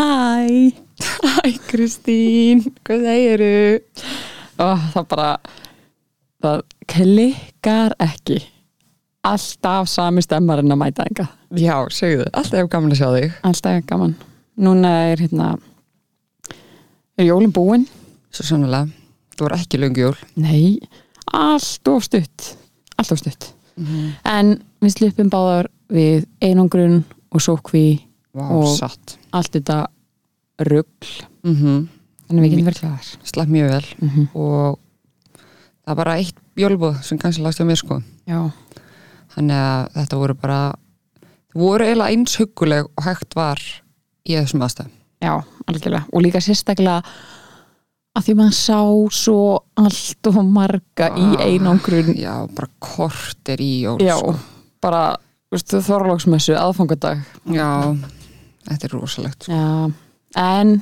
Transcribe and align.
Hæ 0.00 0.72
Hæ 1.20 1.50
Kristín, 1.68 2.62
hvað 2.84 3.02
segiru? 3.04 3.80
Það 4.56 5.04
bara 5.10 5.28
það 6.40 6.62
klikkar 6.88 7.94
ekki. 8.00 8.38
Alltaf 9.28 9.90
sami 9.92 10.24
stemmarinn 10.24 10.72
að 10.72 10.80
mæta 10.80 11.04
enga 11.04 11.26
Já, 11.52 11.74
segðu, 11.92 12.24
alltaf 12.32 12.62
hef 12.62 12.70
gaman 12.72 12.94
að 12.94 13.00
sjá 13.02 13.08
þig. 13.16 13.36
Alltaf 13.44 13.76
er 13.76 13.86
gaman. 13.90 14.16
Núna 14.56 14.94
er 15.10 15.20
hérna 15.20 15.50
er 17.18 17.28
jólin 17.28 17.52
búin? 17.52 17.84
Svo 18.32 18.46
sannlega, 18.48 18.88
þú 19.36 19.48
var 19.48 19.58
ekki 19.58 19.82
löngu 19.82 20.06
jól. 20.06 20.18
Nei, 20.40 20.78
allt 21.26 21.92
of 21.92 22.06
stutt. 22.08 22.54
Allt 22.96 23.12
of 23.12 23.20
stutt. 23.20 23.50
En 24.24 24.60
við 24.80 24.96
slupum 24.96 25.32
báðar 25.32 25.68
við 25.92 26.24
einangrun 26.40 27.02
og 27.34 27.44
sókví 27.44 27.88
Vá, 28.34 28.46
Og- 28.50 28.76
satt. 28.78 29.16
allt 29.32 29.52
þetta 29.52 29.86
rugl. 30.60 31.08
Mm 31.44 31.54
-hmm. 31.56 31.88
þannig 32.28 32.42
við 32.44 32.50
getum 32.50 32.66
verið 32.66 32.80
klæðar 32.80 33.06
Slapp 33.24 33.48
mjög 33.48 33.68
vel. 33.70 33.86
Mm 34.00 34.08
-hmm. 34.08 34.28
og 34.34 34.78
það 35.84 35.86
var 35.86 35.96
bara 35.96 36.16
eitt 36.18 36.36
jólbúð 36.56 37.02
sem 37.02 37.18
kannski 37.18 37.42
lagst 37.42 37.58
hjá 37.60 37.64
mér 37.66 37.76
sko. 37.76 38.02
Já, 38.26 38.50
Þannig 39.34 39.56
að 39.56 39.88
þetta 39.94 40.16
voru 40.16 40.34
bara 40.34 40.74
voru 41.54 41.84
eiginlega 41.84 42.10
eins 42.10 42.36
hugguleg 42.36 42.84
og 42.96 43.04
hægt 43.04 43.34
var 43.36 43.58
í 44.28 44.34
þessum 44.34 44.62
aðstæðum. 44.62 44.90
Já, 45.22 45.44
algjörlega. 45.66 46.04
Og 46.12 46.22
líka 46.22 46.40
sérstaklega 46.40 47.02
að 48.18 48.24
því 48.24 48.34
maður 48.34 48.56
sá 48.58 48.80
svo 49.12 49.58
allt 49.76 50.26
og 50.26 50.44
marga 50.44 51.10
í 51.16 51.36
Ah, 51.38 51.44
einangrun. 51.46 52.14
Já, 52.16 52.46
bara 52.54 52.68
kortir 52.80 53.60
í 53.60 53.82
jól 53.82 53.98
já, 54.00 54.16
sko. 54.18 54.34
bara 54.82 55.16
veistu, 55.52 55.78
þorlóksmessu, 55.80 56.54
aðfangadag. 56.56 57.22
Já, 57.46 57.96
þetta 58.68 58.88
er 58.88 58.94
rosalegt 58.96 59.46
sko. 59.46 59.56
já, 59.56 59.92
en 60.40 60.76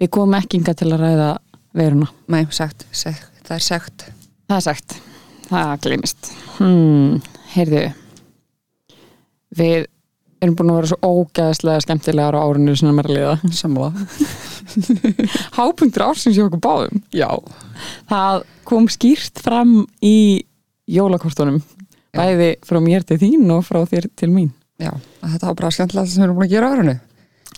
við 0.00 0.12
komum 0.12 0.38
ekki 0.38 0.60
inga 0.60 0.76
til 0.76 0.92
að 0.92 1.02
ræða 1.02 1.32
veruna 1.76 2.08
Nei, 2.32 2.44
sagt, 2.50 2.86
sagt, 2.92 3.42
það 3.46 3.58
er 3.58 3.64
sagt. 3.64 4.06
Það 4.46 4.56
er 4.56 4.64
sagt, 4.64 4.96
það 5.48 5.70
glimist 5.82 6.30
hmm, 6.60 7.20
heyrðu. 7.56 7.84
Við 9.56 9.86
erum 10.44 10.56
búin 10.58 10.70
að 10.70 10.78
vera 10.78 10.90
svo 10.90 11.10
ógæðslega 11.10 11.82
skemmtilegar 11.82 12.36
á 12.36 12.44
árinu 12.44 12.74
sem 12.78 13.00
er 13.00 13.08
að 13.08 13.16
liða 13.16 13.52
Samla 13.56 13.88
hápunktur 15.58 16.04
ársins 16.06 16.36
hjá 16.36 16.44
okkur 16.44 16.62
báðum. 16.62 17.02
Já, 17.14 17.30
það 18.10 18.44
kom 18.68 18.86
skýrt 18.92 19.42
fram 19.42 19.80
í 20.04 20.44
jólakortunum 20.90 21.58
Já. 21.58 22.20
bæði 22.20 22.52
frá 22.66 22.80
mér 22.84 23.06
til 23.08 23.18
þín 23.22 23.50
og 23.56 23.64
frá 23.66 23.80
þér 23.88 24.10
til 24.14 24.30
mín. 24.30 24.52
Já, 24.78 24.92
þetta 25.24 25.48
var 25.48 25.58
bara 25.58 25.74
skemmtilega 25.74 26.12
sem 26.12 26.22
við 26.22 26.28
erum 26.28 26.38
búin 26.38 26.48
að 26.48 26.54
gera 26.54 26.70
á 26.70 26.72
árinu 26.76 26.96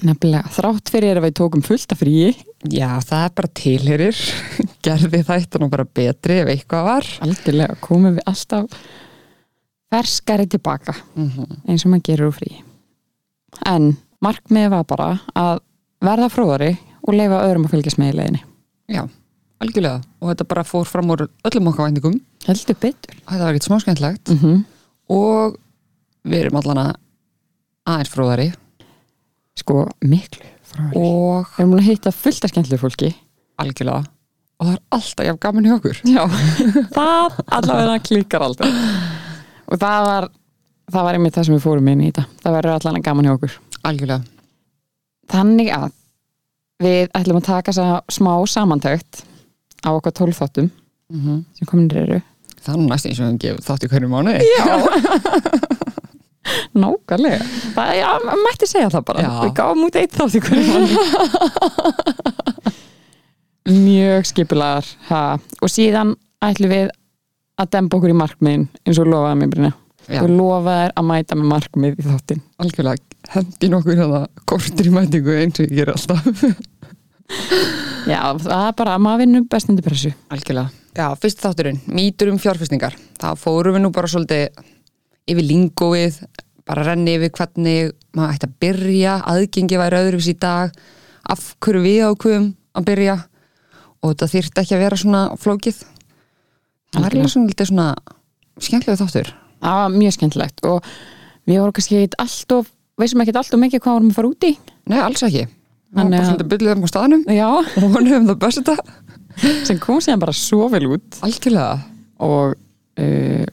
nefnilega, 0.06 0.50
þrátt 0.54 0.90
fyrir 0.92 1.18
að 1.18 1.28
við 1.28 1.34
tókum 1.40 1.64
fullt 1.66 1.92
af 1.94 2.00
fríi 2.02 2.30
Já, 2.66 2.98
það 3.06 3.24
er 3.24 3.34
bara 3.38 3.50
tilherir 3.54 4.20
gerði 4.86 5.20
þetta 5.28 5.60
nú 5.62 5.68
bara 5.70 5.84
betri 5.86 6.40
ef 6.42 6.50
eitthvað 6.50 6.88
var. 6.88 7.10
Algjörlega 7.22 7.76
komum 7.84 8.16
við 8.16 8.26
alltaf 8.26 8.80
ferskari 9.88 10.48
tilbaka 10.50 10.94
mm 11.14 11.28
-hmm. 11.30 11.60
eins 11.68 11.84
og 11.84 11.92
maður 11.92 12.08
gerur 12.10 12.28
úr 12.28 12.34
frí. 12.34 12.50
En 13.66 13.96
markmiði 14.20 14.70
var 14.74 14.84
bara 14.84 15.20
að 15.34 15.60
verða 16.00 16.28
fróðari 16.28 16.76
og 17.02 17.14
leifa 17.14 17.44
öðrum 17.46 17.64
að 17.64 17.70
fylgjast 17.70 17.98
með 17.98 18.12
í 18.12 18.16
leiðinni. 18.16 18.42
Já, 18.88 19.08
algjörlega. 19.60 20.02
Og 20.20 20.28
þetta 20.28 20.44
bara 20.44 20.64
fór 20.64 20.84
fram 20.84 21.10
úr 21.10 21.28
öllum 21.44 21.68
okkar 21.68 21.86
væntingum. 21.86 22.20
Heldur 22.46 22.76
betur. 22.80 23.14
Þetta 23.14 23.44
var 23.44 23.54
ekkert 23.54 23.64
smá 23.64 23.80
skemmtilegt. 23.80 24.28
Mm 24.28 24.38
-hmm. 24.38 24.64
og 25.08 25.56
við 26.24 26.40
erum 26.40 26.56
allan 26.56 26.78
að 26.78 26.94
aðeins 27.86 28.10
fróðari 28.10 28.52
sko 29.58 29.86
miklu 30.04 30.46
fróðari 30.68 31.00
og 31.00 31.50
við 31.56 31.64
erum 31.64 31.74
að 31.78 31.88
hitta 31.88 32.14
fullt 32.14 32.46
af 32.46 32.52
skemmtilegu 32.52 32.82
fólki 32.82 33.10
algjörlega 33.58 34.04
og 34.58 34.66
það 34.66 34.72
er 34.74 34.80
alltaf 34.96 35.28
jafn 35.28 35.40
gaman 35.42 35.68
hjá 35.68 35.74
okkur. 35.76 36.00
Já, 36.08 36.22
það 36.98 37.36
allavega 37.58 37.98
klikkar 38.02 38.44
aldrei. 38.48 38.72
Og 39.68 39.78
það 39.78 40.06
var 40.08 40.28
það 40.88 41.06
var 41.06 41.18
einmitt 41.18 41.36
það 41.36 41.46
sem 41.46 41.56
við 41.56 41.64
fórum 41.66 41.90
inn 41.92 42.02
í 42.02 42.08
þetta. 42.10 42.24
Það 42.42 42.56
verður 42.58 42.74
allavega 42.74 43.06
gaman 43.06 43.28
hjá 43.28 43.34
okkur. 43.36 43.54
Algjörlega. 43.88 44.20
Þannig 45.28 45.70
að 45.76 45.86
við 46.82 47.12
ætlum 47.20 47.38
að 47.38 47.46
taka 47.50 47.74
þessa 47.74 48.18
smá 48.18 48.32
samantækt 48.50 49.22
á 49.86 49.90
okkar 49.92 50.16
tólþáttum 50.18 50.68
mm 50.72 51.20
-hmm. 51.22 51.44
sem 51.58 51.70
kominir 51.70 52.02
eru. 52.02 52.20
Það 52.58 52.74
er 52.74 52.88
næst 52.88 53.06
eins 53.06 53.20
og 53.20 53.28
við 53.30 53.38
gefum 53.44 53.64
þátt 53.68 53.84
í 53.84 53.90
hverju 53.92 54.08
mánuði 54.10 54.40
nákvæmlega. 56.78 57.40
Það, 57.76 57.92
já, 57.98 58.08
maður 58.24 58.44
mætti 58.44 58.70
segja 58.70 58.92
það 58.94 59.04
bara. 59.10 59.32
Við 59.42 59.52
gáum 59.58 59.84
út 59.86 59.98
eitt 60.00 60.16
þátt 60.18 60.38
í 60.38 60.44
hverju 60.46 60.66
mjög 63.68 64.24
skipulegar 64.30 64.86
ha. 65.10 65.20
og 65.36 65.68
síðan 65.68 66.14
ætlum 66.44 66.72
við 66.72 66.86
að 67.60 67.70
demba 67.74 67.98
okkur 67.98 68.14
í 68.14 68.16
markmiðin 68.16 68.64
eins 68.86 69.00
og 69.02 69.10
lofaði 69.10 69.40
mér 69.42 69.52
Brynja. 69.52 69.74
Já, 70.08 70.22
og 70.22 70.30
lofaði 70.32 70.92
að 70.96 71.08
mæta 71.10 71.36
með 71.36 71.50
markmið 71.52 71.98
í 72.00 72.06
þáttin 72.06 72.40
algjörlega 72.64 73.08
hendi 73.34 73.68
nokkur 73.68 73.98
hérna 73.98 74.22
kortir 74.48 74.88
í 74.88 74.94
mætingu 74.94 75.34
eins 75.36 75.60
og 75.60 75.68
ég 75.68 75.82
ger 75.82 75.92
alltaf. 75.92 76.24
Já, 78.08 78.22
það 78.40 78.62
er 78.62 78.76
bara 78.78 78.94
að 78.96 79.04
maður 79.04 79.22
vinnur 79.24 79.46
best 79.52 79.68
undir 79.68 79.84
pressu. 79.84 80.14
Algjörlega. 80.32 80.72
Já, 80.96 81.06
fyrst 81.20 81.42
þátturinn, 81.44 81.80
mýtur 81.92 82.30
um 82.32 82.38
fjárfestingar. 82.40 82.96
Þá 83.20 83.28
fórum 83.38 83.76
við 83.76 83.84
nú 83.84 83.90
bara 83.94 84.08
svolítið 84.10 84.62
yfir 85.28 85.44
lingóið, 85.44 86.16
bara 86.68 86.84
renni 86.90 87.16
yfir 87.16 87.32
hvernig 87.38 87.92
maður 88.16 88.34
ætti 88.36 88.48
að 88.48 88.54
byrja 88.64 89.16
aðgengi 89.32 89.80
væri 89.80 90.00
öðrufis 90.02 90.30
í 90.32 90.36
dag 90.42 90.72
af 91.32 91.44
hverju 91.64 91.82
við 91.84 92.00
ákveðum 92.12 92.48
að 92.78 92.88
byrja. 92.92 93.16
Og 93.98 94.12
þetta 94.12 94.28
þyrfti 94.34 94.62
ekki 94.62 94.76
að 94.76 94.82
vera 94.84 94.98
svona 95.00 95.22
flókið. 95.42 95.78
Það 96.94 97.04
er 97.08 97.16
alveg 97.18 97.32
svona, 97.32 97.66
svona 97.68 97.86
skemmtilega 98.62 99.00
þáttur. 99.02 99.30
Það 99.58 99.78
var 99.82 99.94
mjög 99.98 100.14
skemmtilegt. 100.16 100.62
Og 100.70 100.90
við 101.48 101.58
vorum 101.62 101.74
kannski 101.76 101.98
ekkit 102.02 102.18
alltof 102.22 102.70
veisum 102.98 103.22
ekkit 103.24 103.40
alltof 103.40 103.60
mikið 103.62 103.82
hvað 103.84 103.96
vorum 103.98 104.12
að 104.12 104.18
fara 104.20 104.30
út 104.32 104.46
í. 104.48 104.52
Nei, 104.88 104.98
alls 105.02 105.24
ekki. 105.26 105.44
Við 105.88 105.98
Þannig 105.98 106.18
að- 106.20 106.28
svolítið 106.28 106.50
byggðum 106.52 106.84
á 106.84 106.88
staðnum 106.92 107.22
já, 107.32 107.48
og 107.48 107.92
vonum 107.94 108.26
það 108.28 108.38
besta. 108.44 108.74
Sem 109.64 109.78
kom 109.78 110.00
síðan 110.04 110.20
bara 110.22 110.34
svo 110.36 110.68
vel 110.72 110.86
út. 110.94 111.20
Algjörlega. 111.24 111.78
Og 112.26 112.54
uh, 112.98 113.44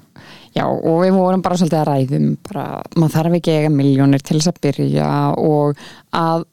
já, 0.56 0.66
og 0.66 1.02
við 1.04 1.16
vorum 1.16 1.44
bara 1.46 1.58
svolítið 1.60 1.82
að 1.82 1.90
ræðum 1.90 2.30
bara, 2.48 2.66
maður 2.96 3.16
þarf 3.18 3.38
ekki 3.40 3.52
að 3.52 3.60
eiga 3.60 3.74
miljónir 3.74 4.24
til 4.24 4.38
þess 4.40 4.52
að 4.52 4.62
byrja 4.66 5.10
og 5.42 5.84
að 6.16 6.48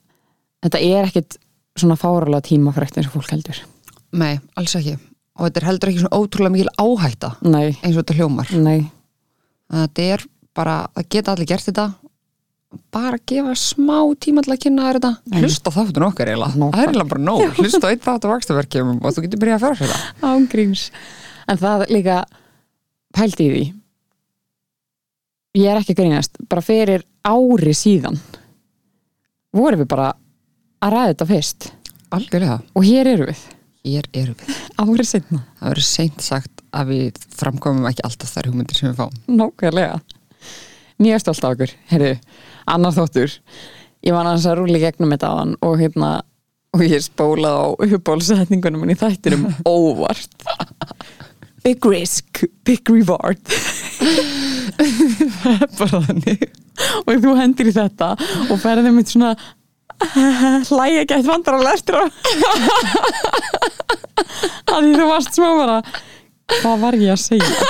þetta 0.66 0.82
er 0.88 1.08
ekkit 1.08 1.38
svona 1.78 1.96
fáralega 2.00 2.46
tímafrækt 2.50 2.98
eins 2.98 3.08
og 3.08 3.16
fólk 3.16 3.32
heldur. 3.32 3.62
Nei, 4.18 4.34
alls 4.60 4.76
ekki. 4.76 4.98
Og 5.38 5.46
þetta 5.46 5.62
er 5.62 5.68
heldur 5.70 5.92
ekki 5.92 6.02
svona 6.02 6.18
ótrúlega 6.20 6.54
mikil 6.56 6.72
áhætta 6.76 7.32
nei, 7.46 7.72
eins 7.80 7.94
og 7.94 8.02
þetta 8.02 8.18
hljómar. 8.18 8.52
Nei, 8.60 8.78
þetta 9.72 10.08
er 10.16 10.24
bara, 10.52 10.78
það 10.98 11.10
geta 11.16 11.34
allir 11.34 11.48
gert 11.48 11.68
þetta. 11.70 11.88
Bara 12.92 13.18
gefa 13.28 13.54
smá 13.60 13.96
tíma 14.20 14.44
til 14.44 14.54
að 14.54 14.62
kynna 14.64 14.86
þér 14.88 14.98
þetta. 14.98 15.40
Hlusta 15.40 15.72
þáttun 15.72 16.06
okkar 16.08 16.30
eiginlega, 16.32 16.56
það 16.56 16.78
er 16.78 16.86
eiginlega 16.88 17.10
bara 17.10 17.24
nóg. 17.24 17.42
Hlusta 17.58 17.90
eitt 17.92 18.04
þáttu 18.04 18.30
vakstaverkjum 18.30 18.94
og 18.96 19.12
þú 19.12 19.24
getur 19.26 19.42
byrjað 19.42 19.58
að 19.58 19.64
fjárfæra 19.66 19.98
þetta 19.98 20.30
ángríms 20.32 20.86
en 21.52 21.60
það 21.60 21.84
líka 21.92 22.22
pældi 23.12 23.44
í 23.44 23.52
því 23.52 23.64
ég 25.56 25.68
er 25.68 25.80
ekki 25.80 25.94
að 25.96 26.00
grínast 26.02 26.38
bara 26.48 26.64
fyrir 26.64 27.04
ári 27.28 27.74
síðan 27.76 28.16
vorum 29.52 29.82
við 29.82 29.90
bara 29.90 30.12
að 30.82 30.94
ræða 30.94 31.10
þetta 31.12 31.28
fyrst. 31.28 31.68
Algjörlega, 32.12 32.56
og 32.76 32.86
hér 32.86 33.10
eru 33.12 33.28
við, 33.28 33.42
hér 33.88 34.08
erum 34.16 34.38
við. 34.40 34.56
Ári 34.82 35.06
setna 35.06 35.42
það 35.60 35.68
verður 35.68 35.88
seint 35.88 36.24
sagt 36.24 36.64
að 36.72 36.90
við 36.92 37.20
framkomum 37.36 37.88
ekki 37.88 38.04
alltaf 38.08 38.32
þær 38.32 38.50
hugmyndir 38.50 38.80
sem 38.80 38.90
við 38.90 38.98
fáum. 39.00 39.20
Nákvæmlega. 39.28 40.00
Mjög 41.02 41.22
stolt 41.24 41.46
af 41.46 41.54
okkur, 41.56 41.72
heyrðu 41.90 42.12
annar 42.72 42.96
þóttur, 42.96 43.36
ég 44.06 44.16
var 44.16 44.28
aðeins 44.28 44.48
að 44.48 44.58
rúli 44.60 44.82
gegnum 44.82 45.12
þetta 45.14 45.32
áðan 45.32 45.56
og 45.64 45.80
hérna 45.80 46.12
og 46.72 46.84
ég 46.86 47.04
spólaði 47.04 47.52
á 47.60 47.68
uppbólsetningunum 47.96 48.92
í 48.92 48.96
þættinum. 49.00 49.48
Óvart. 49.68 50.48
Big 51.62 51.84
risk, 51.86 52.42
big 52.66 52.88
reward 52.90 53.38
það 54.78 55.52
er 55.62 55.68
bara 55.78 56.00
þannig. 56.08 56.46
Og 57.04 57.20
þú 57.24 57.34
hendir 57.38 57.68
í 57.70 57.74
þetta 57.76 58.08
og 58.48 58.56
ferðið 58.62 58.96
mitt 58.96 59.12
svona 59.12 59.34
hlæja 60.68 61.04
gætt 61.06 61.28
vandrar 61.28 61.60
á 61.62 61.66
lestur 61.68 62.00
á. 62.00 62.04
Að 64.72 64.88
því 64.88 64.94
þú 64.96 65.06
varst 65.10 65.36
smá 65.36 65.48
bara 65.58 65.78
hvað 66.60 66.82
var 66.82 66.98
ég 67.00 67.14
að 67.14 67.22
segja? 67.22 67.52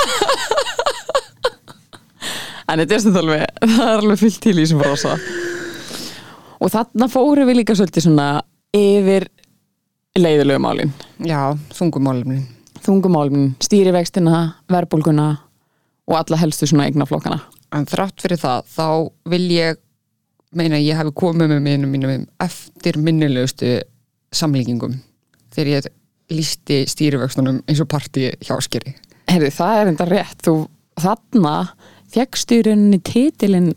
En 2.72 2.80
þetta 2.80 2.94
er 2.94 3.02
stund 3.02 3.18
alveg 3.20 3.42
það 3.60 3.88
er 3.90 3.98
alveg 4.00 4.20
fyllt 4.22 4.38
til 4.40 4.54
í 4.62 4.64
sem 4.70 4.78
frósa 4.80 5.16
og 6.62 6.70
þarna 6.72 7.08
fórum 7.10 7.48
við 7.50 7.58
líka 7.58 7.74
svolítið 7.76 8.06
svona 8.06 8.28
yfir 8.72 9.26
leiðilegu 10.16 10.62
málin 10.62 10.92
já, 11.20 11.52
þungumálumnin 11.76 12.46
þungumálin, 12.82 13.50
stýrivextina, 13.62 14.38
verbulguna 14.72 15.26
og 16.12 16.18
alla 16.20 16.40
helstu 16.42 16.68
svona 16.68 16.88
eignaflokkana 16.90 17.40
en 17.72 17.88
þrátt 17.88 18.20
fyrir 18.22 18.40
það 18.42 18.68
þá 18.74 18.86
vil 19.32 19.46
ég 19.54 19.80
meina 20.52 20.80
ég 20.80 20.98
hafi 20.98 21.14
komið 21.16 21.54
með 21.54 21.64
mínum 21.64 21.96
mínum 21.96 22.26
eftir 22.44 23.00
minnilegustu 23.00 23.78
samlíkingum 24.36 24.98
þegar 25.52 25.72
ég 25.78 25.90
lísti 26.32 26.82
stýrivöxtunum 26.88 27.62
eins 27.68 27.80
og 27.82 27.88
partí 27.92 28.30
hjá 28.44 28.54
skeri 28.64 28.94
Heyrðu, 29.30 29.48
það 29.54 29.78
er 29.78 29.90
enda 29.92 30.06
rétt. 30.08 30.40
Þú 30.44 30.54
þarna 31.00 31.54
fjekkstu 32.12 32.58
í 32.58 32.64
rauninni 32.66 32.98
titilinn 33.06 33.70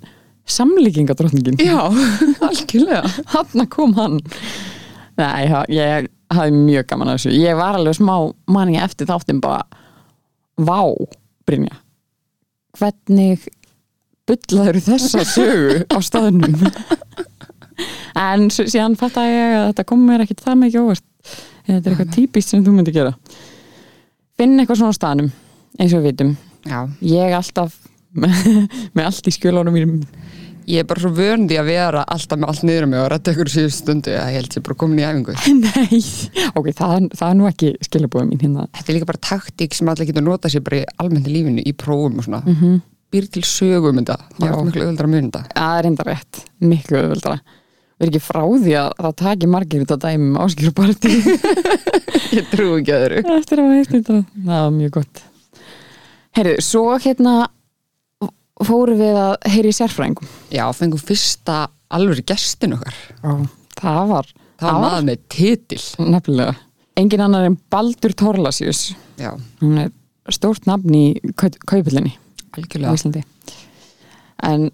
samlíkingadrottningin. 0.51 1.59
Já, 1.63 1.87
algjörlega 2.47 3.07
Þarna 3.31 3.67
kom 3.71 3.95
hann. 3.97 4.19
Nei, 5.15 5.47
ég 5.71 6.09
hafði 6.33 6.57
mjög 6.59 6.89
gaman 6.91 7.13
að 7.13 7.19
þessu. 7.19 7.33
Ég 7.39 7.57
var 7.57 7.79
alveg 7.79 7.97
smá 7.97 8.15
manni 8.51 8.81
eftir 8.81 9.07
þáttum 9.09 9.39
bara 9.43 9.63
Vá, 10.55 10.81
Brynja. 11.47 11.79
Hvernig 12.75 13.45
bullaður 14.27 14.79
þessa 14.83 15.23
sögu 15.27 15.81
á 15.87 15.97
staðnum? 16.03 16.55
en 18.15 18.47
síðan 18.53 18.95
fatt 18.99 19.17
að 19.21 19.31
ég 19.31 19.55
að 19.59 19.65
þetta 19.69 19.85
kom 19.91 20.05
mér 20.07 20.23
ekkit 20.25 20.43
það 20.45 20.61
mikið 20.63 20.85
óvart. 20.85 21.05
Þetta 21.65 21.77
er 21.77 21.91
eitthvað 21.95 22.13
típist 22.15 22.51
sem 22.53 22.63
þú 22.65 22.75
myndi 22.75 22.93
gera. 22.95 23.15
Finn 24.37 24.57
eitthvað 24.59 24.81
svona 24.81 24.95
á 24.95 24.99
staðnum, 24.99 25.31
eins 25.79 25.95
og 25.95 26.03
við 26.03 26.11
vitum. 26.11 26.35
Já, 26.65 26.79
Ég 27.05 27.35
alltaf 27.37 27.75
með, 28.15 28.35
með 28.95 29.09
allt 29.09 29.29
í 29.29 29.35
skjölunum 29.35 29.75
mínum. 29.75 29.99
Ég 30.67 30.81
er 30.81 30.87
bara 30.89 31.01
svo 31.03 31.11
vöndi 31.13 31.57
að 31.59 31.67
vera 31.69 32.01
alltaf 32.15 32.39
með 32.41 32.49
allt 32.51 32.63
niður 32.65 32.85
um 32.87 32.89
mig 32.95 32.99
og 33.03 33.09
rætta 33.13 33.33
ykkur 33.35 33.51
síðust 33.53 33.83
stundu 33.83 34.13
að 34.17 34.29
ég 34.33 34.39
held 34.39 34.55
ég 34.57 34.63
bara 34.65 34.77
komin 34.81 35.01
í 35.01 35.05
æfingu 35.05 35.35
Nei, 35.65 35.99
ok, 36.55 36.69
það, 36.79 36.93
er- 36.97 37.09
það 37.19 37.29
er 37.29 37.37
nú 37.39 37.47
ekki 37.49 37.71
skilabóðum 37.85 38.31
mín 38.33 38.41
hérna. 38.45 38.65
Þetta 38.77 38.91
er 38.91 38.97
líka 38.97 39.09
bara 39.11 39.23
taktík 39.29 39.77
sem 39.77 39.91
allir 39.93 40.09
getur 40.09 40.25
notað 40.25 40.55
sér 40.55 40.63
bara 40.65 40.81
í 40.81 40.87
almennt 41.03 41.29
í 41.29 41.35
lífinu, 41.35 41.61
í 41.65 41.73
prófum 41.73 42.17
og 42.21 42.25
svona 42.27 42.41
Mm 42.45 42.55
-hmm. 42.61 42.79
býr 43.13 43.27
til 43.31 43.43
sögum 43.43 43.99
þetta, 44.01 44.17
það 44.39 44.49
er 44.49 44.65
miklu 44.65 44.81
öðvöldra 44.85 45.07
mun 45.07 45.29
þetta 45.31 45.43
Það 45.55 45.77
er 45.79 45.85
enda 45.85 46.03
rétt, 46.03 46.41
miklu 46.59 46.97
öðvöldra. 46.97 47.39
Við 47.95 48.03
erum 48.05 48.13
ekki 48.15 48.25
frá 48.27 48.41
því 48.65 48.73
að 48.75 48.89
það 48.99 49.15
taki 49.21 49.47
margir 49.47 49.85
þetta 49.85 49.97
dæmi 50.03 50.25
með 50.31 50.41
áskýruparti 50.45 51.11
Ég 52.35 52.49
trú 52.51 52.65
ekki 52.79 52.91
að 52.91 53.03
veist 53.71 53.91
þetta. 53.93 54.17
Það 54.45 54.61
var 54.65 54.71
mjög 54.75 54.91
gott. 54.97 55.21
Heyrðu, 56.35 56.55
svo 56.61 56.97
hérna 56.99 57.35
fórum 58.63 58.99
við 59.01 59.17
að 59.19 59.33
heyri 59.51 59.71
í 59.73 59.75
sérfræðingum. 59.75 60.29
Já, 60.55 60.63
fengum 60.71 61.01
fyrsta 61.03 61.65
alveg 61.91 62.23
gestin 62.25 62.73
okkar 62.77 62.95
Og 63.27 63.43
það 63.81 64.07
var, 64.13 64.29
Það 64.55 64.71
var 64.71 64.81
maður 64.85 65.05
með 65.09 65.25
titil 65.35 65.81
nefnilega. 66.13 66.55
Engin 66.95 67.25
annar 67.25 67.43
en 67.49 67.57
Baldur 67.69 68.13
Torlasius. 68.15 68.93
Já, 69.19 69.33
Hún 69.59 69.77
er 69.83 69.91
stórt 70.31 70.65
nafn 70.65 70.95
í 70.95 71.05
kaupillinni. 71.35 72.15
á 72.15 72.55
algjörlega 72.55 72.95
Íslandi 72.95 73.23
en 74.45 74.69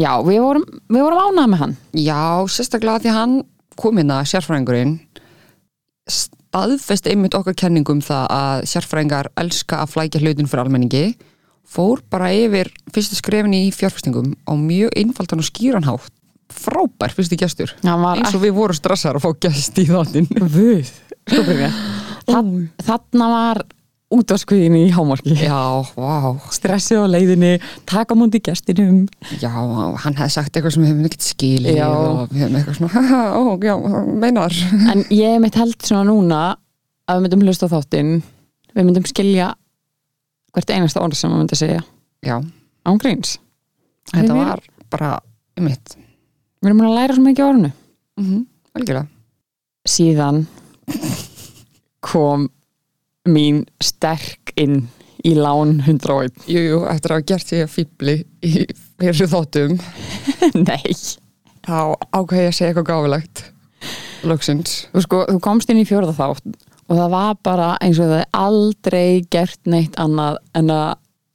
já, 0.00 0.12
við 0.24 0.40
vorum, 0.40 0.64
við 0.88 1.02
vorum 1.04 1.20
ánað 1.20 1.50
með 1.52 1.60
hann 1.62 1.74
Já, 1.92 2.20
sérstaklega 2.48 3.02
því 3.04 3.10
að 3.12 3.18
hann 3.18 3.34
kom 3.76 3.96
hérna 4.00 4.22
sérfræðingurinn 4.28 4.94
staðfest 6.10 7.06
einmitt 7.08 7.36
okkar 7.36 7.54
kenningum 7.56 8.00
það 8.04 8.26
að 8.36 8.64
sérfræðingar 8.72 9.30
elska 9.40 9.78
að 9.84 9.92
flækja 9.94 10.20
hlutin 10.24 10.48
fyrir 10.50 10.64
almenningi 10.64 11.04
fór 11.68 12.02
bara 12.12 12.30
yfir 12.34 12.70
fyrstu 12.94 13.16
skrefin 13.18 13.54
í 13.56 13.68
fjárfestingum 13.74 14.34
á 14.48 14.52
mjög 14.58 14.92
einfaldan 14.98 15.42
og 15.42 15.48
skýran 15.48 15.86
hátt. 15.88 16.10
Frábær 16.52 17.14
hann 17.16 18.02
var 18.02 18.18
eins 18.20 18.34
og 18.36 18.42
við 18.42 18.52
vorum 18.58 18.76
stressar 18.76 19.16
að 19.16 19.24
fá 19.24 19.30
gest 19.46 19.78
í 19.80 19.86
þáttinn. 19.88 20.26
Guð, 20.56 20.90
sko 21.30 21.44
byrja 21.48 21.70
Þa- 22.28 22.42
þarna 22.86 23.28
var 23.32 23.62
útvarskviðin 24.12 24.74
í 24.76 24.90
hámarki. 24.92 25.32
Já, 25.40 25.80
vá. 25.96 26.36
Stressið 26.52 27.00
á 27.00 27.06
leiðinni, 27.08 27.54
taka 27.88 28.12
múndi 28.18 28.42
gestinum. 28.44 29.06
Já, 29.40 29.48
hann 29.48 30.18
hefði 30.18 30.34
sagt 30.34 30.52
eitthvað 30.58 30.74
sem 30.76 30.84
við 30.84 30.90
hefum 30.92 31.08
ekkert 31.08 31.24
skilið 31.30 31.78
Já. 31.80 31.86
og 31.88 32.28
við 32.34 32.42
hefum 32.44 32.58
eitthvað 32.60 32.76
svona, 32.76 32.92
haha, 32.98 33.22
ó, 33.40 33.42
já, 33.64 33.74
meinar. 34.26 34.58
En 34.92 35.06
ég 35.16 35.38
mitt 35.40 35.56
held 35.56 35.78
svona 35.80 36.04
núna 36.10 36.42
að 37.08 37.16
við 37.22 37.24
myndum 37.30 37.46
hlusta 37.48 37.70
á 37.70 37.72
þáttinn. 37.72 38.12
Við 38.76 38.86
myndum 38.90 39.08
skilja 39.08 39.48
hvert 40.52 40.70
einasta 40.74 41.02
orð 41.02 41.18
sem 41.18 41.32
við 41.32 41.42
myndum 41.42 41.60
segja. 41.60 41.82
Já, 42.22 42.36
án 42.86 43.02
gríns. 43.02 43.36
Þetta 44.12 44.36
var 44.36 44.62
bara 44.92 45.12
einmitt. 45.58 45.96
Við 46.62 46.70
erum 46.70 46.82
að 46.86 46.96
læra 46.96 47.16
svo 47.16 47.24
mikið 47.26 47.44
á 47.44 47.50
orðinu 47.50 47.70
mm 47.72 48.24
-hmm. 48.24 48.42
Algjörlega. 48.72 49.06
Síðan 49.88 50.46
kom 52.00 52.48
mín 53.28 53.64
sterk 53.80 54.52
inn 54.56 54.88
í 55.24 55.34
lán 55.34 55.80
101 55.86 56.46
Jú, 56.46 56.60
jú, 56.60 56.78
eftir 56.90 57.12
að 57.12 57.16
hafa 57.16 57.26
gert 57.26 57.46
því 57.46 57.62
að 57.62 57.70
fýbli 57.70 58.16
í 58.42 58.66
fyrir 58.98 59.28
þáttum. 59.30 59.78
Nei. 60.68 60.94
Þá 61.62 61.94
ákveði 62.10 62.42
ég 62.42 62.50
að 62.50 62.56
segja 62.56 62.70
eitthvað 62.70 62.88
gáfulegt 62.90 63.44
Loksins. 64.22 64.86
Þú, 64.92 65.02
sko, 65.02 65.24
þú 65.30 65.38
komst 65.42 65.70
inn 65.70 65.82
í 65.82 65.86
fjórða 65.86 66.14
þátt 66.14 66.61
og 66.88 66.98
það 66.98 67.10
var 67.14 67.40
bara 67.44 67.68
eins 67.82 68.00
og 68.02 68.10
það 68.10 68.20
er 68.20 68.30
aldrei 68.42 69.08
gert 69.32 69.60
neitt 69.70 69.98
annað 70.02 70.38
en 70.58 70.72
að 70.74 70.88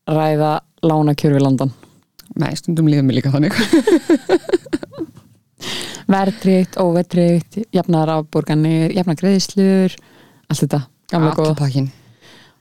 ræða 0.08 0.54
lánakjör 0.86 1.38
við 1.38 1.46
landan 1.48 1.76
Nei, 2.38 2.52
stundum 2.60 2.90
líður 2.92 3.06
mig 3.08 3.18
líka 3.18 3.32
þannig. 3.34 3.56
Verðtrygt, 6.12 6.76
óverðtrygt, 6.78 7.62
jafnar 7.74 8.12
afborganir 8.14 8.94
jafnar 8.94 9.18
greiðslur 9.18 9.96
allt 10.48 10.62
þetta, 10.62 10.84
góða. 11.10 11.56
pakkin 11.58 11.90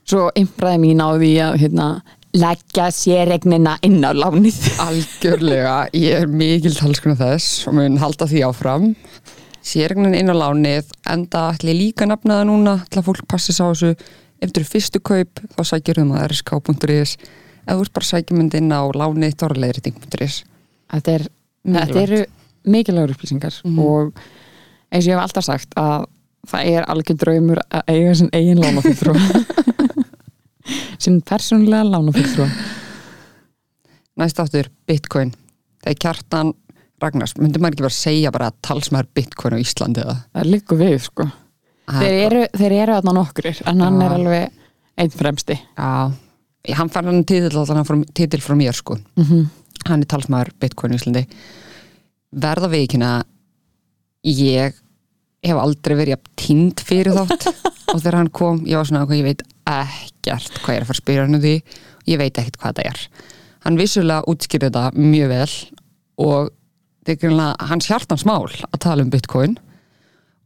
svo 0.07 0.29
impraði 0.39 0.81
mín 0.81 1.03
á 1.03 1.09
því 1.15 1.31
að 1.43 1.57
hérna, 1.63 1.87
leggja 2.37 2.87
sérregnina 2.93 3.75
inn 3.85 3.99
á 4.03 4.11
lánið. 4.15 4.59
Algjörlega, 4.83 5.75
ég 5.97 6.23
er 6.23 6.31
mikil 6.31 6.73
talskuna 6.75 7.17
þess 7.19 7.67
og 7.67 7.77
mun 7.79 7.99
halda 8.01 8.27
því 8.29 8.43
áfram 8.47 8.91
Sérgnin 9.67 10.15
inn 10.15 10.31
á 10.31 10.35
lánið 10.37 10.91
enda 11.11 11.41
ætli 11.53 11.73
líka 11.75 12.07
nafna 12.07 12.39
það 12.39 12.47
núna 12.51 12.73
til 12.87 13.01
að 13.01 13.07
fólk 13.09 13.25
passi 13.27 13.53
sá 13.55 13.65
þessu. 13.67 13.89
Ef 14.39 14.51
þú 14.53 14.61
eru 14.61 14.69
fyrstu 14.71 14.99
kaup 15.03 15.41
þá 15.57 15.61
sækjur 15.71 15.99
um 16.03 16.11
að 16.15 16.27
rsk.is 16.31 17.15
ef 17.67 17.73
þú 17.75 17.81
ert 17.83 17.93
bara 17.97 18.09
sækjum 18.11 18.43
inn 18.47 18.71
á 18.71 18.81
lánið 18.95 19.33
torrleiriting.is 19.41 20.37
þetta, 20.93 21.15
er, 21.17 21.25
þetta 21.67 22.01
eru 22.05 22.19
mikilvægur 22.67 23.15
upplýsingar 23.15 23.57
Mhm. 23.65 23.79
og 23.79 24.13
eins 24.91 25.03
og 25.03 25.09
ég 25.11 25.15
hef 25.17 25.23
alltaf 25.25 25.43
sagt 25.49 25.73
að 25.75 26.05
það 26.47 26.69
er 26.77 26.85
algjör 26.87 27.17
draumur 27.19 27.59
að 27.67 27.81
eiga 27.91 28.13
sinn 28.15 28.29
eigin 28.31 28.61
lánafylltrúa 28.61 29.43
sinn 31.03 31.19
persónulega 31.27 31.83
lánafylltrúa 31.91 32.47
Næst 34.17 34.39
áttur 34.41 34.65
Bitcoin. 34.89 35.29
Þegar 35.83 35.97
kjartan 36.01 36.53
Ragnars, 37.01 37.35
myndi 37.37 37.61
maður 37.61 37.77
ekki 37.77 37.85
bara 37.85 37.97
segja 37.97 38.31
bara 38.33 38.47
að 38.51 38.61
talsmaður 38.65 39.11
Bitcoin 39.17 39.57
á 39.57 39.61
Íslandi 39.61 40.01
eða? 40.01 40.15
Það 40.33 40.49
liggur 40.53 40.79
við 40.81 40.95
sko. 41.03 41.27
Þeir 41.87 42.15
eru, 42.23 42.45
þeir 42.57 42.73
eru 42.81 42.95
þarna 42.97 43.13
nokkrir 43.15 43.61
en 43.69 43.83
hann 43.85 44.01
er 44.03 44.15
alveg 44.17 44.63
einn 44.97 45.13
fremsti. 45.13 45.59
Já, 45.77 46.09
hann 46.79 46.91
fann 46.91 47.07
hann 47.07 47.21
titil 47.29 47.53
allan 47.61 47.87
frá, 47.87 47.99
titil 48.17 48.41
frá 48.43 48.57
mér 48.59 48.75
sko. 48.75 48.97
Mm 49.19 49.45
hann 49.85 50.03
er 50.03 50.09
talsmaður 50.09 50.53
Bitcoin 50.61 50.95
í 50.95 50.99
Íslandi. 50.99 51.23
Verða 52.37 52.69
veikina 52.71 53.11
ég 54.27 54.75
hef 55.45 55.61
aldrei 55.61 55.95
verið 55.99 56.29
tínd 56.39 56.83
fyrir 56.83 57.15
þátt. 57.17 57.49
Og 57.93 58.01
þegar 58.01 58.19
hann 58.19 58.33
kom, 58.35 58.63
ég 58.67 58.79
var 58.79 58.87
svona 58.89 59.05
ég 59.15 59.23
veit 59.23 59.43
ekkert 59.67 60.59
hvað 60.59 60.73
ég 60.73 60.81
er 60.81 60.83
að 60.83 60.89
fara 60.89 60.97
að 60.97 61.01
spyrja 61.01 61.23
hann 61.23 61.37
um 61.37 61.43
því. 61.43 61.55
Ég 62.07 62.19
veit 62.19 62.39
ekkert 62.41 62.59
hvað 62.59 62.79
það 62.79 62.89
er. 62.91 63.03
Hann 63.63 63.79
vissulega 63.79 64.27
útskýrði 64.31 64.69
þetta 64.69 64.83
mjög 64.97 65.31
vel 65.31 65.53
og 66.27 66.51
þetta 67.07 67.15
er 67.15 67.21
greinlega 67.21 67.67
hans 67.69 67.87
hjartans 67.87 68.25
mál 68.27 68.49
að 68.67 68.81
tala 68.83 69.05
um 69.05 69.11
Bitcoin 69.11 69.55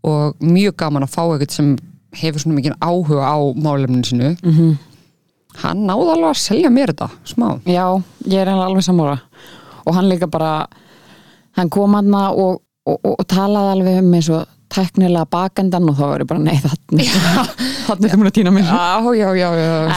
og 0.06 0.38
mjög 0.46 0.76
gaman 0.78 1.06
að 1.06 1.16
fá 1.16 1.24
eitthvað 1.24 1.56
sem 1.56 1.72
hefur 2.22 2.44
svona 2.44 2.58
mikið 2.60 2.78
áhuga 2.84 3.26
á 3.26 3.38
málefninu 3.56 4.06
sinu 4.06 4.36
-hmm. 4.36 4.78
hann 5.64 5.86
náði 5.88 6.12
alveg 6.14 6.30
að 6.30 6.38
selja 6.38 6.70
mér 6.70 6.94
þetta 6.94 7.10
smá. 7.26 7.60
Já, 7.66 8.02
ég 8.28 8.42
er 8.42 8.48
alveg 8.48 8.84
sammála. 8.84 9.20
Og 9.86 9.96
hann 9.96 10.10
líka 10.10 10.28
bara 10.28 10.68
hann 11.58 11.70
kom 11.70 11.94
hann 11.94 12.14
og, 12.14 12.62
og, 12.86 13.00
og, 13.04 13.16
og 13.20 13.28
talaði 13.28 13.72
alveg 13.72 14.04
um 14.04 14.14
eins 14.14 14.30
og 14.30 14.46
teknilega 14.70 15.26
bakendan 15.26 15.90
og 15.90 15.96
þá 15.96 16.06
var 16.08 16.22
ég 16.22 16.28
bara 16.28 16.40
nei 16.40 16.56
þannig 16.56 17.08
þannig 17.88 18.12
það 18.12 18.20
múin 18.20 18.28
að 18.28 18.34
týna 18.34 18.52
mér. 18.52 18.70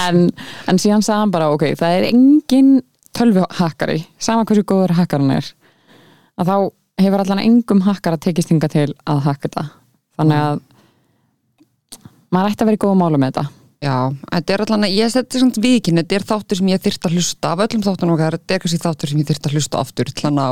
En, 0.08 0.30
en 0.66 0.78
síðan 0.78 1.02
sagði 1.02 1.20
hann 1.20 1.30
bara 1.30 1.50
ok, 1.50 1.74
það 1.76 1.98
er 1.98 2.08
engin 2.08 2.82
tölvuhakkari 3.14 4.04
sama 4.18 4.44
hversu 4.44 4.64
góður 4.64 4.96
hakkarinn 4.98 5.30
er 5.30 5.54
að 6.40 6.50
þá 6.50 6.56
hefur 7.04 7.22
allan 7.24 7.42
engum 7.44 7.80
hakkara 7.86 8.18
tekist 8.22 8.50
hinga 8.52 8.68
til 8.70 8.88
að 9.06 9.20
hakka 9.26 9.48
þetta 9.48 9.64
þannig 10.18 10.40
að 10.44 10.60
maður 12.34 12.52
ætti 12.54 12.64
að 12.64 12.68
vera 12.70 12.78
í 12.78 12.82
góða 12.84 12.98
málu 13.02 13.20
með 13.22 13.32
þetta 13.34 13.46
Já, 13.84 13.96
þetta 14.32 14.54
er 14.54 14.62
allan 14.64 14.84
að 14.86 14.94
ég 14.96 15.10
seti 15.12 15.40
svona 15.42 15.60
vikin, 15.60 15.98
þetta 16.00 16.16
er 16.16 16.22
þáttur 16.24 16.56
sem 16.56 16.68
ég 16.72 16.80
þyrst 16.86 17.04
að 17.04 17.16
hlusta 17.18 17.50
af 17.52 17.62
öllum 17.66 17.82
þáttunum 17.84 18.14
okkar, 18.14 18.36
þetta 18.38 18.54
er 18.56 18.62
kannski 18.62 18.78
þáttur 18.80 19.10
sem 19.10 19.18
ég 19.20 19.26
þyrst 19.28 19.48
að 19.50 19.56
hlusta 19.58 19.80
aftur 19.82 20.08
til 20.08 20.24
hann 20.30 20.38
á 20.40 20.48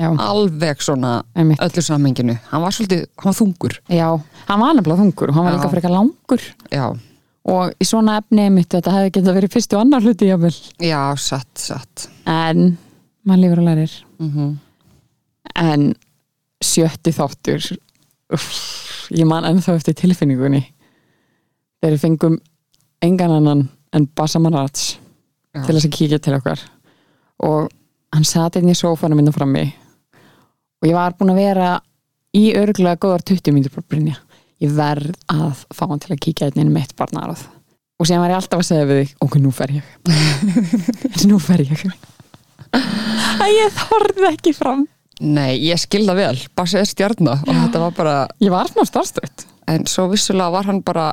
já, 0.00 0.08
alveg 0.24 0.82
svona 0.82 1.12
einmitt. 1.38 1.62
öllu 1.62 1.84
samhenginu. 1.86 2.34
Hann 2.50 2.64
var 2.64 2.74
svolítið, 2.74 3.04
hann 3.22 3.30
var 3.30 3.36
þungur. 3.38 3.76
já, 3.94 4.08
hann 4.48 4.64
var 4.64 4.74
nefnilega 4.74 5.02
þungur 5.04 5.30
og 5.30 5.38
hann 5.38 5.46
var 5.46 5.54
Já. 5.54 5.58
líka 5.60 5.70
frekar 5.76 5.94
langur 5.94 6.46
Já, 6.74 6.84
og 7.54 7.78
í 7.78 7.86
svona 7.92 8.18
efni 8.24 8.48
mitt 8.58 8.74
þetta 8.74 8.96
hefði 8.96 9.14
getað 9.20 9.38
verið 9.38 9.54
fyrst 9.54 9.76
og 9.78 9.84
annar 9.84 10.02
hluti 10.08 10.32
jáfnvel 10.32 10.54
já, 10.82 11.02
satt, 11.14 11.52
satt. 11.62 12.08
en 12.26 12.72
maður 13.22 13.44
lifur 13.46 13.62
og 13.62 13.68
lærir 13.70 13.94
Mm 14.18 14.56
en 15.58 15.92
sjötti 16.64 17.12
þáttur 17.14 17.64
uff, 18.34 19.08
ég 19.14 19.26
man 19.28 19.46
ennþá 19.48 19.76
eftir 19.78 19.96
tilfinningunni. 19.98 20.62
Þegar 21.78 21.94
við 21.94 22.04
fengum 22.04 22.38
engan 23.04 23.36
annan 23.38 23.66
en 23.94 24.08
Basaman 24.18 24.56
Rats 24.56 24.96
Já. 25.54 25.62
til 25.64 25.74
þess 25.74 25.88
að 25.88 25.94
kíkja 25.96 26.22
til 26.22 26.36
okkar. 26.36 26.62
Og 27.46 27.68
hann 28.14 28.26
sat 28.26 28.58
inn 28.58 28.70
í 28.70 28.76
sófanum 28.76 29.20
minna 29.20 29.34
frammi. 29.34 29.68
Og 30.82 30.88
ég 30.90 30.96
var 30.96 31.14
búin 31.18 31.32
að 31.34 31.42
vera 31.42 31.76
í 32.36 32.50
örgulega 32.58 33.00
góðar 33.02 33.24
20 33.26 33.54
mínútur 33.54 33.78
bara 33.78 33.88
Brynja, 33.88 34.18
ég 34.62 34.74
verð 34.74 35.14
að 35.32 35.64
fá 35.74 35.86
hann 35.86 36.02
til 36.02 36.12
að 36.14 36.22
kíkja 36.26 36.50
inn 36.54 36.74
með 36.74 36.88
eitt 36.88 36.98
barnaráð. 36.98 37.46
Og 37.98 38.06
síðan 38.06 38.22
var 38.22 38.34
ég 38.34 38.38
alltaf 38.38 38.60
að 38.62 38.68
segja 38.68 38.86
við 38.86 39.00
þig 39.00 39.14
ok, 39.26 39.38
nú 39.42 39.50
fer 39.54 39.72
ég. 39.74 39.88
Nú 41.30 41.40
fer 41.42 41.64
ég. 41.64 41.80
Að 43.42 43.50
ég 43.54 43.74
þorði 43.74 44.28
ekki 44.28 44.52
fram 44.54 44.84
Nei, 45.18 45.58
ég 45.66 45.80
skilða 45.82 46.14
vel, 46.14 46.36
Bassi 46.54 46.78
er 46.78 46.86
stjarnar 46.86 47.40
og 47.42 47.54
þetta 47.54 47.80
var 47.82 47.96
bara, 47.96 48.18
ég 48.42 48.52
var 48.54 48.70
smá 48.70 48.84
starfstöð 48.86 49.46
en 49.68 49.88
svo 49.90 50.06
vissulega 50.12 50.54
var 50.54 50.68
hann 50.70 50.82
bara 50.86 51.08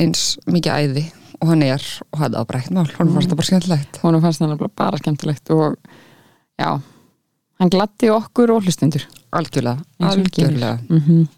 eins 0.00 0.38
mikið 0.48 0.72
æði 0.72 1.04
og 1.42 1.50
hann 1.50 1.66
er 1.66 1.84
og 2.08 2.22
þetta 2.22 2.38
var 2.38 2.48
bara 2.48 2.62
ekkert 2.62 2.76
mál, 2.78 2.88
hann 2.96 3.12
fannst 3.12 3.28
það 3.28 3.38
bara 3.40 3.50
skemmtilegt. 3.50 4.00
Honum 4.06 4.24
fannst 4.24 4.40
það 4.40 4.48
nefnilega 4.48 4.78
bara 4.80 5.02
skemmtilegt 5.02 5.52
og 5.52 5.76
já, 6.62 6.70
hann 7.60 7.72
gladdi 7.74 8.10
okkur 8.14 8.54
og 8.56 8.66
hlustundur. 8.66 9.06
Algjörlega, 9.32 9.84
hann 10.00 10.12
algjörlega. 10.12 10.74
Mm 10.88 11.30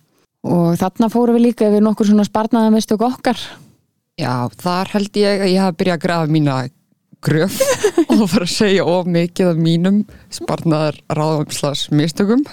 og 0.45 0.75
þarna 0.77 1.09
fórum 1.13 1.39
við 1.39 1.47
líka 1.49 1.69
yfir 1.71 1.85
nokkur 1.85 2.11
svona 2.11 2.27
sparnaða 2.29 2.73
mistök 2.75 3.05
okkar. 3.07 3.39
Já, 4.21 4.47
þar 4.61 4.91
held 4.93 5.17
ég 5.19 5.41
að 5.43 5.53
ég 5.55 5.63
hafi 5.65 5.79
byrjað 5.81 5.97
að 5.97 6.03
grafa 6.05 6.31
mína 6.31 6.57
gröf 7.25 7.57
og 8.19 8.29
fara 8.33 8.47
að 8.49 8.55
segja 8.55 8.85
of 8.89 9.09
mikið 9.11 9.53
af 9.53 9.61
mínum 9.61 10.03
sparnaðar 10.33 10.99
ráðumslas 11.17 11.87
mistökum. 11.95 12.45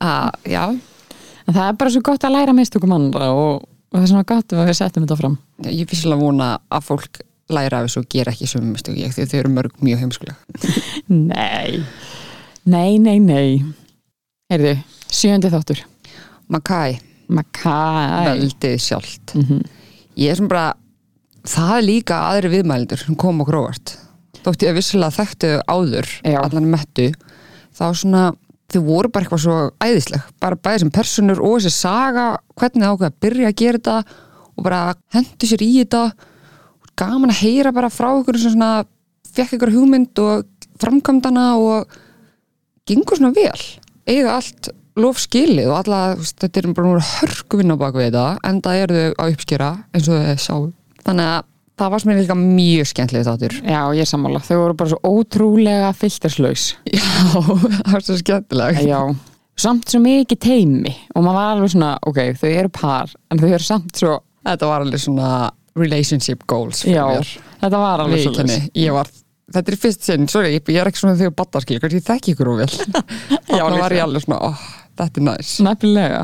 Að, 0.00 0.30
já, 0.48 0.64
en 0.70 1.56
það 1.56 1.66
er 1.66 1.80
bara 1.80 1.92
svo 1.94 2.04
gott 2.06 2.24
að 2.24 2.36
læra 2.38 2.54
mistökum 2.56 2.94
andra 2.96 3.32
og, 3.36 3.66
og 3.66 3.98
það 3.98 4.06
er 4.06 4.12
svona 4.14 4.28
gott 4.30 4.54
að 4.54 4.70
við 4.70 4.78
settum 4.80 5.04
þetta 5.04 5.18
fram. 5.20 5.36
Ég 5.68 5.90
vissilega 5.90 6.22
vona 6.22 6.54
að 6.72 6.86
fólk 6.88 7.20
læra 7.50 7.80
af 7.80 7.88
þessu 7.88 8.04
og 8.04 8.08
gera 8.14 8.32
ekki 8.32 8.48
sömu 8.48 8.72
mistök 8.72 8.98
ég 9.00 9.14
því 9.14 9.24
að 9.24 9.32
þau 9.32 9.38
eru 9.40 9.52
mörg 9.56 9.80
mjög 9.82 10.02
heimskulega 10.04 10.36
nei, 11.32 11.80
nei, 12.62 12.98
nei, 13.02 13.16
nei. 13.18 13.48
Heyrðu, 14.50 14.76
sjöndi 15.10 15.50
þáttur. 15.50 15.82
Makai, 16.50 17.00
Makai. 17.30 18.26
Veldið 18.28 18.76
sjálft. 18.82 19.34
Mhm. 19.38 19.64
ég 20.18 20.32
er 20.32 20.38
sem 20.38 20.48
bara 20.50 20.72
það 21.46 21.74
er 21.76 21.86
líka 21.86 22.22
aðri 22.30 22.50
viðmælendur 22.56 23.00
sem 23.00 23.18
kom 23.18 23.42
okkur 23.44 23.60
óvart 23.60 23.94
þótt 24.44 24.64
ég 24.64 24.72
að 24.72 24.78
vissilega 24.80 25.16
þekktu 25.18 25.50
áður 25.68 26.08
Já. 26.24 26.38
allan 26.40 26.70
mettu 26.70 27.10
þá 27.76 27.84
svona 27.92 28.24
þau 28.70 28.82
voru 28.86 29.10
bara 29.10 29.26
eitthvað 29.26 29.42
svo 29.44 29.56
æðisleg. 29.82 30.26
Bara 30.42 30.58
bæði 30.58 30.84
sem 30.84 30.92
personur 30.94 31.42
og 31.42 31.56
þessi 31.58 31.72
saga 31.74 32.26
hvernig 32.58 32.84
það 32.84 32.92
ákveða 32.94 33.10
að 33.10 33.20
byrja 33.24 33.50
að 33.50 33.58
gera 33.60 33.80
þetta 33.80 33.96
og 34.50 34.66
bara 34.66 34.80
hendu 35.16 35.50
sér 35.50 35.64
í 35.66 35.70
þetta. 35.80 36.02
Gaman 37.00 37.32
að 37.32 37.42
heyra 37.42 37.74
bara 37.74 37.92
frá 37.92 38.10
ykkur 38.12 38.38
sem 38.38 38.54
svona 38.54 38.84
fekk 39.30 39.56
ykkur 39.58 39.74
hugmynd 39.74 40.22
og 40.22 40.68
framkvæmdana 40.80 41.46
og 41.60 41.96
gengur 42.88 43.18
svona 43.18 43.34
vel. 43.36 43.64
Eiga 44.06 44.36
allt 44.38 44.70
lof 45.00 45.20
skilið 45.22 45.70
og 45.70 45.78
alla, 45.80 46.00
þetta 46.18 46.60
er 46.60 46.68
bara 46.74 46.88
núna 46.88 47.06
hörku 47.06 47.60
vinna 47.60 47.76
á 47.78 47.80
baku 47.80 48.00
við 48.00 48.10
þetta 48.10 48.24
en 48.48 48.60
það 48.64 48.82
eru 48.84 49.00
þau 49.00 49.12
á 49.16 49.24
uppskera 49.30 49.70
eins 49.94 50.10
og 50.10 50.26
þau 50.26 50.42
sá 50.44 50.54
þannig 51.06 51.30
að 51.30 51.46
það 51.80 51.92
var 51.94 52.02
sem 52.02 52.12
er 52.12 52.18
líka 52.20 52.36
mjög 52.38 52.88
skemmtileg 52.90 53.26
þáttur. 53.26 53.56
Já, 53.64 53.80
ég 53.96 54.08
sammála, 54.10 54.42
þau 54.44 54.56
voru 54.60 54.76
bara 54.80 54.92
svo 54.92 55.14
ótrúlega 55.16 55.90
filterslaus. 55.96 56.66
Já, 56.94 57.06
það 57.40 57.92
var 57.94 58.04
svo 58.06 58.18
skemmtileg 58.20 58.82
já, 58.86 59.00
samt 59.60 59.92
svo 59.92 60.00
mikið 60.04 60.40
teimi 60.40 60.92
og 61.14 61.24
maður 61.24 61.38
var 61.40 61.54
alveg 61.54 61.72
svona, 61.74 61.94
ok, 62.08 62.20
þau 62.40 62.50
eru 62.50 62.72
par 62.72 63.14
en 63.32 63.40
þau 63.42 63.48
eru 63.52 63.66
samt 63.66 63.96
svo, 64.04 64.18
Þetta 64.40 64.68
var 64.70 64.80
alveg 64.86 65.02
svona 65.02 65.30
relationship 65.76 66.46
goals 66.48 66.78
fyrir 66.86 66.96
já 66.96 67.02
mér. 67.10 67.32
þetta 67.60 67.80
var 67.82 68.00
alveg 68.06 68.22
Viðurkenni. 68.22 68.56
svo 68.62 68.80
ég 68.86 68.94
var 68.96 69.10
Þetta 69.50 69.72
er 69.72 69.76
fyrst 69.82 70.06
sinn, 70.06 70.28
sorry, 70.30 70.52
ég 70.54 70.76
er 70.78 70.86
ekki 70.88 71.00
svona 71.02 71.16
þegar 71.18 71.32
baddarskil, 71.40 71.80
kannski 71.82 71.98
ég 71.98 72.04
þekki 72.06 72.32
ykkur 72.36 72.50
og 72.52 72.60
vel. 72.60 72.68
Þannig 73.50 73.80
var 73.82 73.94
ég 73.96 74.04
alveg 74.04 74.22
svona, 74.22 74.38
oh, 74.46 74.60
þetta 75.00 75.18
er 75.18 75.24
næs 75.26 75.48
nefnilega. 75.66 76.20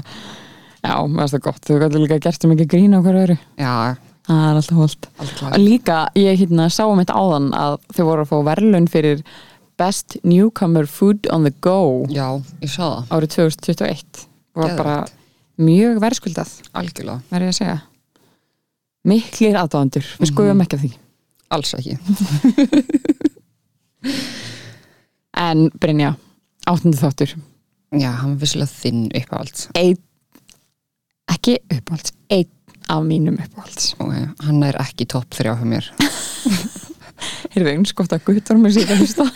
Já, 0.87 0.93
mér 1.11 1.25
finnst 1.25 1.35
það 1.35 1.43
gott, 1.49 1.63
þau 1.67 1.81
gætu 1.83 2.03
líka 2.05 2.19
gert 2.23 2.39
svo 2.45 2.51
mikið 2.53 2.69
grín 2.71 2.95
á 2.95 3.01
hverju 3.03 3.25
öru, 3.25 3.37
Já, 3.59 3.73
það 4.27 4.45
er 4.47 4.61
alltaf 4.61 4.79
alltaf 4.85 5.43
og 5.51 5.61
líka, 5.63 5.99
ég 6.19 6.41
hérna 6.43 6.69
sá 6.73 6.85
um 6.87 6.99
þetta 7.01 7.19
áðan 7.19 7.51
að 7.57 7.77
þau 7.95 8.05
voru 8.09 8.25
að 8.25 8.31
fá 8.33 8.39
verðlun 8.51 8.89
fyrir 8.91 9.23
Best 9.77 10.17
Newcomer 10.25 10.87
Food 10.89 11.29
on 11.33 11.45
the 11.45 11.53
Go. 11.61 12.07
Já, 12.09 12.41
ég 12.65 12.73
sá 12.73 12.81
það, 12.83 13.11
árið 13.13 13.35
2021 13.37 14.23
og 14.57 14.63
var 14.63 14.77
bara 14.79 14.97
mjög 15.61 16.01
verðskuldað 16.01 16.55
algjörlega. 16.73 17.21
verður 17.33 17.47
ég 17.47 17.53
að 17.53 17.59
segja. 17.61 17.79
Miklir 19.07 19.59
aðdáðandur, 19.61 20.07
við 20.19 20.33
skoðum 20.33 20.65
ekki 20.65 20.79
að 20.79 20.87
því. 20.87 20.93
Alls 21.57 21.77
ekki. 21.79 21.95
En 25.37 25.67
Brynja, 25.77 26.15
áttundi 26.65 26.97
þáttur. 26.97 27.35
Já, 27.93 28.09
hann 28.23 28.33
var 28.33 28.41
vissilega 28.41 28.73
þinn 28.73 29.03
uppáhalds. 29.21 29.67
Einn, 29.77 29.99
ekki 31.29 31.59
uppáhalds 31.69 32.15
einn 32.33 32.56
af 32.93 33.05
mínum 33.07 33.39
uppáhalds. 33.43 33.95
Okay. 33.99 34.27
Hann 34.47 34.63
er 34.67 34.79
ekki 34.83 35.09
topp 35.11 35.35
þrjá 35.37 35.57
hjá 35.59 35.67
mér. 35.69 35.91
Heyrðu 37.55 37.73
eins 37.73 37.95
gott 37.97 38.13
að 38.13 38.27
guttar 38.27 38.59
mér 38.61 38.75
síðan 38.77 39.31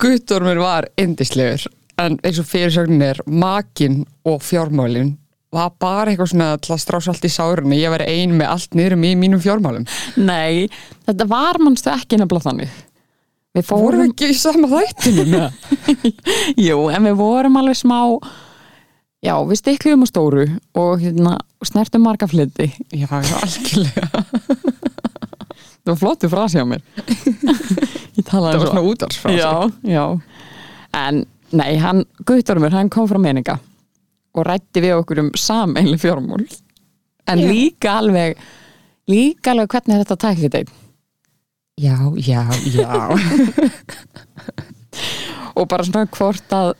Guttormur 0.00 0.58
var 0.60 0.88
indislegur 0.98 1.68
en 2.00 2.16
eins 2.24 2.40
og 2.40 2.48
fyrirsögnin 2.48 3.04
er 3.10 3.20
makin 3.28 4.02
og 4.26 4.40
fjármálin 4.42 5.14
var 5.54 5.72
bara 5.82 6.12
eitthvað 6.12 6.30
svona 6.32 6.52
til 6.62 6.74
að 6.74 6.82
strása 6.84 7.10
allt 7.10 7.26
í 7.26 7.30
sárunni. 7.32 7.80
Ég 7.80 7.90
var 7.90 8.04
ein 8.06 8.36
með 8.38 8.52
allt 8.52 8.76
niðrum 8.78 9.06
í 9.08 9.16
mínum 9.18 9.42
fjármálum. 9.42 9.86
Nei, 10.22 10.70
þetta 11.08 11.26
var 11.30 11.58
mannstu 11.58 11.90
ekki 11.90 12.20
nefnilega 12.20 12.46
þannig. 12.46 12.76
Við 13.58 13.66
Fórum 13.66 14.04
við 14.04 14.12
ekki 14.12 14.28
í 14.30 14.36
sama 14.38 14.68
þættinu 14.70 15.40
Jú, 16.68 16.76
en 16.94 17.08
við 17.08 17.16
vorum 17.18 17.56
alveg 17.58 17.80
smá 17.80 17.96
Já, 19.20 19.34
við 19.42 19.58
stikluðum 19.58 20.06
á 20.06 20.08
stóru 20.08 20.44
og 20.78 21.02
hérna, 21.02 21.32
snertum 21.68 22.02
marga 22.04 22.26
fliti 22.30 22.66
Já, 22.92 23.08
já, 23.10 23.36
algjörlega. 23.40 24.06
Það 25.80 25.88
var 25.92 25.98
flottu 26.00 26.28
frasi 26.28 26.60
á 26.60 26.64
mér. 26.68 26.82
Ég 28.18 28.24
talaði 28.28 28.30
Það 28.30 28.42
var 28.44 28.52
svo 28.60 28.66
svona 28.70 28.86
útvarsfrás 28.90 29.36
Já, 29.38 29.52
já. 29.88 30.04
En 31.00 31.14
nei, 31.56 31.72
hann, 31.82 32.00
Guttormur, 32.28 32.72
hann 32.74 32.90
kom 32.92 33.06
frá 33.10 33.18
meninga 33.22 33.56
og 34.30 34.42
rætti 34.46 34.78
við 34.84 34.94
okkur 35.00 35.18
um 35.24 35.30
sameinli 35.34 35.96
fjármúl 35.98 36.44
en 37.30 37.38
Já. 37.40 37.46
líka 37.50 37.88
alveg 37.98 38.30
líka 39.10 39.50
alveg 39.50 39.68
hvernig 39.72 39.94
er 39.96 40.00
þetta 40.04 40.16
taka 40.22 40.40
þetta 40.44 40.60
Já, 41.80 41.96
já, 42.20 42.42
já. 42.68 43.08
Og 45.56 45.64
bara 45.68 45.84
svona 45.86 46.04
hvort 46.12 46.52
að 46.52 46.74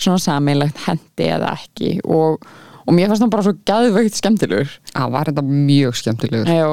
svona 0.00 0.18
sameinlegt 0.22 0.78
hendi 0.86 1.26
eða 1.28 1.50
ekki. 1.58 1.90
Og, 2.08 2.40
og 2.86 2.96
mér 2.96 3.10
fannst 3.10 3.24
hann 3.24 3.32
bara 3.32 3.44
svo 3.46 3.54
gæðveikt 3.68 4.18
skemmtilegur. 4.18 4.74
Það 4.92 5.14
var 5.14 5.30
þetta 5.30 5.44
mjög 5.46 5.98
skemmtilegur. 6.00 6.50
Já, 6.50 6.68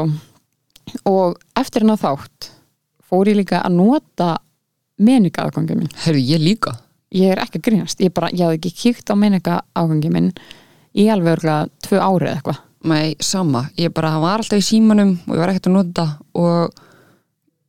og 1.10 1.38
eftir 1.60 1.84
hennar 1.84 2.00
þátt 2.02 2.52
fór 3.08 3.32
ég 3.32 3.40
líka 3.40 3.62
að 3.64 3.78
nota 3.80 4.36
meninga 4.98 5.48
aðgangið 5.48 5.82
minn. 5.82 5.92
Herru, 6.06 6.22
ég 6.22 6.42
líka. 6.44 6.78
Ég 7.16 7.32
er 7.32 7.42
ekki 7.44 7.62
að 7.62 7.68
grínast, 7.70 8.02
ég 8.04 8.14
bara, 8.16 8.32
ég 8.34 8.44
hafði 8.44 8.60
ekki 8.60 8.74
kíkt 8.82 9.12
á 9.12 9.16
meninga 9.16 9.62
aðgangið 9.78 10.16
minn 10.16 10.32
í 10.98 11.06
alveg 11.12 11.38
örgulega 11.38 11.70
tvö 11.86 12.02
árið 12.02 12.34
eitthvað. 12.34 12.64
Nei, 12.88 13.16
sama, 13.24 13.68
ég 13.80 13.94
bara, 13.96 14.14
hann 14.14 14.24
var 14.24 14.42
alltaf 14.42 14.60
í 14.60 14.66
símanum 14.66 15.16
og 15.28 15.36
ég 15.36 15.42
var 15.44 15.52
ekkert 15.54 15.70
að 15.72 15.78
nota. 15.78 16.08
Og 16.38 16.84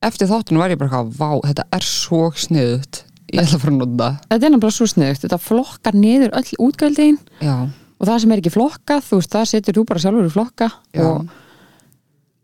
eftir 0.04 0.30
þáttinu 0.30 0.62
var 0.62 0.74
ég 0.74 0.80
bara 0.80 0.90
eitthvað, 0.90 1.14
vá, 1.18 1.46
þetta 1.48 1.68
er 1.78 1.86
svo 1.86 2.24
sniðut 2.38 3.04
ég 3.28 3.42
ætla 3.42 3.58
að 3.58 3.62
fara 3.62 3.74
að 3.74 3.80
nota 3.82 4.08
Þetta 4.28 4.38
er 4.38 4.52
nefnilega 4.54 4.76
svo 4.76 4.88
sniðugt, 4.88 5.24
þetta 5.24 5.38
flokkar 5.42 5.98
niður 5.98 6.34
öll 6.38 6.52
útgjöldin. 6.64 7.18
Já, 7.44 7.56
og 7.98 8.06
það 8.06 8.20
sem 8.22 8.32
er 8.34 8.40
ekki 8.42 8.52
flokkað, 8.54 9.04
þú 9.08 9.18
veist, 9.20 9.32
það 9.34 9.48
setur 9.52 9.78
þú 9.80 9.84
bara 9.90 10.02
sjálfur 10.04 10.28
í 10.28 10.34
flokka 10.34 10.68
Já. 10.94 11.04
og 11.04 11.28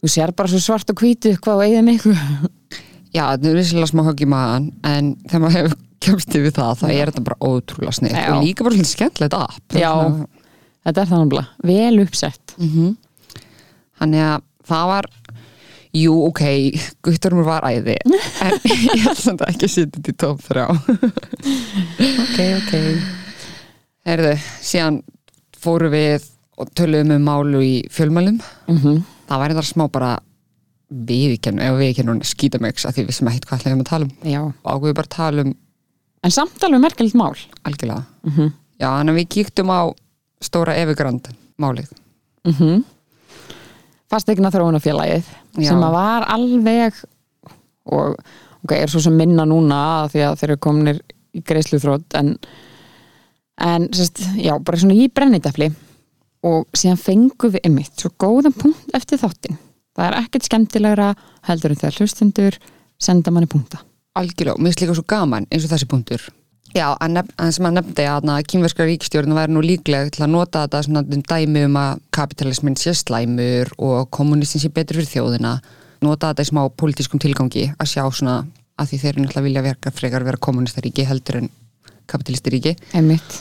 þú 0.04 0.10
sér 0.14 0.32
bara 0.36 0.50
svo 0.52 0.60
svart 0.60 0.90
og 0.92 1.00
hvítið 1.00 1.38
hvað 1.44 1.60
og 1.60 1.64
eigið 1.68 1.84
miklu. 1.86 2.14
já, 3.14 3.24
þetta 3.30 3.50
er 3.52 3.58
vissilega 3.60 3.90
smá 3.92 4.02
högg 4.08 4.24
í 4.26 4.30
maðan 4.34 4.70
en 4.84 5.12
þegar 5.28 5.44
maður 5.46 5.58
hefur 5.62 5.76
kemst 6.04 6.34
yfir 6.36 6.52
það 6.58 6.80
þá 6.82 6.86
er 6.92 7.10
þetta 7.12 7.22
bara 7.30 7.38
ótrúlega 7.48 7.94
snið 7.96 8.16
Já. 8.18 8.24
og 8.34 8.42
líka 8.44 8.64
bara 8.66 8.74
svolítið 8.76 8.90
skemmtilegt 8.96 9.36
app 9.38 9.78
Já. 9.80 9.92
Þetta 10.84 11.00
er 11.00 11.08
það 11.08 11.22
nefnilega, 11.22 11.46
vel 11.64 12.02
uppsett. 12.04 12.56
mm 12.60 12.90
Þannig 13.94 14.24
að 14.26 14.42
það 14.68 14.88
var 14.90 15.06
Jú, 15.94 16.12
ok, 16.26 16.40
Guttormur 17.06 17.44
var 17.46 17.62
æði 17.70 17.94
en 18.02 18.56
ég 18.66 19.04
held 19.06 19.20
samt 19.22 19.44
ekki 19.46 19.68
að 19.68 19.72
setja 19.76 19.94
þetta 19.94 20.10
í 20.10 20.16
top 20.18 20.40
3 20.42 20.64
Ok, 22.24 22.38
ok. 22.58 22.72
Herðu, 24.10 24.32
síðan 24.66 24.98
fóru 25.64 25.90
við 25.92 26.28
og 26.60 26.70
töluðum 26.78 27.16
um 27.16 27.26
málu 27.26 27.64
í 27.64 27.74
fjölmælum. 27.90 28.38
Mm 28.68 29.02
það 29.24 29.40
var 29.40 29.50
eitthvað 29.50 29.68
smá 29.70 29.86
bara 29.88 30.08
viðkennu, 31.08 31.62
ef 31.64 31.78
viðkennu 31.80 32.26
skýta 32.28 32.58
mig 32.60 32.76
að 32.76 32.98
því 32.98 33.04
við 33.08 33.16
sem 33.16 33.28
ekkert 33.30 33.46
hvað 33.48 33.60
ætlaðum 33.62 33.80
að 33.80 33.88
tala 33.88 34.04
um. 34.04 34.10
Já, 34.28 34.40
og 34.44 34.68
ákveðu 34.68 34.96
bara 34.98 35.08
að 35.08 35.16
tala 35.16 35.44
um 35.46 35.54
en 36.24 36.32
samt 36.32 36.64
alveg 36.64 36.80
merkilegt 36.80 37.16
mál. 37.16 37.34
Algjörlega. 37.64 38.04
Mm 38.28 38.52
Já, 38.74 38.88
þannig 38.90 39.12
að 39.12 39.18
við 39.20 39.28
kíktum 39.30 39.70
á 39.70 39.80
stóra 40.42 40.74
Evergrand 40.76 41.28
málið. 41.62 41.88
-hmm. 42.44 42.84
fastegna 44.10 44.50
þróunafélagið 44.50 45.24
sem 45.58 45.82
að 45.82 45.94
var 45.94 46.26
alveg 46.28 46.94
og 47.84 48.16
ok, 48.64 48.72
er 48.72 48.90
svo 48.90 49.00
sem 49.00 49.16
minna 49.16 49.44
núna 49.44 50.04
af 50.04 50.12
því 50.12 50.24
að 50.26 50.38
þeir 50.40 50.50
eru 50.50 50.60
kominir 50.66 51.00
í 51.34 51.40
greiðslu 51.40 51.80
þrótt 51.82 52.16
en, 52.18 52.36
en 53.60 53.88
sérst, 53.94 54.24
já, 54.40 54.56
bara 54.58 54.80
svona 54.80 54.96
í 54.98 55.10
brennitefli 55.12 55.70
og 56.44 56.66
síðan 56.76 57.00
fengum 57.00 57.54
við 57.54 57.68
einmitt 57.68 57.94
svo 58.00 58.10
góðan 58.18 58.56
punkt 58.56 58.96
eftir 58.96 59.20
þáttin 59.22 59.60
það 59.94 60.06
er 60.08 60.16
ekkert 60.20 60.48
skemmtilegra 60.48 61.10
heldur 61.48 61.74
en 61.74 61.80
þegar 61.80 62.00
hlustundur 62.00 62.56
senda 63.00 63.34
manni 63.34 63.50
punkta. 63.50 63.82
Algjörlega, 64.18 64.58
mér 64.58 64.72
finnst 64.72 64.82
líka 64.82 64.96
svo 64.96 65.06
gaman 65.10 65.46
eins 65.50 65.66
og 65.66 65.72
þessi 65.72 65.90
punktur. 65.90 66.24
Já, 66.74 66.88
að 66.98 67.52
sem 67.54 67.66
að 67.68 67.76
nefndi 67.76 68.04
að 68.10 68.26
na, 68.26 68.40
kýmverska 68.42 68.86
ríkistjórn 68.88 69.34
væri 69.36 69.54
nú 69.54 69.62
líkleg 69.62 70.10
til 70.14 70.24
að 70.26 70.32
nota 70.32 70.64
þetta 70.64 70.80
svona 70.82 71.04
dæmi 71.06 71.62
um 71.68 71.78
að 71.78 72.00
kapitalismin 72.14 72.78
sé 72.78 72.96
slæmur 72.98 73.70
og 73.78 74.10
kommunistin 74.14 74.62
sé 74.62 74.72
betur 74.74 74.98
fyrir 74.98 75.12
þjóðina. 75.12 75.54
Nota 76.02 76.32
þetta 76.32 76.46
í 76.46 76.50
smá 76.50 76.62
pólitískum 76.74 77.22
tilgangi 77.22 77.68
að 77.78 77.92
sjá 77.92 78.02
svona 78.10 78.40
að 78.74 78.90
því 78.90 79.00
þeir 79.02 79.12
eru 79.12 79.22
náttúrulega 79.22 79.46
vilja 79.46 79.66
verka 79.68 79.94
frekar 79.94 80.26
vera 80.26 80.42
kommunistaríki 80.42 81.06
heldur 81.06 81.44
en 81.44 81.52
kapitalistiríki 82.10 82.74
einmitt, 82.94 83.40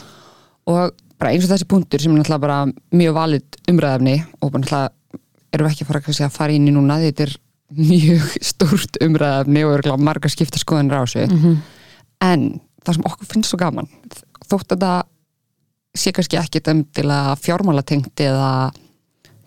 og 0.70 0.94
bara 1.20 1.32
eins 1.32 1.46
og 1.46 1.52
þessi 1.52 1.68
punktur 1.70 2.02
sem 2.02 2.12
er 2.14 2.20
náttúrulega 2.20 2.44
bara 2.46 2.58
mjög 2.96 3.16
valið 3.18 3.60
umræðafni 3.70 4.18
og 4.40 4.50
bara 4.50 4.64
náttúrulega 4.64 5.20
erum 5.54 5.68
við 5.68 5.74
ekki 5.74 5.84
að 5.84 5.90
fara 5.92 6.04
kannski 6.08 6.26
að 6.26 6.36
fara 6.38 6.56
inn 6.56 6.68
í 6.68 6.74
núna 6.74 6.98
þetta 7.02 7.28
er 7.28 7.36
mjög 7.74 8.34
stórt 8.50 9.00
umræðafni 9.04 9.64
og 9.66 9.78
eru 9.78 9.96
marga 10.02 10.32
skipta 10.32 10.60
skoðanir 10.60 10.98
á 10.98 11.04
þessu. 11.06 11.26
Mm 11.30 11.62
en 12.24 12.46
það 12.84 12.98
sem 12.98 13.08
okkur 13.08 13.30
finnst 13.30 13.52
svo 13.52 13.60
gaman 13.60 13.90
þótt 14.44 14.76
að 14.76 14.84
það 14.84 15.10
sé 15.94 16.12
kannski 16.14 16.38
ekki 16.40 16.62
til 16.64 17.06
að 17.12 17.34
fjármála 17.44 17.84
tengt 17.86 18.20
eða 18.20 18.72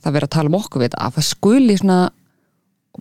það 0.03 0.15
vera 0.15 0.29
að 0.29 0.35
tala 0.37 0.51
um 0.51 0.59
okkur 0.59 0.85
við 0.85 0.95
að 0.95 1.17
það 1.17 1.27
skuli 1.27 1.79
svona 1.79 1.97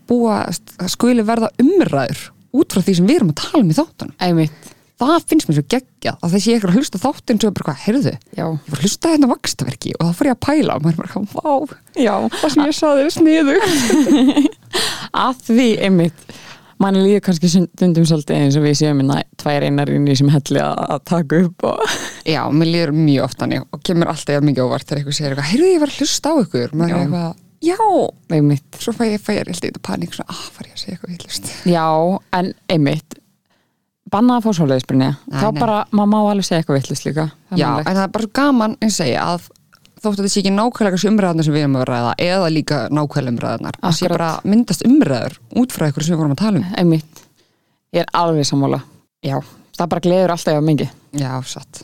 búa, 0.09 0.41
það 0.77 0.91
skuli 0.93 1.25
verða 1.27 1.53
umræður 1.63 2.25
út 2.57 2.75
frá 2.75 2.83
því 2.83 2.97
sem 2.99 3.09
við 3.09 3.21
erum 3.21 3.33
að 3.33 3.41
tala 3.43 3.63
um 3.63 3.71
í 3.71 3.77
þáttunum. 3.77 4.17
Einmitt 4.27 4.73
það 5.03 5.27
finnst 5.31 5.51
mér 5.51 5.59
svo 5.59 5.67
geggjað 5.75 6.17
að 6.25 6.35
þessi 6.37 6.53
ég 6.53 6.59
ekki 6.61 6.71
að 6.71 6.79
hlusta 6.81 7.03
þáttinn 7.03 7.43
svo 7.43 7.51
er 7.51 7.57
bara 7.59 7.69
hvað, 7.69 7.83
heyrðu, 7.85 8.15
já, 8.37 8.45
ég 8.47 8.73
var 8.73 8.81
að 8.81 8.87
hlusta 8.87 9.13
hérna 9.13 9.31
vakstaverki 9.35 9.95
og 9.97 10.09
þá 10.09 10.19
fór 10.19 10.31
ég 10.31 10.37
að 10.37 10.43
pæla 10.47 10.77
og 10.79 10.87
maður 10.87 10.97
er 10.97 11.01
bara, 11.03 11.23
vá, 11.37 11.77
já, 12.01 12.15
það 12.41 12.55
sem 12.55 12.67
ég 12.67 12.81
saði 12.81 13.07
er 13.07 13.15
sniðu 13.17 13.57
að 15.27 15.47
því 15.51 15.71
einmitt 15.89 16.37
manni 16.83 17.01
líður 17.01 17.23
kannski 17.25 17.49
stundum 17.49 18.05
svolítið 18.09 18.43
eins 18.43 18.59
og 18.59 18.67
við 18.67 18.75
séum 18.83 19.01
hérna 19.01 19.23
tvær 19.41 19.65
einar 19.65 19.93
inn 19.93 20.09
í 20.13 20.17
sem 20.19 20.29
helli 20.33 20.61
að 20.61 20.99
taka 21.09 21.41
upp 21.47 21.67
og 21.71 21.97
Já, 22.27 22.43
mér 22.51 22.71
líður 22.73 22.93
mjög 22.97 23.27
oft 23.29 23.41
þannig 23.41 23.67
og 23.71 23.83
kemur 23.87 24.11
alltaf 24.11 24.45
mikið 24.45 24.67
óvart 24.67 24.89
þegar 24.89 25.01
eitthvað 25.01 25.19
segir 25.19 25.33
eitthvað, 25.33 25.51
heyrðu 25.53 25.69
ég 25.71 25.83
var 25.83 25.93
að 25.93 26.01
hlusta 26.01 26.33
á 26.33 26.35
ykkur. 26.43 26.73
Maður 26.75 26.97
er 26.97 27.05
eitthvað, 27.05 27.45
já, 27.67 27.79
einmitt. 28.37 28.81
Svo 28.83 28.95
fæ 28.97 29.05
ég, 29.07 29.23
fæ 29.23 29.31
ég 29.37 29.43
alltaf 29.45 29.63
í 29.63 29.71
þetta 29.71 29.85
panik 29.87 30.17
svona, 30.17 30.35
ah, 30.35 30.43
fær 30.57 30.67
ég 30.67 30.75
að 30.75 30.83
segja 30.83 30.97
eitthvað 30.97 31.15
villust 31.15 31.53
Já, 31.71 31.87
en 32.41 32.51
einmitt 32.75 33.16
bannað 34.13 34.39
að 34.39 34.47
fá 34.47 34.59
svoleiðisbrinni 34.59 35.11
þá 35.27 35.47
nei. 35.47 35.61
bara, 35.61 35.77
maður 35.91 36.11
má 36.13 36.19
alveg 36.21 36.47
segja 36.47 36.63
eitthvað 36.63 36.81
villist 36.81 37.07
líka. 37.07 37.29
Já, 37.51 37.67
málið. 37.67 37.87
en 37.87 37.97
það 37.97 38.03
er 38.03 38.13
bara 38.17 38.27
svo 38.27 38.33
gaman 38.39 38.77
og 38.77 38.93
segja 38.97 39.29
að 39.33 39.47
þótt 39.97 40.11
að 40.11 40.19
þetta 40.21 40.33
sé 40.33 40.43
ekki 40.43 40.53
nákvæmlega 40.55 40.97
þessu 40.97 41.11
umræðarnar 41.11 41.47
sem 41.47 41.57
við 41.57 41.65
erum 41.65 41.79
að 41.81 41.87
ræða 41.91 42.13
eða 42.27 42.51
líka 42.53 42.81
nákvæmlega 42.95 43.35
umræðarnar 43.35 43.81
það 43.81 43.97
sé 43.99 44.11
bara 44.13 44.29
myndast 44.45 44.85
umræður 44.87 45.39
út 45.63 45.75
frá 45.75 45.89
ykkur 45.89 46.07
sem 46.07 46.15
við 46.15 46.23
vorum 46.23 46.37
að 46.37 46.43
tala 46.45 46.61
um. 46.61 46.69
Einmitt, 46.77 47.25
ég 47.97 48.05
er 48.05 48.13
alveg 48.21 48.47
sammála. 48.47 48.83
Já, 49.27 49.41
það 49.79 49.91
bara 49.95 50.07
gleður 50.07 50.37
alltaf 50.37 50.59
hjá 50.59 50.63
mingi 50.69 50.91
Já, 51.17 51.33
satt, 51.49 51.83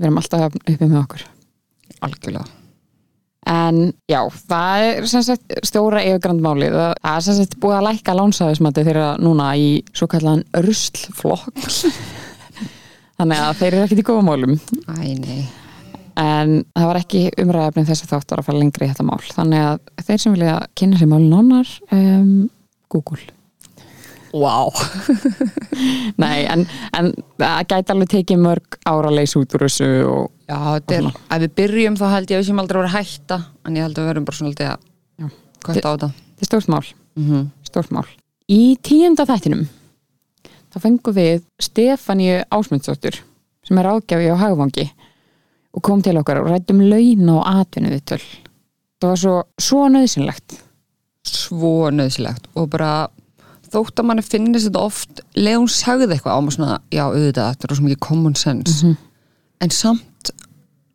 við 0.00 0.08
erum 0.08 0.18
alltaf 0.22 0.58
uppi 0.58 0.80
með 0.82 0.98
okkur. 1.04 1.28
Algjörlega 2.02 2.61
En 3.50 3.80
já, 4.06 4.20
það 4.48 4.84
er 4.88 5.08
sem 5.10 5.24
sagt 5.26 5.56
stóra 5.66 6.02
yfirgrandmálið. 6.06 6.76
Það 6.76 7.16
er 7.16 7.24
sem 7.26 7.40
sagt 7.40 7.56
búið 7.62 7.78
að 7.80 7.88
lækka 7.88 8.14
lánsaðismati 8.18 8.84
þeirra 8.86 9.08
núna 9.22 9.48
í 9.58 9.72
svo 9.90 10.06
kallan 10.10 10.44
ruslflokk. 10.54 11.50
Þannig 13.18 13.42
að 13.42 13.58
þeir 13.58 13.72
eru 13.72 13.82
ekkert 13.86 14.04
í 14.04 14.06
góða 14.06 14.28
málum. 14.30 14.56
Æ, 14.86 15.18
nei 15.18 15.42
En 16.20 16.58
það 16.76 16.88
var 16.90 16.98
ekki 17.00 17.20
umræðafnið 17.40 17.86
þess 17.88 18.04
að 18.04 18.10
þáttur 18.10 18.40
að 18.42 18.48
fara 18.48 18.58
lengri 18.60 18.84
í 18.84 18.90
þetta 18.90 19.06
mál. 19.08 19.20
Þannig 19.32 19.62
að 19.64 20.08
þeir 20.08 20.18
sem 20.20 20.34
vilja 20.36 20.56
kynna 20.76 20.98
sér 21.00 21.08
málin 21.08 21.38
annar, 21.38 21.70
um, 21.94 22.34
Google. 22.92 23.22
Wow 24.32 24.72
Nei, 26.22 26.46
en, 26.48 26.62
en 26.96 27.10
það 27.36 27.66
gæti 27.68 27.92
alveg 27.92 28.12
tekið 28.14 28.38
mörg 28.40 28.78
ára 28.88 29.10
að 29.10 29.18
leysa 29.18 29.42
út 29.42 29.56
úr 29.58 29.64
þessu 29.66 29.88
og 30.08 30.30
Já, 30.52 30.58
þetta 30.76 30.96
er, 30.98 31.06
ef 31.36 31.42
við 31.42 31.52
byrjum 31.60 31.96
þá 31.96 32.04
held 32.12 32.30
ég 32.32 32.36
að 32.36 32.42
við 32.42 32.48
séum 32.50 32.60
aldrei 32.62 32.80
að 32.82 32.94
hætta 32.96 33.38
en 33.64 33.76
ég 33.78 33.86
held 33.86 33.98
að 33.98 34.02
við 34.02 34.10
verum 34.12 34.26
bara 34.28 34.36
svona 34.36 34.66
Já. 34.66 34.72
að 34.76 35.30
kvölda 35.64 35.88
á 35.88 35.92
þetta 35.92 36.08
þetta 36.12 36.42
er 36.44 36.50
stórt 36.50 36.68
mál. 36.68 36.84
mm 37.16 37.24
-hmm. 37.28 37.46
stórt 37.68 37.90
mál. 37.96 38.08
Í 38.52 38.76
tíunda 38.82 39.24
þættinum 39.28 39.68
þá 40.72 40.80
fengum 40.80 41.14
við 41.16 41.42
Stefáníu 41.60 42.42
Ásmundsdóttur 42.50 43.20
sem 43.64 43.78
er 43.78 43.86
ágjafi 43.86 44.28
á 44.32 44.36
Hagvangi 44.36 44.90
og 45.72 45.82
kom 45.82 46.02
til 46.02 46.16
okkar 46.18 46.42
og 46.42 46.50
rættum 46.50 46.80
laun 46.84 47.28
og 47.32 47.46
atvinnu 47.46 47.88
viðtöl. 47.88 48.20
Það 49.00 49.08
var 49.08 49.16
svo, 49.16 49.42
svo 49.58 49.88
nöðsynlegt. 49.88 50.58
Svo 51.24 51.90
nöðsilegt 51.90 52.44
og 52.54 52.68
bara 52.70 53.08
þótt 53.72 54.00
að 54.00 54.04
manni 54.08 54.22
finnist 54.22 54.68
þetta 54.68 54.82
oft 54.84 55.22
leið 55.38 55.58
hún 55.62 55.70
sagði 55.72 56.08
eitthvað 56.12 56.36
á 56.36 56.40
maður 56.42 56.56
svona 56.56 56.80
já, 56.92 57.04
auðvitað, 57.08 57.54
þetta 57.54 57.68
er 57.70 57.76
svo 57.78 57.84
mikið 57.86 58.00
common 58.00 58.34
sense 58.34 58.84
Mhm. 58.84 58.96
en 59.60 59.70
samt 59.70 60.02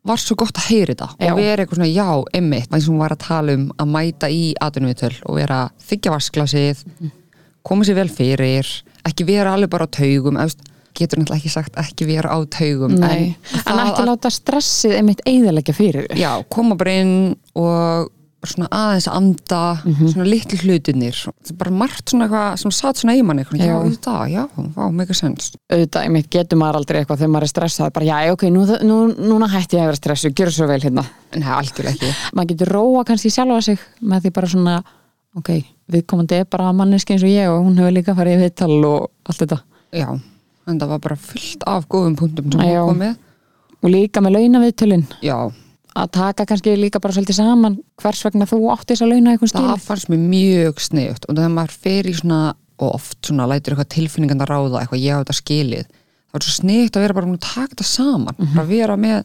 var 0.08 0.22
svo 0.24 0.36
gott 0.40 0.58
að 0.60 0.70
heyri 0.72 0.94
þetta 0.96 1.10
Já. 1.20 1.32
og 1.34 1.38
vera 1.42 1.64
eitthvað 1.66 1.82
svona, 1.82 1.92
já, 1.94 2.08
emmitt 2.40 2.72
eins 2.74 2.88
og 2.88 2.94
hún 2.96 3.02
var 3.04 3.16
að 3.16 3.24
tala 3.28 3.56
um 3.58 3.68
að 3.78 3.92
mæta 3.98 4.30
í 4.32 4.42
atvinnuvitöl 4.62 5.14
og 5.26 5.36
vera 5.42 5.60
þykja 5.90 6.16
vasklasið 6.16 6.84
Mhm. 7.00 7.12
koma 7.68 7.84
sér 7.84 7.96
vel 8.00 8.10
fyrir 8.10 8.68
ekki 9.06 9.26
vera 9.28 9.54
alveg 9.54 9.70
bara 9.70 9.86
á 9.88 9.92
taugum 9.92 10.38
getur 10.98 11.20
náttúrulega 11.20 11.38
ekki 11.38 11.50
sagt 11.54 11.76
ekki 11.78 12.06
vera 12.10 12.30
á 12.34 12.40
taugum 12.50 12.96
Nei, 12.98 13.36
en, 13.54 13.62
það 13.62 13.82
ekki 13.92 14.06
láta 14.08 14.30
stressið 14.34 14.96
einmitt 14.98 15.22
eiðalega 15.30 15.74
fyrir 15.76 16.08
já, 16.18 16.32
koma 16.50 16.76
bara 16.80 16.92
inn 17.04 17.36
og 17.56 18.10
svona 18.52 18.68
aðeins 18.72 19.08
að 19.08 19.16
anda 19.20 19.62
Mhm. 19.84 20.08
svona 20.14 20.26
litlu 20.28 20.58
hlutinir 20.64 21.20
bara 21.58 21.72
margt 21.72 22.10
svona 22.12 22.28
eitthvað 22.28 22.58
sem 22.62 22.72
satt 22.72 22.96
svona 23.02 23.16
í 23.18 23.24
manni 23.24 23.44
já, 23.44 23.66
Já. 23.66 23.76
auðvitað, 23.78 24.32
já, 24.32 24.44
vá, 24.76 24.92
mega 24.92 25.14
sens 25.14 25.52
Auðvitað, 25.72 26.04
einmitt 26.04 26.30
getur 26.30 26.58
maður 26.58 26.80
aldrei 26.82 27.00
eitthvað 27.04 27.18
þegar 27.22 27.34
maður 27.36 27.48
er 27.48 27.54
stressað, 27.54 27.94
bara 27.94 28.06
já, 28.06 28.32
ok, 28.34 28.44
nú, 28.50 28.66
nú, 28.84 28.98
núna 29.16 29.48
hætti 29.52 29.78
ég 29.78 29.84
að 29.84 29.92
vera 29.92 30.02
stressu, 30.02 30.30
gjör 30.34 30.52
svo 30.52 30.68
vel 30.68 30.80
hérna. 30.82 31.04
er 31.32 31.42
algjörlega 31.44 31.94
ekki. 31.96 32.14
Maður 32.36 32.48
getur 32.54 32.68
róa 32.74 33.04
kannski 33.06 33.30
sjálfa 33.30 33.62
sig 33.64 33.80
með 34.02 34.22
því 34.26 34.34
bara 34.34 34.48
svona 34.48 34.84
ok, 35.38 35.50
viðkomandi 35.92 36.40
er 36.40 36.46
bara 36.50 36.72
manneski 36.74 37.14
eins 37.14 37.24
og 37.24 37.30
ég 37.30 37.48
og 37.52 37.64
hún 37.66 37.78
hefur 37.78 37.94
líka 37.94 38.16
farið 38.18 38.38
í 38.40 38.42
viðtal 38.48 38.86
og 38.86 39.10
allt 39.30 39.38
þetta. 39.44 39.60
Já, 39.94 40.08
en 40.68 40.80
það 40.80 40.88
var 40.90 41.00
bara 41.00 41.16
fullt 41.16 41.64
af 41.68 41.86
góðum 41.88 42.16
punktum 42.18 42.52
sem 42.52 42.60
hún 42.62 42.88
kom 42.88 42.98
með. 43.00 43.18
Og 43.84 43.92
líka 43.94 44.20
með 44.26 44.34
launa 44.40 44.60
viðtölin 44.66 45.06
já, 45.22 45.38
að 45.98 46.12
taka 46.18 46.46
kannski 46.50 46.76
líka 46.78 47.02
bara 47.04 47.16
svolítið 47.16 47.40
saman 47.40 47.78
hvers 48.02 48.24
vegna 48.26 48.48
þú 48.50 48.60
átti 48.74 48.94
þess 48.94 49.06
að 49.06 49.14
launa 49.14 49.34
eitthvað 49.34 49.54
það 49.56 49.70
stíl 49.72 49.86
fannst 49.88 50.12
mér 50.12 50.26
mjög 50.34 50.84
sniðugt 50.88 51.26
og 51.28 51.38
þegar 51.40 51.56
maður 51.56 51.78
fer 51.86 52.10
í 52.10 52.14
svona 52.18 52.42
og 52.78 52.94
oft 52.94 53.18
svona 53.26 53.48
lætur 53.50 53.74
eitthvað 53.74 53.90
tilfinningan 53.96 54.44
að 54.46 54.52
ráða 54.52 54.84
eitthvað 54.84 55.02
ég 55.02 55.18
á 55.18 55.22
þetta 55.24 55.38
skilið. 55.40 55.90
Það 56.28 56.38
var 56.38 56.46
svo 56.46 56.56
sniðugt 56.60 56.98
að 56.98 57.06
vera 57.06 57.18
bara 57.18 57.32
að 57.32 57.44
taka 57.48 57.72
þetta 57.74 57.90
saman 57.90 58.40
bara 58.44 58.68
vera 58.70 58.98
með 59.02 59.20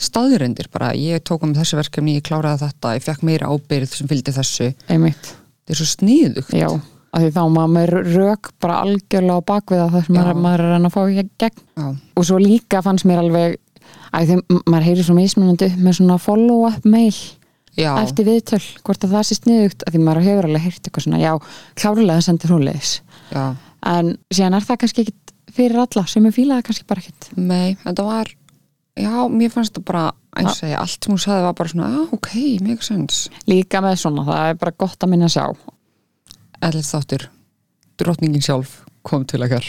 staðurindir 0.00 0.70
bara 0.72 0.92
ég 0.96 1.24
tók 1.24 1.44
um 1.44 1.56
þessu 1.56 1.80
verkefni, 1.80 2.18
ég 2.18 2.24
kláraði 2.28 2.66
þetta 2.66 2.94
ég 2.96 3.04
fekk 3.04 3.26
meira 3.28 3.50
ábyrð 3.52 3.96
sem 3.96 4.08
fylgdi 4.10 4.36
þessu. 4.36 4.70
Einmitt, 4.92 5.34
þetta 5.64 5.76
er 5.76 5.80
svo 5.80 5.88
sniðugt. 5.94 6.56
Já 6.56 6.68
að 7.10 7.24
því 7.24 7.30
þá 7.34 7.42
maður 7.54 7.94
rök 8.06 8.50
bara 8.62 8.82
algjörlega 8.84 9.42
á 9.42 9.48
bakviða 9.50 9.88
það 9.90 10.04
sem 10.06 10.18
maður, 10.44 10.62
er 10.62 10.74
að 10.76 10.86
að 10.86 10.94
fá 10.94 11.00
í 11.02 11.24
gegn. 11.42 11.64
Já, 11.80 11.86
og 11.90 12.26
svo 12.28 12.38
líka 12.38 12.82
fannst 12.86 13.06
mér 13.08 13.22
alveg 13.24 13.56
að 14.10 14.30
því 14.32 14.60
maður 14.64 14.88
heyrir 14.88 15.06
svo 15.06 15.16
mismunandi 15.18 15.70
með 15.78 15.98
svona 16.00 16.18
follow-up 16.20 16.86
mail 16.88 17.14
já, 17.78 17.92
eftir 18.00 18.28
viðtöl, 18.28 18.62
hvort 18.86 19.06
að 19.06 19.16
það 19.16 19.26
sé 19.28 19.38
sniðugt 19.38 19.86
að 19.86 19.96
því 19.96 20.04
maður 20.06 20.28
hefur 20.28 20.48
alveg 20.50 20.66
heyrt 20.66 20.82
eitthvað 20.84 21.06
svona 21.06 21.22
já, 21.22 21.32
klárlega 21.78 22.26
sendir 22.26 22.54
hún 22.54 22.66
leiðis 22.66 22.94
já. 23.30 23.44
En 23.90 24.12
síðan 24.28 24.58
er 24.58 24.66
það 24.66 24.80
kannski 24.82 25.06
ekkit 25.06 25.34
fyrir 25.56 25.80
alla 25.80 26.02
sem 26.10 26.26
er 26.28 26.34
fílaði 26.36 26.66
kannski 26.66 26.84
bara 26.90 27.00
ekkit. 27.00 27.30
Nei, 27.40 27.78
þetta 27.80 28.04
var 28.04 28.28
já, 29.00 29.14
mér 29.32 29.52
fannst 29.54 29.76
það 29.78 29.86
bara 29.88 30.04
eins 30.36 30.52
og 30.52 30.58
segja, 30.60 30.80
allt 30.80 31.04
sem 31.04 31.14
hún 31.14 31.22
sagði 31.22 31.46
var 31.46 31.56
bara 31.58 31.72
svona, 31.72 31.90
ah, 31.90 32.14
ok, 32.16 32.32
mega 32.64 32.86
sens 32.86 33.24
líka 33.50 33.82
með 33.84 33.98
svona, 34.04 34.26
það 34.28 34.50
er 34.52 34.58
bara 34.62 34.76
gott 34.84 35.06
að 35.06 35.12
minna 35.14 35.30
að 35.30 35.36
sjá 35.36 35.46
Ellert 36.60 36.90
þáttur, 36.90 37.22
drottningin 38.00 38.44
sjálf 38.44 38.80
kom 39.06 39.24
til 39.28 39.42
okkar 39.46 39.66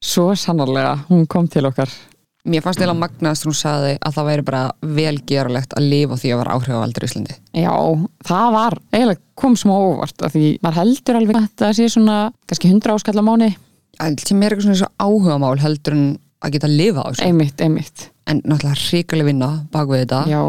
svo 0.00 0.30
sannarlega, 0.38 0.96
hún 1.10 1.26
kom 1.30 1.48
til 1.50 1.68
okkar. 1.68 1.92
Mér 2.48 2.64
fannst 2.64 2.80
eða 2.80 2.94
magnast 2.96 3.44
hún 3.44 3.56
sagði 3.56 3.98
að 4.00 4.14
það 4.16 4.28
væri 4.30 4.44
bara 4.46 4.60
velgeralegt 4.96 5.74
að 5.76 5.88
lifa 5.92 6.16
því 6.16 6.30
að 6.32 6.38
vera 6.40 6.54
áhrifavaldur 6.56 7.04
í 7.04 7.10
Íslandi. 7.10 7.34
Já, 7.60 7.74
það 8.24 8.54
var 8.54 8.78
eiginlega 8.94 9.20
kom 9.40 9.56
smá 9.60 9.74
óvart 9.76 10.24
af 10.24 10.32
því 10.32 10.46
maður 10.64 10.78
heldur 10.80 11.18
alveg 11.18 11.36
að 11.36 11.44
þetta 11.50 11.74
sé 11.76 11.90
svona 11.92 12.16
kannski 12.48 12.70
100 12.72 12.94
áskall 12.96 13.20
á 13.20 13.24
mánu 13.28 13.50
en 14.00 14.16
sem 14.22 14.40
er 14.40 14.54
eitthvað 14.54 14.66
svona 14.70 14.80
svo 14.80 14.90
áhugamál 15.04 15.60
heldur 15.60 15.96
en 15.96 16.08
að 16.40 16.56
geta 16.56 16.68
að 16.70 16.76
lifa 16.80 17.04
á 17.04 17.08
þessu. 17.10 17.28
Einmitt, 17.28 17.60
einmitt. 17.60 18.08
En 18.30 18.40
náttúrulega 18.40 18.80
hrikalega 18.86 19.28
vinna 19.28 19.52
bak 19.74 19.90
við 19.90 20.04
þetta. 20.06 20.20
Já, 20.30 20.42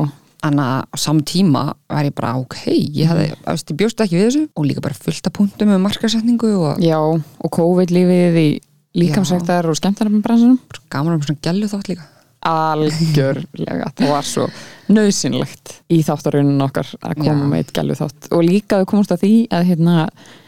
en 0.47 0.63
að 0.63 0.75
á 0.87 0.95
saman 1.03 1.27
tíma 1.27 1.63
var 1.91 2.07
ég 2.07 2.15
bara 2.15 2.33
ok, 2.39 2.59
ég 2.71 3.11
hefði, 3.11 3.29
mm. 3.35 3.59
ég 3.59 3.79
bjóst 3.81 4.03
ekki 4.05 4.19
við 4.19 4.27
þessu. 4.29 4.43
Og 4.55 4.67
líka 4.69 4.83
bara 4.85 4.97
fullt 4.97 5.27
af 5.27 5.35
punktum 5.35 5.71
með 5.73 5.83
markasetningu 5.83 6.51
og 6.61 6.83
já, 6.83 6.99
og 7.01 7.55
COVID-lífið 7.57 8.39
í 8.39 8.49
líkamsæktar 8.97 9.69
og 9.71 9.77
skemmtarnabransunum 9.79 10.57
gaman 10.91 11.15
um 11.17 11.21
svona 11.25 11.43
gælu 11.45 11.69
þátt 11.71 11.91
líka. 11.93 12.07
Algjörlega, 12.41 13.91
það 13.95 14.09
var 14.09 14.25
svo 14.25 14.45
nöðsynlegt 14.91 15.75
í 15.93 15.99
þáttarunum 16.05 16.63
okkar 16.65 16.89
að 17.05 17.19
koma 17.19 17.35
Já. 17.45 17.49
með 17.51 17.59
eitt 17.61 17.73
gælu 17.75 17.97
þátt. 17.99 18.29
Og 18.33 18.41
líka 18.47 18.79
þau 18.81 18.87
komast 18.89 19.13
að 19.13 19.21
því 19.25 19.31
að 19.53 19.67
hérna, 19.69 19.95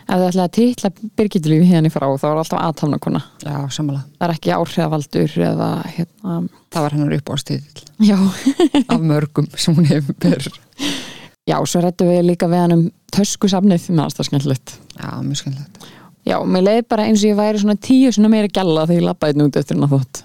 ef 0.07 0.15
þau 0.17 0.25
ætlaði 0.27 0.43
að 0.47 0.55
titla 0.57 0.91
Birgitulífi 1.19 1.69
hérna 1.69 1.91
í 1.91 1.93
frá 1.93 2.07
þá 2.09 2.25
var 2.31 2.41
alltaf 2.41 2.63
aðtafnakona 2.65 3.21
já, 3.45 3.55
samanlega, 3.77 4.03
það 4.17 4.27
er 4.27 4.35
ekki 4.35 4.55
áhrifavaldur 4.57 5.37
eða 5.51 5.69
hérna, 5.93 6.37
það 6.73 6.87
var 6.87 6.97
hennar 6.97 7.17
upp 7.19 7.31
á 7.31 7.35
stíðil 7.43 7.85
já. 8.09 8.17
Af 8.89 8.99
mörgum 9.13 9.49
sem 9.55 9.77
hún 9.77 9.89
hefur 9.93 10.17
ber 10.25 10.49
Já, 11.43 11.57
svo 11.67 11.81
rættum 11.83 12.07
við 12.07 12.21
líka 12.23 12.47
við 12.47 12.61
hann 12.63 12.73
um 12.77 12.83
töskusafnið, 13.13 13.81
finnst 13.89 14.17
það 14.17 14.29
skemmtilegt. 14.29 14.77
já, 14.97 15.09
mjög 15.21 15.41
skemmtilegt 15.41 15.87
Já, 16.23 16.37
mér 16.47 16.63
leiði 16.67 16.85
bara 16.93 17.07
eins 17.09 17.23
og 17.23 17.29
ég 17.33 17.39
væri 17.39 17.59
svona 17.61 17.75
tíu 17.83 18.11
svona 18.15 18.31
meira 18.31 18.47
gælla 18.51 18.85
þegar 18.87 19.01
ég 19.01 19.07
labbaði 19.09 19.39
nút 19.41 19.59
eftir 19.59 19.75
hennar 19.77 19.91
þótt, 19.91 20.23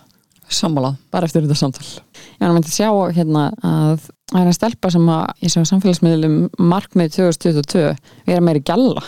sammála, 0.61 0.93
bara 1.13 1.27
eftir 1.29 1.45
þetta 1.45 1.59
samtal. 1.59 1.89
Ég 2.15 2.41
var 2.45 2.53
að 2.53 2.57
myndi 2.59 2.71
að 2.71 2.79
sjá 2.79 2.91
hérna 3.19 3.45
að 3.67 4.07
það 4.31 4.41
er 4.41 4.51
að 4.53 4.57
stelpa 4.61 4.93
sem 4.95 5.11
að 5.17 5.45
ég 5.45 5.53
sé 5.55 5.65
á 5.65 5.71
samfélagsmiðlum 5.73 6.39
markmið 6.71 7.15
2022 7.19 7.85
vera 8.29 8.47
meiri 8.47 8.63
gælla. 8.63 9.05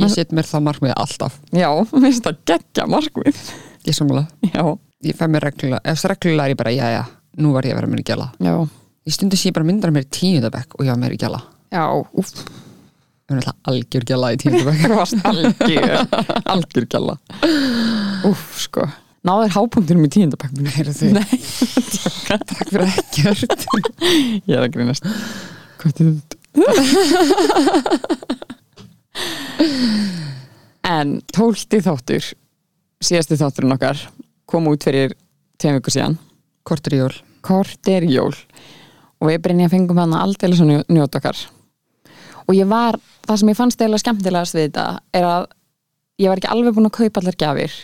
ég 0.00 0.10
set 0.12 0.30
mér 0.32 0.46
það 0.48 0.66
markmið 0.68 0.94
alltaf. 0.96 1.40
Já, 1.52 1.68
mér 1.92 2.06
finnst 2.08 2.26
það 2.26 2.44
geggja 2.52 2.86
markmið. 2.90 3.42
ég 3.86 3.96
sammála, 3.96 4.26
Já, 4.50 4.64
ég 5.06 5.16
fæ 5.16 5.24
mér 5.30 5.46
reglulega 5.48 5.80
eftir 5.88 6.12
reglulega 6.12 6.48
er 6.48 6.52
ég 6.54 6.58
bara, 6.60 6.72
já, 6.74 6.86
já, 6.92 7.04
nú 7.40 7.54
var 7.54 7.64
ég 7.64 7.76
að 7.76 7.80
vera 7.80 8.00
í 8.02 8.06
gæla 8.10 8.26
já, 8.42 8.54
ég 9.08 9.14
stundi 9.16 9.38
sé 9.40 9.52
bara 9.56 9.64
myndar 9.68 9.92
mér 9.94 10.04
í 10.04 10.10
tíundabekk 10.12 10.76
og 10.76 10.84
ég 10.84 10.92
var 10.92 11.14
í 11.14 11.20
gæla 11.20 11.40
já, 11.72 11.84
úff, 12.20 12.34
ég 13.30 13.36
var 13.36 13.40
alltaf 13.40 13.70
algjör 13.70 14.04
gæla 14.10 14.32
í 14.34 14.40
tíundabekk 14.42 14.80
það 14.82 14.96
varst 14.98 15.18
algjör, 15.30 15.92
algjör 16.54 16.86
gælla. 16.94 17.14
Úff, 18.30 18.44
sko. 18.64 18.82
Náður 19.28 19.54
hápunktinum 19.54 20.06
í 20.08 20.10
tíundabækminu. 20.16 20.70
Heyrðu 20.74 20.94
þið? 20.96 21.10
Nei, 21.18 21.30
takk 22.50 22.66
fyrir 22.70 22.86
ekkert 22.88 23.62
ég 24.48 24.54
er 24.56 24.62
að 24.64 24.72
grínast. 24.74 25.04
Hvað 25.80 25.92
er 26.00 26.06
þetta? 26.10 26.34
En 30.90 31.18
tólti 31.34 31.78
þáttur 31.84 32.24
síðasti 33.04 33.36
þátturinn 33.40 33.74
okkar 33.76 33.98
kom 34.50 34.68
út 34.70 34.84
fyrir 34.86 35.12
tveim 35.60 35.76
viku 35.78 35.92
síðan 35.94 36.16
kortur 36.66 36.96
í 36.96 37.00
jól 37.02 37.14
Kort 37.44 37.88
er 37.88 38.04
jól 38.08 38.34
og 39.20 39.28
við 39.28 39.38
Brynja 39.44 39.68
fengum 39.72 40.00
hann 40.00 40.16
aldrei 40.16 40.52
svo 40.56 40.66
njót 40.68 41.16
okkar 41.16 41.38
og 42.46 42.56
ég 42.56 42.68
var, 42.70 42.98
það 43.26 43.40
sem 43.42 43.52
ég 43.52 43.58
fannst 43.58 43.84
eða 43.84 44.00
skemmtilegast 44.02 44.56
við 44.56 44.68
þetta 44.68 44.86
er 45.16 45.28
að 45.28 45.48
ég 46.20 46.30
var 46.30 46.40
ekki 46.40 46.52
alveg 46.52 46.76
búin 46.76 46.90
að 46.90 46.96
kaupa 46.98 47.22
allar 47.22 47.38
gjafir. 47.40 47.76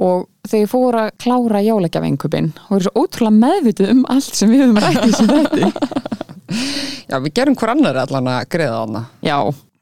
Og 0.00 0.28
þegar 0.46 0.62
ég 0.62 0.70
fór 0.70 0.96
að 1.00 1.08
klára 1.20 1.60
jólagjafingupin 1.66 2.52
og 2.68 2.76
er 2.76 2.84
svo 2.86 3.02
ótrúlega 3.02 3.40
meðvituð 3.40 3.90
um 3.92 4.04
allt 4.12 4.38
sem 4.38 4.52
við 4.52 4.62
höfum 4.64 4.78
rætt 4.80 5.00
í 5.02 5.10
þessu 5.10 5.26
þetta 5.30 5.70
já, 7.10 7.16
við 7.18 7.32
gerum 7.36 7.56
hver 7.58 7.72
annar 7.74 7.98
allan 8.04 8.30
að 8.30 8.44
greiða 8.54 8.78
hana 8.84 9.02
Já, 9.26 9.36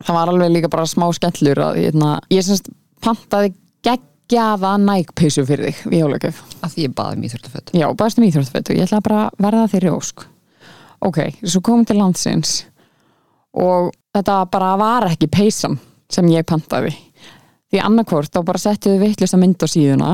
það 0.05 0.19
var 0.19 0.33
alveg 0.33 0.55
líka 0.57 0.71
bara 0.73 0.89
smá 0.89 1.07
skellur 1.17 1.61
að 1.69 1.81
hérna, 1.83 2.15
ég 2.33 2.47
semst 2.47 2.73
pantaði 3.05 3.53
geggjaða 3.85 4.73
nægpeysu 4.83 5.45
fyrir 5.49 5.71
þig 5.71 5.93
við 5.93 6.03
jólagjöf. 6.03 6.41
að 6.65 6.75
því 6.75 6.89
ég 6.89 6.97
baði 6.99 7.21
mér 7.21 7.37
þurftafött 7.37 7.73
Já, 7.77 7.87
baðast 7.93 8.19
um 8.19 8.27
íþróttfett 8.31 8.73
og 8.73 8.81
ég 8.81 8.89
ætla 8.89 9.05
bara 9.05 9.23
að 9.29 9.45
verða 9.47 9.69
þeirri 9.77 9.95
ósk. 9.95 10.27
Ok, 11.05 11.21
svo 11.45 11.63
komum 11.69 11.87
til 11.87 12.01
landsins 12.01 12.57
og 13.57 13.93
þetta 14.17 14.41
bara 14.53 14.75
var 14.81 15.09
ekki 15.11 15.31
peysan 15.33 15.79
sem 16.13 16.29
ég 16.33 16.47
pantaði. 16.49 16.95
Því 17.69 17.81
annarkvort 17.85 18.33
þá 18.33 18.43
bara 18.49 18.61
settuðu 18.63 19.01
vittlust 19.03 19.37
að 19.37 19.43
mynd 19.45 19.65
á 19.65 19.69
síðuna 19.69 20.13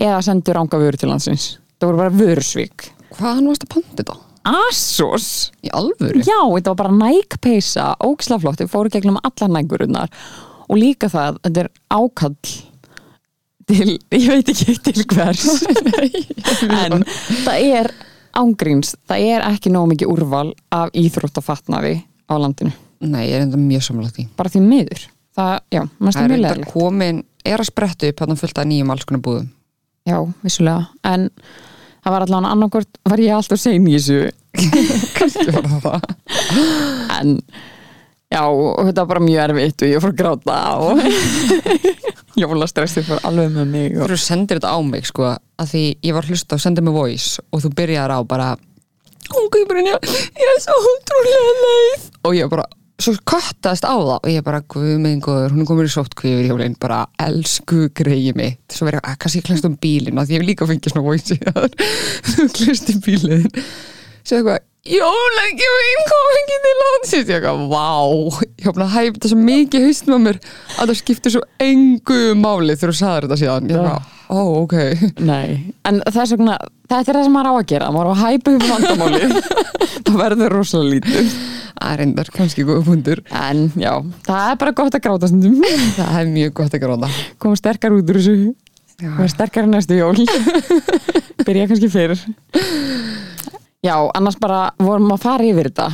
eða 0.00 0.22
sendu 0.24 0.54
ranga 0.56 0.80
vöru 0.80 1.00
til 1.00 1.08
landsins. 1.10 1.54
Það 1.80 1.88
voru 1.88 2.02
bara 2.02 2.18
vörusvík. 2.20 2.90
hvaðan 3.16 3.48
varst 3.48 3.64
að 3.64 3.72
panta 3.74 4.02
þetta? 4.02 4.16
Asos! 4.50 5.50
í 5.64 5.70
alvöru? 5.76 6.22
Já, 6.24 6.40
þetta 6.40 6.72
var 6.72 6.78
bara 6.78 6.96
nægpeisa, 6.96 7.90
ógslaflott, 8.04 8.62
við 8.62 8.72
fórum 8.72 8.92
gegnum 8.92 9.20
allar 9.20 9.52
nægurinnar 9.52 10.12
og 10.70 10.78
líka 10.80 11.10
það, 11.12 11.40
þetta 11.44 11.64
er 11.64 11.70
ákall 11.92 12.36
til, 13.70 13.96
ég 14.16 14.28
veit 14.30 14.52
ekki 14.52 14.76
til 14.86 15.04
hvers 15.10 15.44
en 16.84 17.04
það 17.44 17.66
er 17.66 17.90
ángríns, 18.40 18.94
það 19.10 19.26
er 19.34 19.46
ekki 19.50 19.72
nóg 19.74 19.90
mikið 19.92 20.12
úrval 20.14 20.46
af 20.72 20.94
íþróttafatnaði 20.96 21.98
á 22.30 22.34
landinu, 22.38 22.74
nei, 23.02 23.24
ég 23.28 23.38
er 23.38 23.46
enda 23.46 23.60
mjög 23.60 23.88
samlega 23.88 24.14
því. 24.16 24.28
Bara 24.38 24.52
því 24.52 24.62
miður. 24.66 25.08
Það, 25.38 25.56
já, 25.74 25.82
það 25.98 26.20
er 26.22 26.36
enda 26.36 26.70
komin, 26.70 27.24
er 27.46 27.62
að 27.62 27.70
spretta 27.70 28.10
upp 28.10 28.22
hann 28.24 28.40
fullt 28.40 28.62
af 28.62 28.70
nýjum 28.70 28.94
alls 28.94 29.08
konar 29.08 29.24
búðum. 29.26 29.50
Já, 30.08 30.16
vissulega, 30.44 30.88
en 31.06 31.28
það 32.00 32.14
var 32.14 32.26
allan 32.26 32.48
annarkvort, 32.48 33.02
var 33.08 33.22
ég 33.22 33.36
alltaf 33.36 33.60
sein 33.60 33.86
í 33.88 33.98
þessu. 33.98 34.30
Kannski 35.18 35.50
var 35.54 35.68
það 35.68 35.84
það 35.84 36.08
en 37.20 37.34
já, 38.30 38.42
og 38.46 38.80
þetta 38.86 39.02
var 39.02 39.10
bara 39.12 39.24
mjög 39.24 39.42
erfitt 39.44 39.84
og 39.84 39.92
ég 39.92 40.02
fór 40.02 40.14
að 40.14 40.20
gráta 40.20 40.56
og 40.80 41.02
jólastressið 42.40 43.08
fór 43.10 43.22
alveg 43.28 43.52
með 43.54 43.70
mig 43.74 43.98
og... 43.98 44.10
þú 44.10 44.18
sendir 44.22 44.60
þetta 44.60 44.74
á 44.74 44.78
mig 44.86 45.06
sko 45.10 45.28
að 45.30 45.72
því 45.72 45.84
ég 46.06 46.16
var 46.16 46.26
að 46.26 46.34
hlusta 46.34 46.56
og 46.56 46.64
sendið 46.64 46.86
mig 46.88 46.98
voice 46.98 47.44
og 47.50 47.64
þú 47.64 47.72
byrjar 47.80 48.14
á 48.14 48.18
bara 48.26 48.50
Brynja, 49.70 49.96
ég 50.02 50.52
er 50.52 50.60
svo 50.64 50.76
ótrúlega 50.76 51.56
leið. 51.62 52.06
Og 52.26 52.36
ég 52.36 52.50
bara 52.52 52.66
svo 53.00 53.14
kattaðist 53.24 53.86
á 53.88 53.96
það 53.96 54.16
og 54.18 54.28
ég 54.28 54.44
bara 54.44 54.60
guð 54.68 54.96
minn 55.00 55.22
góður, 55.24 55.54
hún 55.54 55.62
er 55.64 55.68
komin 55.68 55.88
í 55.88 55.92
sóttkvífur 55.92 56.44
í 56.44 56.50
jólinn 56.50 56.76
bara 56.80 57.04
elsku 57.22 57.86
greiði 57.96 58.34
mitt. 58.36 58.60
Svo 58.74 58.88
verið 58.88 59.04
að 59.06 59.16
kannski 59.22 59.40
ég 59.40 59.46
klest 59.48 59.68
um 59.68 59.78
bílinn 59.80 60.20
og 60.20 60.28
því 60.28 60.36
ég 60.36 60.42
hef 60.42 60.48
líka 60.50 60.68
fengið 60.68 60.92
svona 60.92 61.06
voice 61.06 61.36
í 61.36 61.40
það. 61.46 61.78
Þú 62.34 62.48
klest 62.58 62.92
um 62.92 63.00
bílinn. 63.06 63.48
Svo 64.20 64.40
eitthvað 64.40 64.66
kom 66.10 66.36
ekki 66.40 66.60
til 66.64 66.76
landsins. 66.82 67.28
Ég 67.28 67.34
eitthvað, 67.36 67.66
vá. 67.72 67.88
Ég 68.60 68.70
búin 68.70 68.86
að 68.86 68.94
hæfa 68.94 69.16
þetta 69.16 69.32
svo 69.32 69.40
mikið 69.48 69.86
haustum 69.88 70.16
á 70.16 70.20
mér 70.26 70.40
að 70.76 70.90
það 70.90 70.96
skiptir 71.00 71.34
svo 71.36 71.42
engu 71.60 72.20
máli 72.40 72.76
þegar 72.76 72.94
þú 72.94 73.00
sagðir 73.00 73.28
þetta 73.28 73.40
síðan. 73.42 73.70
Ég 73.70 73.80
bara, 73.80 74.00
ó, 74.30 74.40
ok. 74.62 74.76
Nei, 75.26 75.74
en 75.88 76.00
þess 76.06 76.36
vegna 76.36 76.56
þetta 76.88 77.00
er 77.02 77.18
það 77.18 77.26
sem 77.26 77.36
maður 77.36 77.50
á 77.50 77.54
að 77.54 77.68
gera, 77.72 77.90
maður 77.94 78.10
á 78.10 78.12
að 78.14 78.22
hæpa 78.24 78.54
upp 78.56 78.66
vandamáli 78.70 79.30
það 80.06 80.20
verður 80.22 80.56
rosalega 80.56 80.94
lítið. 80.96 81.34
Það 81.80 81.92
er 81.94 82.02
endar 82.04 82.30
kannski 82.34 82.64
góða 82.68 82.82
fundur. 82.90 83.22
En 83.32 83.62
já, 83.80 83.92
það 84.26 84.48
er 84.50 84.58
bara 84.60 84.74
gott 84.76 84.96
að 84.98 85.04
gráta 85.06 85.30
stundum. 85.30 85.62
Það 85.96 86.18
er 86.18 86.26
mjög 86.34 86.50
gott 86.58 86.74
að 86.76 86.82
gráta. 86.82 87.08
Koma 87.40 87.56
sterkar 87.56 87.94
út 87.96 88.10
úr 88.12 88.18
þessu. 88.20 88.52
Vera 89.00 89.28
sterkar 89.32 89.70
næstu 89.70 89.96
jól. 89.96 90.26
Byrja 91.46 91.70
kannski 91.70 91.88
fyrir 91.88 92.20
já, 93.80 93.96
annars 94.14 94.36
bara 94.40 94.70
vorum 94.80 95.12
að 95.14 95.24
fara 95.24 95.48
yfir 95.48 95.70
þetta. 95.70 95.88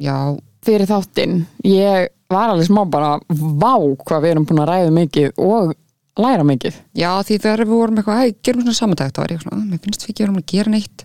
Já, 0.00 0.16
fyrir 0.64 0.88
þáttinn. 0.88 1.40
Ég 1.66 2.10
var 2.30 2.52
alveg 2.52 2.68
smá 2.68 2.84
bara 2.88 3.16
vá 3.28 3.74
hvað 4.04 4.22
við 4.22 4.34
erum 4.34 4.46
búin 4.48 4.62
að 4.62 4.70
ræða 4.70 4.92
mikið 4.96 5.40
og 5.42 5.72
læra 6.18 6.44
mikið. 6.46 6.78
Já, 6.98 7.10
því 7.26 7.38
þegar 7.38 7.62
við 7.64 7.74
vorum 7.74 8.00
eitthvað, 8.00 8.20
hei, 8.24 8.34
gerum 8.42 8.64
svona 8.64 8.78
samantækt 8.78 9.16
þá 9.16 9.20
var 9.22 9.34
ég 9.34 9.42
svona, 9.42 9.56
"Ah, 9.60 9.68
mér 9.70 9.80
finnst 9.84 10.06
við 10.06 10.12
ekki 10.14 10.24
erum 10.24 10.40
að 10.40 10.46
gera 10.46 10.70
neitt. 10.70 11.04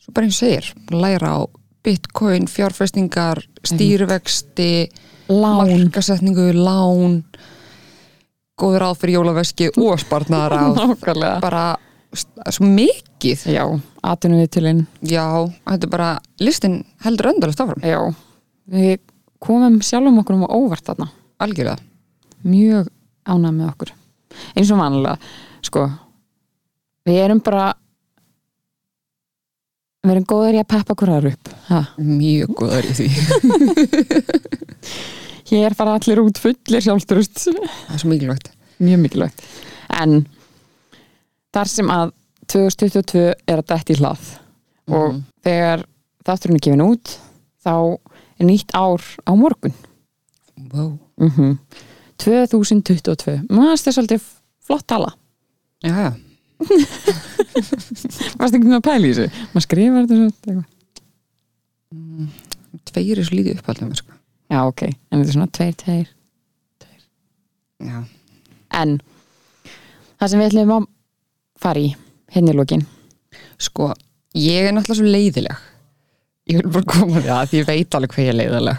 Svo 0.00 0.12
bara 0.14 0.26
eins 0.26 0.42
og 0.42 0.48
segir, 0.48 0.74
læra 0.90 1.28
á 1.34 1.38
bitcoin, 1.82 2.46
fjárfestingar 2.46 3.42
stýrivexti 3.64 4.88
lán, 5.28 5.66
markasetningu, 5.66 6.52
lán 6.52 7.24
góður 8.58 8.80
ráð 8.80 8.98
fyrir 9.00 9.16
jólaveski 9.18 9.70
og 9.76 9.98
nákvæmlega. 10.76 11.40
Bara 11.40 11.76
svo 12.50 12.66
mikið. 12.66 13.46
Já, 13.46 13.64
atvinnum 14.02 14.40
við 14.42 14.50
tilinn 14.50 14.86
já, 15.02 15.26
þetta 15.66 15.84
er 15.84 15.90
bara, 15.90 16.18
listin 16.40 16.84
heldur 17.04 17.32
öndalast 17.32 17.60
áfram, 17.60 17.80
já, 17.82 18.14
við 18.68 18.98
komum 19.38 19.80
sjálfum 19.80 20.18
okkur 20.18 20.34
um 20.34 20.44
á 20.44 20.50
óvart 20.52 20.84
þarna. 20.84 21.10
Algjörlega. 21.40 21.78
Mjög 22.44 22.88
ánægð 23.24 23.56
með 23.56 23.70
okkur 23.70 23.92
eins 24.54 24.70
og 24.70 24.80
vanlega, 24.80 25.16
sko. 25.66 25.86
Við 27.08 27.22
erum 27.24 27.40
bara 27.44 27.70
við 30.04 30.14
erum 30.14 30.28
góður 30.28 30.56
í 30.56 30.60
að 30.62 30.70
peppa 30.72 30.96
hverjar 30.96 31.30
upp. 31.32 31.50
Ha. 31.68 31.80
mjög 32.00 32.54
góðar 32.60 32.88
í 32.88 32.94
því. 32.96 33.08
Hér 35.50 35.74
fara 35.74 35.96
allir 35.98 36.20
út 36.22 36.38
fullir 36.38 36.84
sjálfstrust 36.84 37.48
það 37.50 37.94
er 37.94 38.00
svo 38.00 38.10
mikilvægt. 38.12 38.52
Mjög 38.80 39.02
mikilvægt. 39.02 39.42
En 39.90 40.22
þar 41.52 41.70
sem 41.72 41.90
að 41.90 42.14
2022 42.50 43.24
er 43.34 43.58
að 43.60 43.66
dætt 43.72 43.92
í 43.92 43.98
hlað 43.98 44.30
og 44.90 45.20
þegar 45.46 45.84
þátturinn 46.26 46.58
er 46.58 46.64
gefin 46.66 46.84
út 46.86 47.12
þá 47.62 47.74
er 48.40 48.48
nýtt 48.48 48.74
ár 48.74 49.04
á 49.26 49.32
morgun. 49.36 49.74
Wow. 50.70 50.98
mm 51.20 51.58
2022 52.24 53.36
maður 53.48 53.80
það 53.80 53.90
er 53.90 53.96
svolítið 53.96 54.26
flott 54.66 54.86
tala? 54.90 55.10
Já, 55.84 56.12
varst 58.40 58.54
ekki 58.56 58.66
með 58.66 58.78
að 58.78 58.86
pæla 58.86 59.08
í 59.08 59.12
þessu? 59.16 59.44
Maður 59.54 59.66
skrifar 59.66 60.00
þetta 60.04 60.18
svona 60.18 60.32
eitthvað. 60.34 60.68
tveir 62.90 63.16
er 63.18 63.26
svo 63.28 63.38
lítið 63.38 63.62
uppáldum 63.62 63.94
sko. 63.98 64.12
já 64.50 64.58
ok, 64.66 64.82
en 64.90 65.16
þetta 65.16 65.30
er 65.30 65.36
svona 65.38 65.54
tveir, 65.56 65.74
tveir 65.80 66.06
já, 67.88 67.98
en 68.82 68.90
það 70.20 70.28
sem 70.28 70.42
við 70.42 70.48
ætlum 70.50 70.76
að 70.76 70.88
fara 71.60 71.80
í 71.80 71.90
henni 72.34 72.52
lókin 72.54 72.84
sko 73.60 73.92
ég 74.36 74.68
er 74.68 74.74
náttúrulega 74.74 75.00
svo 75.00 75.10
leiðileg. 75.10 75.66
Ég 76.50 76.60
vil 76.60 76.72
bara 76.74 76.88
koma 76.88 77.20
því 77.20 77.32
að 77.34 77.56
ég 77.58 77.66
veit 77.68 77.94
alveg 77.96 78.14
hvað 78.14 78.24
ég 78.24 78.32
er 78.32 78.38
leiðileg 78.38 78.78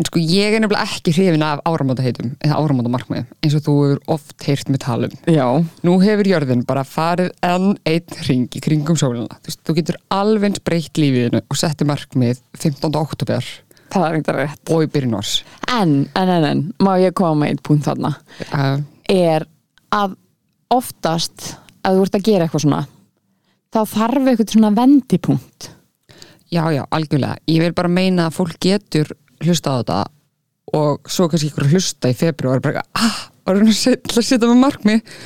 en 0.00 0.06
sko 0.08 0.20
ég 0.22 0.54
er 0.56 0.62
nefnilega 0.62 0.86
ekki 0.88 1.12
hrifin 1.16 1.44
af 1.46 1.60
áramótaheitum 1.68 2.32
eða 2.40 2.60
áramótamarkmiðum 2.62 3.26
eins 3.44 3.56
og 3.58 3.64
þú 3.66 3.74
hefur 3.82 4.00
oft 4.14 4.46
heyrt 4.48 4.70
með 4.72 4.84
talum 4.86 5.18
já, 5.28 5.46
nú 5.84 5.98
hefur 6.02 6.30
jörðin 6.32 6.64
bara 6.68 6.86
farið 6.88 7.32
enn 7.44 7.74
einn 7.88 8.22
ring 8.28 8.56
í 8.56 8.62
kringum 8.62 8.98
sólina. 8.98 9.40
Þú, 9.42 9.50
veist, 9.50 9.60
þú 9.66 9.76
getur 9.80 10.00
alveg 10.12 10.62
breytt 10.64 11.00
lífiðinu 11.00 11.42
og 11.44 11.60
setti 11.60 11.86
markmið 11.88 12.40
15. 12.56 12.96
oktober 13.02 13.52
það 13.92 14.06
er 14.06 14.18
eitthvað 14.18 14.38
rétt. 14.40 14.72
Og 14.72 14.84
í 14.84 14.90
byrjun 14.92 15.18
árs. 15.18 15.34
En, 15.68 15.94
en, 16.18 16.32
en, 16.36 16.48
en, 16.48 16.64
má 16.82 16.94
ég 17.02 17.14
koma 17.18 17.42
með 17.42 17.52
einn 17.52 17.62
punkt 17.66 17.88
þarna? 17.88 18.14
Uh, 18.48 18.80
er 19.12 19.46
að 19.92 20.16
oftast 20.72 21.52
að 21.84 21.98
þú 21.98 22.06
ert 22.06 22.18
að 22.18 22.26
gera 22.28 22.46
eitthvað 22.46 22.64
svona 22.64 22.82
þá 23.72 23.80
þarf 23.94 24.30
eitthvað 24.30 24.54
svona 24.54 24.72
vendipunkt. 24.76 25.70
Já, 26.52 26.66
já, 26.74 26.82
algjörlega. 26.92 27.40
Ég 27.48 27.62
vil 27.64 27.74
bara 27.76 27.92
meina 27.92 28.28
að 28.28 28.38
fólk 28.40 28.58
getur 28.60 29.12
hlusta 29.48 29.72
á 29.72 29.78
þetta 29.80 30.00
og 30.78 31.10
svo 31.12 31.26
kannski 31.28 31.50
ykkur 31.50 31.68
hlusta 31.72 32.10
í 32.12 32.16
februar 32.16 32.62
bara, 32.64 32.82
ah, 32.96 33.18
var 33.46 33.58
hann 33.58 33.68
að 33.68 33.76
setja, 34.22 34.48
með 34.48 34.60
markmið 34.62 35.16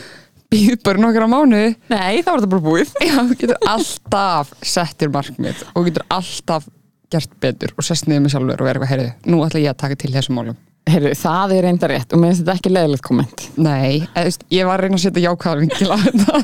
býð 0.51 0.77
bara 0.87 1.03
nokkra 1.03 1.27
mánuði? 1.31 1.75
Nei, 1.91 2.23
þá 2.23 2.31
er 2.33 2.41
þetta 2.41 2.51
bara 2.55 2.65
búið. 2.65 2.93
Já, 3.09 3.17
þú 3.19 3.37
getur 3.43 3.61
alltaf 3.73 4.53
settir 4.67 5.11
markmið 5.15 5.63
og 5.73 5.77
þú 5.81 5.85
getur 5.91 6.07
alltaf 6.17 6.69
gert 7.13 7.35
betur 7.43 7.75
og 7.79 7.87
sest 7.87 8.09
niður 8.11 8.25
með 8.25 8.35
sjálfur 8.35 8.63
og 8.63 8.67
verið 8.67 8.83
eitthvað 8.83 8.93
heyrðu, 8.95 9.11
nú 9.31 9.43
ætla 9.47 9.63
ég 9.63 9.71
að 9.75 9.81
taka 9.85 9.99
til 10.03 10.11
þessum 10.15 10.39
málum. 10.41 10.57
Heyrðu, 10.87 11.13
það 11.19 11.53
er 11.57 11.65
reynda 11.67 11.89
rétt 11.91 12.13
og 12.15 12.21
mér 12.23 12.31
finnst 12.33 12.43
þetta 12.47 12.55
ekki 12.61 12.73
leðilegt 12.75 13.05
komment. 13.07 13.45
Nei, 13.59 14.05
eða, 14.15 14.25
veist, 14.29 14.45
ég 14.55 14.67
var 14.69 14.79
að 14.79 14.87
reyna 14.87 14.99
að 14.99 15.05
setja 15.05 15.25
jákvæðar 15.25 15.63
vingil 15.65 15.91
á 15.91 15.97
þetta. 16.07 16.41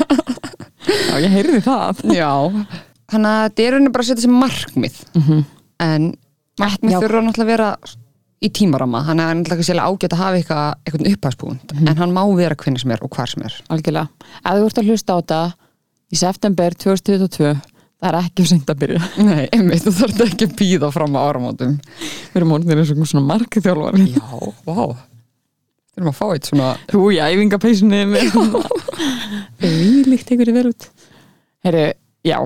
Já, 0.82 1.14
ég 1.22 1.34
heyrði 1.36 1.60
það. 1.66 2.00
Já. 2.14 2.30
Þannig 3.12 3.30
að 3.32 3.44
þetta 3.46 3.64
er 3.66 3.74
raunin 3.76 3.94
bara 3.94 4.06
að 4.06 4.10
setja 4.10 4.24
sér 4.26 4.34
markmið. 4.42 5.00
Mhm. 5.18 5.42
en 5.82 6.08
markmið 6.60 6.94
Já. 6.94 6.98
þurfa 7.00 7.22
náttúrulega 7.26 7.46
að 7.46 7.52
vera 7.52 7.68
í 8.42 8.50
tímarama, 8.50 9.02
þannig 9.06 9.22
að 9.22 9.28
það 9.28 9.32
er 9.32 9.38
náttúrulega 9.40 9.66
sérlega 9.68 9.90
ágætt 9.92 10.14
að 10.16 10.22
hafa 10.22 10.38
eitthvað, 10.40 10.64
eitthvað 10.82 11.10
upphæðspunkt 11.12 11.74
en 11.78 12.00
hann 12.00 12.14
má 12.14 12.22
vera 12.36 12.56
hvernig 12.58 12.82
sem 12.82 12.94
er 12.94 13.04
og 13.06 13.12
hvar 13.14 13.30
sem 13.30 13.44
er. 13.46 13.58
Algjörlega, 13.72 14.30
ef 14.42 14.58
þú 14.58 14.66
ert 14.66 14.80
að 14.82 14.88
hlusta 14.90 15.14
á 15.14 15.18
þetta 15.20 15.42
í 16.12 16.18
september 16.20 16.76
2022 16.82 17.52
það 18.02 18.08
er 18.10 18.18
ekki 18.18 18.46
seint 18.50 18.72
að 18.72 18.80
byrja 18.82 19.00
Nei, 19.22 19.44
einmitt, 19.54 19.86
þú 19.86 19.92
þarf 20.00 20.24
ekki 20.26 20.48
að 20.48 20.56
býða 20.58 20.90
fram 20.94 21.14
á 21.14 21.20
áramótum. 21.22 21.76
Við 22.02 22.40
erum 22.40 22.54
orðinir 22.56 22.82
eins 22.82 22.90
og 22.96 23.06
svona 23.06 23.28
markþjálfari. 23.30 24.08
Já, 24.10 24.26
vá. 24.66 24.82
Við 25.92 26.00
erum 26.00 26.10
að 26.10 26.18
fá 26.18 26.24
eitt 26.32 26.48
svona 26.50 26.72
Þú 26.90 27.04
í 27.14 27.20
æfingapeysunni. 27.22 28.02
Við 29.62 30.10
líkt 30.10 30.34
einhverju 30.34 30.56
vel 30.56 30.66
út. 30.72 30.88
Herru, 31.62 31.86
já 32.26 32.38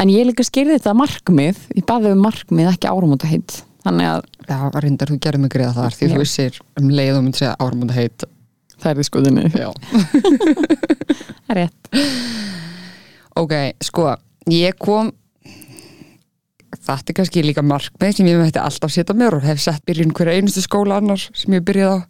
En 0.00 0.08
ég 0.12 0.24
líka 0.28 0.44
skýrði 0.46 0.78
þetta 0.78 0.96
markmið 0.96 1.58
Ég 1.76 1.86
baði 1.88 2.14
um 2.14 2.22
markmið, 2.24 2.70
ekki 2.72 2.88
áramóta 2.88 3.28
heit 3.30 3.60
Þannig 3.84 4.10
að 4.10 4.26
Já, 4.50 4.58
reyndar, 4.80 5.12
þú 5.12 5.18
gerði 5.24 5.40
mig 5.44 5.52
greiða 5.52 5.72
þar 5.76 5.96
því 5.96 6.06
Já. 6.06 6.12
þú 6.12 6.20
vissir 6.24 6.60
um 6.80 6.90
leið 6.90 7.16
og 7.16 7.24
myndi 7.26 7.40
segja 7.40 7.56
áramóta 7.60 7.96
heit 7.96 8.26
það 8.80 8.90
er 8.90 8.98
því 8.98 9.06
skoðinni 9.10 9.50
Það 11.50 11.52
er 11.52 11.58
rétt. 11.58 11.90
Ok, 13.40 13.54
sko, 13.84 14.06
ég 14.52 14.76
kom 14.80 15.10
þetta 16.70 17.12
er 17.12 17.16
kannski 17.18 17.44
líka 17.44 17.64
markmið 17.66 18.16
sem 18.16 18.30
ég 18.30 18.40
mætti 18.40 18.60
alltaf 18.62 18.92
setja 18.94 19.16
mér 19.16 19.36
og 19.38 19.44
hef 19.44 19.60
sett 19.62 19.84
byrjun 19.88 20.14
hverja 20.16 20.38
einustu 20.38 20.62
skóla 20.64 21.00
annars 21.00 21.28
sem 21.36 21.56
ég 21.56 21.64
byrjaði 21.66 22.00
á. 22.00 22.06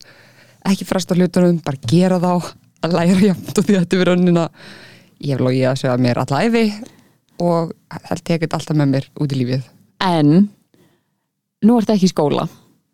Ekki 0.71 0.87
fresta 0.87 1.17
hlutunum, 1.17 1.59
bara 1.65 1.81
gera 1.89 2.21
þá. 2.21 2.53
Að 2.85 2.97
læra 2.97 3.21
jafnt 3.31 3.59
og 3.61 3.67
því 3.67 3.77
að 3.77 3.85
þetta 3.85 3.99
er 3.99 4.09
rönnina 4.11 4.45
ég 5.21 5.35
hef 5.35 5.43
logið 5.45 5.69
að 5.69 5.79
segja 5.83 5.97
mér 6.01 6.21
alla 6.23 6.43
æfi 6.47 6.65
og 7.41 7.75
held 8.09 8.25
tekið 8.25 8.57
alltaf 8.57 8.77
með 8.77 8.95
mér 8.95 9.11
út 9.21 9.33
í 9.33 9.43
lífið. 9.43 9.69
En 10.05 10.49
Nú 11.61 11.77
ertu 11.77 11.93
ekki 11.93 12.09
í 12.09 12.13
skóla. 12.13 12.47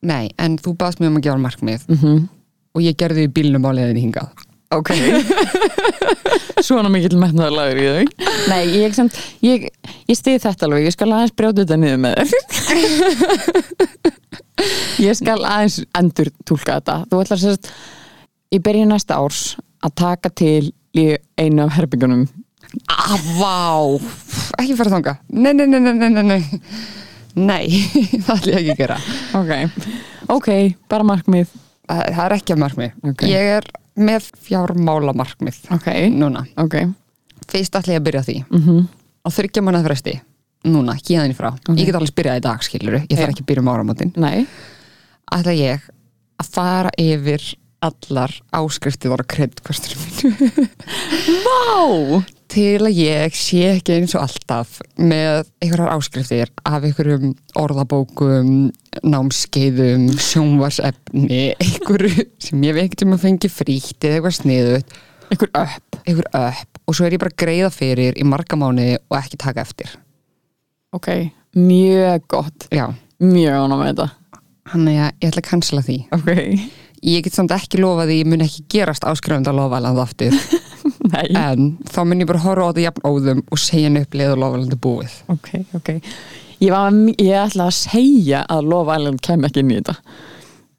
Nei, 0.06 0.32
en 0.42 0.56
þú 0.58 0.72
baðst 0.78 0.98
mér 0.98 1.12
um 1.12 1.20
að 1.20 1.26
gefa 1.28 1.38
markmið. 1.38 1.86
Mm 1.86 1.98
-hmm. 2.00 2.28
og 2.74 2.82
ég 2.82 2.96
gerði 2.98 3.28
bílnum 3.28 3.66
á 3.66 3.70
leiðinni 3.72 4.02
hingað. 4.02 4.28
Ok. 4.74 4.90
Svona 6.66 6.88
mikill 6.90 7.18
metnaðarlagur 7.18 7.78
í 7.78 7.86
þau 7.86 8.04
Nei, 8.48 8.64
ég, 8.82 8.94
samt, 8.94 9.14
ég, 9.40 9.68
ég 10.08 10.16
stið 10.16 10.42
þetta 10.42 10.66
alveg. 10.66 10.84
Ég 10.84 10.92
skal 10.92 11.12
aðeins 11.12 11.36
brjóta 11.36 11.62
þetta 11.62 11.76
niður 11.76 11.96
með 11.96 12.14
þér. 12.16 12.28
Ég 15.06 15.14
skal 15.14 15.44
aðeins 15.44 15.84
endur 15.94 16.30
túlka 16.44 16.80
þetta. 16.80 17.04
Þú 17.10 17.20
ætlar 17.22 17.38
sérst 17.38 17.70
í 18.50 18.58
byrjun 18.58 18.88
næsta 18.88 19.14
árs 19.14 19.56
að 19.84 19.94
taka 19.94 20.28
til 20.30 20.72
í 20.96 21.16
einu 21.38 21.62
af 21.62 21.76
herbyggunum 21.76 22.26
Ah, 22.88 23.16
vá, 23.38 23.98
ekki 24.60 24.76
fara 24.78 24.94
þanga 24.96 25.16
Nei, 25.32 25.52
nei, 25.52 25.66
nei, 25.66 25.80
nei, 25.80 25.92
nei, 25.94 26.10
nei, 26.10 26.22
nei 26.30 26.42
Nei, 27.36 27.68
það 28.24 28.38
ætlum 28.38 28.54
ég 28.54 28.60
ekki 28.62 28.72
að 28.72 28.78
gera. 28.80 28.94
Ok, 29.36 29.50
ok, 30.32 30.46
bara 30.88 31.04
markmið. 31.04 31.50
Það 31.86 32.06
það 32.16 32.22
er 32.24 32.34
ekki 32.38 32.54
að 32.54 32.62
markmið. 32.62 32.94
Ok. 33.10 33.24
Ég 33.28 33.50
er 33.58 33.66
með 33.96 34.30
fjármála 34.44 35.12
markmið 35.16 35.58
Ok, 35.76 35.90
Núna, 36.16 36.46
ok. 36.60 36.78
Fyrst 37.52 37.76
ætlum 37.76 37.96
ég 37.96 38.00
að 38.00 38.06
byrja 38.08 38.24
því. 38.30 38.38
Mm 38.56 38.86
Á 39.26 39.28
þryggja 39.34 39.62
manna 39.66 39.80
fresti 39.82 40.12
Núna, 40.70 40.94
héðan 40.96 41.32
í 41.32 41.36
frá. 41.36 41.50
Ok. 41.58 41.76
Ég 41.76 41.88
get 41.90 41.98
alveg 41.98 42.14
byrjað 42.16 42.40
í 42.40 42.44
dag, 42.46 42.64
skilur 42.64 42.96
Ég 43.02 43.12
þarf 43.18 43.34
ekki 43.34 43.44
að 43.44 43.48
byrja 43.50 43.64
um 43.66 43.70
áramótin. 43.74 44.12
Nei, 44.22 44.46
Ætla 45.36 45.54
ég 45.58 45.84
að 46.40 46.50
fara 46.56 46.92
yfir 47.00 47.44
allar 47.84 48.32
áskriftir 48.56 49.12
voru 49.12 49.26
kreditkostur 49.28 49.96
mínu 50.00 50.66
Vá 51.46 52.24
til 52.52 52.78
að 52.86 52.98
ég 53.00 53.34
sé 53.36 53.62
ekki 53.72 53.96
eins 53.96 54.14
og 54.16 54.24
alltaf 54.26 54.78
með 54.98 55.48
einhverjar 55.64 55.92
áskriftir 55.96 56.52
af 56.66 56.86
einhverjum 56.86 57.34
orðabókum 57.58 58.52
námskeiðum, 59.06 60.08
sjónvarsefni 60.20 61.42
einhverju 61.56 62.28
sem 62.42 62.66
ég 62.68 62.78
veit 62.78 63.04
um 63.06 63.16
að 63.16 63.24
fengi 63.26 63.50
frítt 63.52 64.06
eða 64.06 64.20
eitthvað 64.20 64.38
sniðut 64.40 64.96
Einhver 65.26 65.50
upp 65.58 65.96
einhver 66.06 66.28
upp 66.38 66.82
og 66.86 66.94
svo 66.94 67.06
er 67.08 67.16
ég 67.16 67.22
bara 67.22 67.34
greiða 67.42 67.72
fyrir 67.74 68.14
í 68.14 68.26
marga 68.28 68.58
mánuði 68.60 69.00
og 69.10 69.16
ekki 69.18 69.40
taka 69.42 69.64
eftir. 69.66 69.90
Ok, 70.94 71.08
mjög 71.58 72.28
gott. 72.30 72.68
Já, 72.70 72.92
Mjög 73.16 73.62
ánum 73.64 73.80
með 73.80 73.90
þetta. 73.90 74.06
Hann 74.70 74.88
er 74.90 75.00
að 75.06 75.22
ég 75.24 75.30
ætla 75.30 75.40
að 75.40 75.48
cancela 75.48 75.82
því. 75.86 75.96
Ok, 76.12 76.28
ég 77.06 77.24
get 77.24 77.36
samt 77.36 77.54
ekki 77.56 77.80
lofað 77.80 78.10
því 78.10 78.16
ég 78.20 78.28
mun 78.28 78.44
ekki 78.44 78.64
gerast 78.74 79.06
áskrifandi 79.08 79.50
að 79.50 79.58
lofaland 79.62 80.00
aftur 80.02 80.36
nei. 81.12 81.26
En 81.38 81.72
þá 81.90 82.00
mun 82.06 82.22
ég 82.22 82.28
bara 82.30 82.42
horfa 82.44 82.66
á 82.66 82.70
þetta 82.70 82.84
jafn 82.86 83.06
óðum 83.10 83.42
og 83.52 83.60
segja 83.60 83.88
henni 83.90 84.02
upp 84.06 84.16
leið 84.16 84.34
og 84.34 84.42
lofaland 84.42 84.76
er 84.76 84.80
búið. 84.86 85.16
Ok, 85.32 85.50
ok. 85.78 85.90
Ég, 86.56 86.70
var, 86.72 86.94
ég 87.20 87.36
ætla 87.36 87.66
að 87.68 87.76
segja 87.76 88.40
að 88.48 88.70
Love 88.72 88.96
Island 88.96 89.20
kem 89.24 89.44
ekki 89.44 89.60
inn 89.60 89.74
í 89.74 89.76
þetta. 89.80 89.96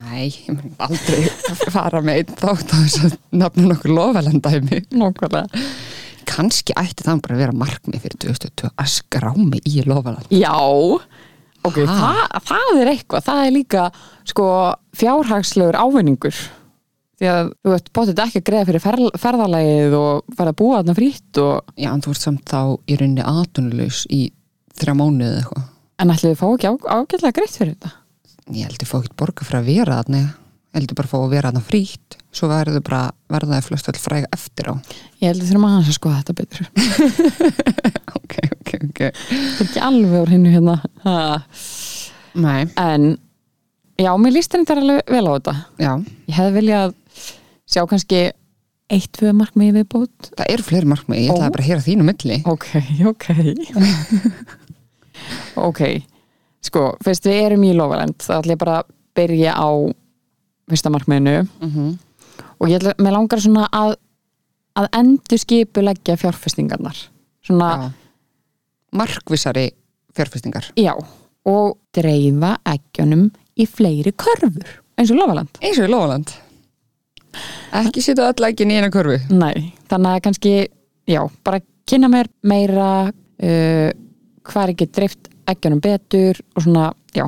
Nei, 0.07 0.25
ég 0.29 0.49
mun 0.53 0.73
aldrei 0.87 1.27
fara 1.75 2.01
með 2.05 2.21
einn 2.21 2.39
þátt 2.41 2.73
á 2.73 2.77
þess 2.77 3.05
að 3.05 3.15
nafna 3.43 3.67
nokkur 3.71 3.93
lofalandæmi. 3.97 4.81
Nákvæmlega. 4.97 5.63
Kanski 6.27 6.75
ætti 6.77 7.05
það 7.05 7.21
bara 7.23 7.37
að 7.37 7.43
vera 7.45 7.57
markmið 7.61 8.03
fyrir 8.03 8.19
2020 8.25 8.73
að 8.73 8.91
skrá 8.93 9.29
mig 9.37 9.69
í 9.69 9.85
lofaland. 9.87 10.27
Já, 10.33 10.53
ok, 10.57 11.79
það, 11.87 12.21
það 12.49 12.81
er 12.81 12.91
eitthvað. 12.93 13.27
Það 13.29 13.43
er 13.45 13.55
líka 13.55 13.85
sko 14.27 14.47
fjárhagslegur 14.97 15.77
ávinningur 15.77 16.41
Því 17.17 17.29
að 17.33 17.47
þú 17.65 17.71
ert 17.73 17.87
bóttið 17.97 18.19
ekki 18.23 18.39
að 18.41 18.47
greiða 18.51 18.65
fyrir 18.69 18.83
fer, 18.83 18.99
ferðalagið 19.23 19.95
og 19.97 20.35
fara 20.37 20.51
að 20.53 20.59
búa 20.61 20.79
þarna 20.81 20.97
frýtt 20.99 21.39
og 21.41 21.71
Já, 21.81 21.89
en 21.95 22.03
þú 22.05 22.11
ert 22.13 22.21
samt 22.27 22.43
þá 22.51 22.59
í 22.93 22.97
rauninni 22.99 23.23
atvinnulegs 23.25 24.03
í 24.13 24.19
þrjá 24.77 24.93
mánuði 24.99 25.29
eða 25.31 25.39
eitthvað. 25.41 25.63
en 26.03 26.13
ætli 26.13 26.29
þið 26.29 26.37
fá 26.43 26.47
ekki 26.51 26.69
á, 26.69 26.73
ágætlega 26.97 27.37
greitt 27.39 27.57
fyrir 27.57 27.73
þetta 27.73 27.93
Ég 28.53 28.63
held 28.69 28.83
ég 28.85 28.87
fá 28.91 28.99
ekki 29.01 29.17
borga 29.19 29.43
fyrir 29.43 29.59
að 29.59 29.65
vera 29.73 29.95
þarna. 29.99 30.19
Ég 30.21 30.77
held 30.77 30.91
ég 30.93 30.97
bara 31.01 31.09
fá 31.11 31.17
að 31.17 31.31
vera 31.33 31.49
þarna 31.49 31.63
frýtt. 31.67 32.15
Svo 32.37 32.47
verður 32.47 32.83
bara, 32.85 32.99
verða 33.33 33.57
það 33.57 33.65
flest 33.65 33.89
all 33.91 33.97
fræga 33.99 34.29
eftir 34.37 34.69
á. 34.71 34.73
Ég 35.19 35.31
held 35.33 35.41
að 35.41 35.49
þurfum 35.49 35.65
aðeins 35.67 35.89
að 35.91 35.97
skoða 35.97 36.19
þetta 36.21 36.35
betur 36.37 36.69
Ok, 38.21 38.35
ok, 38.53 38.71
ok. 38.87 39.01
Það 39.17 39.57
er 39.57 39.65
ekki 39.65 39.83
alveg 39.89 40.15
úr 40.21 40.31
hinnu 40.31 40.53
hérna 40.53 40.77
ha. 41.03 41.17
Nei, 42.37 42.61
En 42.79 43.09
já, 43.99 44.11
mér 44.21 44.35
líst 44.37 44.53
þetta 44.55 44.77
alveg 44.77 45.11
vel 45.11 45.25
á 45.27 45.31
þetta 45.35 45.55
já, 45.81 45.91
Ég 46.29 46.37
hefði 46.37 46.55
viljað 46.61 46.95
sjá 47.67 47.83
kannski 47.89 48.21
eitt, 48.87 49.09
tvö 49.17 49.33
markmið 49.35 49.81
viðbót? 49.81 50.31
Það 50.39 50.51
eru 50.53 50.65
fleiri 50.67 50.89
markmið, 50.93 51.23
ég 51.25 51.33
ætlaði 51.33 51.55
bara 51.55 51.63
að 51.65 51.69
heyra 51.69 51.85
þínu 51.87 52.07
milli. 52.07 52.39
Ok, 52.47 52.67
ok. 53.11 53.27
Ok. 55.57 55.79
Sko, 56.63 56.81
fyrst 57.03 57.25
við 57.25 57.39
erum 57.47 57.63
í 57.65 57.71
Lofaland 57.75 58.21
þá 58.21 58.35
ætla 58.37 58.53
ég 58.53 58.59
bara 58.61 58.75
að 58.83 58.91
byrja 59.17 59.55
á 59.57 59.69
fyrsta 60.69 60.91
markmiðinu. 60.93 61.47
Mm 61.63 61.95
og 62.57 62.69
ég 62.69 62.79
ætla, 62.79 62.93
mér 63.01 63.13
langar 63.13 63.41
svona 63.41 63.67
að 63.73 63.95
að 64.77 64.87
endur 64.97 65.39
skipuleggja 65.41 66.15
fjárfestingarnar. 66.21 66.97
Svona, 67.45 67.69
Já. 67.69 67.87
markvissari 68.97 69.71
fjárfestingar. 70.17 70.69
Já, 70.77 70.93
og 71.47 71.77
dreifa 71.95 72.55
eggjunum 72.67 73.29
í 73.57 73.65
fleiri 73.69 74.13
körfur 74.13 74.67
eins 74.97 75.13
og 75.13 75.19
Lofaland 75.21 75.61
eins 75.61 75.79
og 75.79 75.87
í 75.87 75.91
Lófaland 75.91 76.33
ekki 77.81 78.03
setja 78.05 78.29
öll 78.31 78.49
ekki 78.49 78.67
í 78.67 78.77
eina 78.77 78.91
körfu. 78.93 79.19
Nei, 79.33 79.73
þannig 79.91 80.13
að 80.13 80.23
kannski 80.27 80.53
já, 81.09 81.21
bara 81.47 81.61
kynna 81.87 82.11
mér 82.11 82.31
meira 82.47 82.89
uh, 83.09 83.89
hvað 84.47 84.63
er 84.63 84.73
ekki 84.75 84.89
dreift 84.95 85.31
eggjunum 85.47 85.83
betur 85.83 86.39
og 86.55 86.65
svona, 86.65 86.89
já 87.15 87.27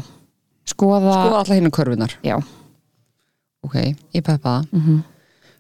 skoða, 0.68 1.14
skoða 1.22 1.44
alla 1.44 1.56
hérna 1.60 1.72
körfunar 1.76 2.18
já. 2.26 2.36
Ok, 3.66 3.76
ég 4.16 4.24
peppa 4.24 4.60
það. 4.60 4.68
Mm 4.76 5.00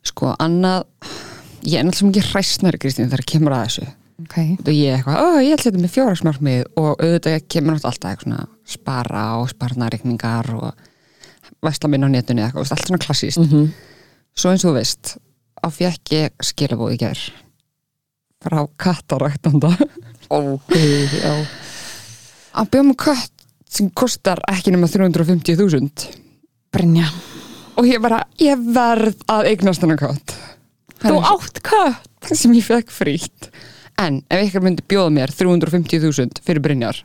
sko, 0.09 0.33
annað 0.39 0.85
ég 1.67 1.79
er 1.79 1.87
náttúrulega 1.87 2.11
mikið 2.11 2.29
hræstnari 2.33 2.81
Kristín 2.81 3.09
þegar 3.11 3.25
kemur 3.27 3.55
að 3.55 3.65
þessu. 3.67 3.87
Ok, 4.19 4.37
og 4.65 4.71
ég 4.73 4.91
er 4.91 4.97
eitthvað, 4.97 5.19
ó, 5.19 5.27
ég 5.39 5.53
ætla 5.55 5.69
þetta 5.69 5.81
með 5.83 5.93
fjóraksmarkmið 5.95 6.63
og 6.79 6.89
auðvitað 7.03 7.45
kemur 7.47 7.75
náttúrulega 7.75 7.91
alltaf 7.91 8.09
eitthvað 8.09 8.25
svona 8.25 8.73
spara 8.73 9.25
og 9.39 9.51
sparnareikningar 9.53 10.49
og 10.57 10.83
vesla 11.63 11.91
minn 11.91 12.03
á 12.03 12.09
eða 12.09 12.35
eitthvað, 12.47 12.73
allt 12.75 12.89
svona 12.89 13.05
klassíst 13.05 13.43
mm 13.43 13.69
svo 14.37 14.51
eins 14.53 14.65
og 14.65 14.71
þú 14.71 14.75
veist, 14.77 15.15
á 15.59 15.67
fekk 15.73 16.13
ég 16.15 16.45
skilabóð 16.49 16.95
í 16.95 16.99
gær 17.01 17.23
frá 18.39 18.61
kattaræktanda. 18.79 19.73
Ok, 20.29 20.75
já. 20.77 21.33
Að 22.53 22.69
bjóða 22.71 22.85
mig 22.87 22.97
kött 23.01 23.45
sem 23.69 23.89
kostar 23.89 24.41
ekki 24.49 24.73
nema 24.73 24.89
350.000 24.89 26.05
Brynja, 26.69 27.09
og 27.81 27.89
ég 27.89 28.01
bara, 28.03 28.21
ég 28.37 28.61
verð 28.75 29.23
að 29.29 29.49
eignast 29.49 29.81
hennar 29.81 29.97
kött. 29.97 30.35
Þú 31.01 31.17
átt 31.17 31.61
kött 31.65 32.31
sem 32.35 32.53
ég 32.53 32.65
fekk 32.67 32.93
frítt. 32.93 33.49
En 33.99 34.21
ef 34.29 34.47
ykkur 34.47 34.63
myndi 34.63 34.85
bjóða 34.85 35.11
mér 35.17 35.33
350.000 35.33 36.43
fyrir 36.45 36.63
Brynjar 36.63 37.01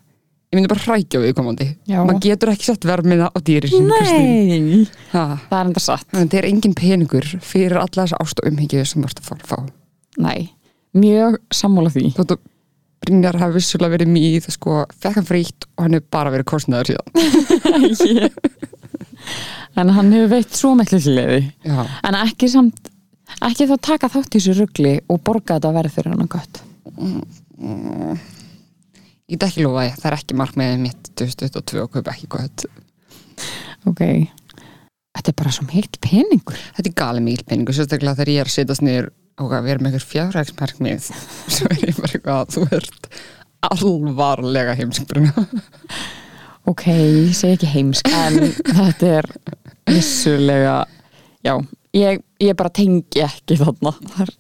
ég 0.54 0.58
myndi 0.60 0.70
bara 0.70 0.84
hrækja 0.86 1.20
við 1.24 1.34
komandi 1.36 1.66
maður 1.90 2.20
getur 2.28 2.52
ekki 2.54 2.68
sett 2.70 2.86
vermiða 2.86 3.28
á 3.34 3.38
dýri 3.42 3.70
Kristín. 3.72 3.90
Nei, 3.90 4.88
Ha, 5.10 5.24
það 5.50 5.58
er 5.58 5.70
enda 5.72 5.82
satt. 5.82 6.06
Að 6.12 6.20
þetta 6.22 6.40
er 6.40 6.48
engin 6.50 6.76
peningur 6.78 7.28
fyrir 7.42 7.78
alla 7.82 8.04
þessa 8.04 8.20
ást 8.22 8.40
og 8.42 8.50
umhyggju 8.50 8.86
sem 8.86 9.02
þú 9.02 9.10
ert 9.10 9.22
að 9.24 9.32
að 9.34 9.46
fá. 9.50 9.56
Nei, 10.24 10.40
mjög 10.94 11.40
sammála 11.54 11.92
því. 11.94 12.08
Þóttu 12.18 12.38
Brynjar 13.04 13.36
hafi 13.36 13.58
vissulega 13.58 13.92
verið 13.98 14.08
mýð 14.14 14.46
sko, 14.54 14.78
fekk 14.96 15.18
hann 15.18 15.26
frítt 15.28 15.66
og 15.74 15.82
hann 15.84 15.96
hefur 15.98 16.12
bara 16.14 16.30
verið 16.32 16.46
kostnaður 16.54 16.94
síðan. 18.00 18.30
En 19.74 19.90
hann 19.90 20.12
hefur 20.14 20.30
veitt 20.30 20.54
svo 20.54 20.74
miklu 20.78 21.00
hliði 21.02 21.40
En 22.06 22.18
ekki 22.20 22.50
samt 22.52 22.90
ekki 23.44 23.66
þá 23.70 23.74
taka 23.82 24.10
þátt 24.12 24.36
í 24.36 24.38
þessu 24.38 24.54
rugli 24.60 24.94
og 25.10 25.22
borga 25.26 25.56
þetta 25.56 25.72
verð 25.74 25.96
fyrir 25.96 26.14
hann 26.14 26.30
gott 26.30 26.60
ég 29.30 29.38
get 29.38 29.48
ekki 29.48 29.64
lofa 29.64 29.84
því, 29.84 29.92
það 30.00 30.08
er 30.10 30.16
ekki 30.18 30.38
markmiðið 30.40 30.80
mitt 30.84 31.12
2022 31.20 31.84
og 31.84 31.92
kaupa 31.94 32.14
ekki 32.14 32.30
gott 32.34 32.66
Ok. 33.84 34.00
Þetta 35.14 35.30
er 35.30 35.36
bara 35.36 35.50
svo 35.52 35.66
mikið 35.68 35.98
peningur. 36.02 36.56
Þetta 36.78 36.88
er 36.88 36.94
gali 36.96 37.22
mikil 37.22 37.44
peningur, 37.46 37.76
sérstaklega 37.76 38.16
þegar 38.16 38.30
ég 38.32 38.40
er 38.40 38.48
að 38.48 38.54
setjast 38.54 38.84
niður 38.84 39.10
og 39.42 39.54
að 39.54 39.66
vera 39.68 39.82
með 39.82 39.90
einhver 39.90 40.06
fjárræksmarkmið 40.08 41.08
svo 41.10 41.68
er 41.72 41.80
ég 41.82 41.96
bara 41.98 42.10
eitthvað 42.16 42.40
að 42.40 42.52
þú 42.54 42.64
ert 42.78 43.08
alvarlega 43.68 44.76
heimsbruna 44.78 45.46
Ok, 46.70 46.86
ég 46.88 47.34
segi 47.36 47.58
ekki 47.58 47.70
heimsk 47.74 48.08
en 48.08 48.38
þetta 48.70 49.10
er 49.18 49.26
vissulega 49.90 50.76
já, 51.44 51.52
ég, 51.92 52.22
ég 52.40 52.56
bara 52.56 52.72
tengi 52.72 53.20
ekki 53.20 53.58
þarna. 53.60 53.92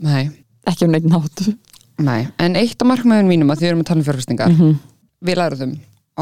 Nei, 0.06 0.30
ekki 0.64 0.86
um 0.86 0.94
neitt 0.94 1.10
nátt 1.10 1.42
nei, 2.02 2.26
en 2.38 2.56
eitt 2.58 2.80
af 2.80 2.88
markmiðin 2.90 3.30
mínum 3.30 3.52
að 3.52 3.60
því 3.60 3.66
við 3.66 3.70
erum 3.72 3.84
að 3.84 3.90
tala 3.90 4.00
um 4.00 4.06
fjárfestingar 4.08 4.54
-hmm. 4.54 4.78
við 5.20 5.40
læruðum 5.40 5.74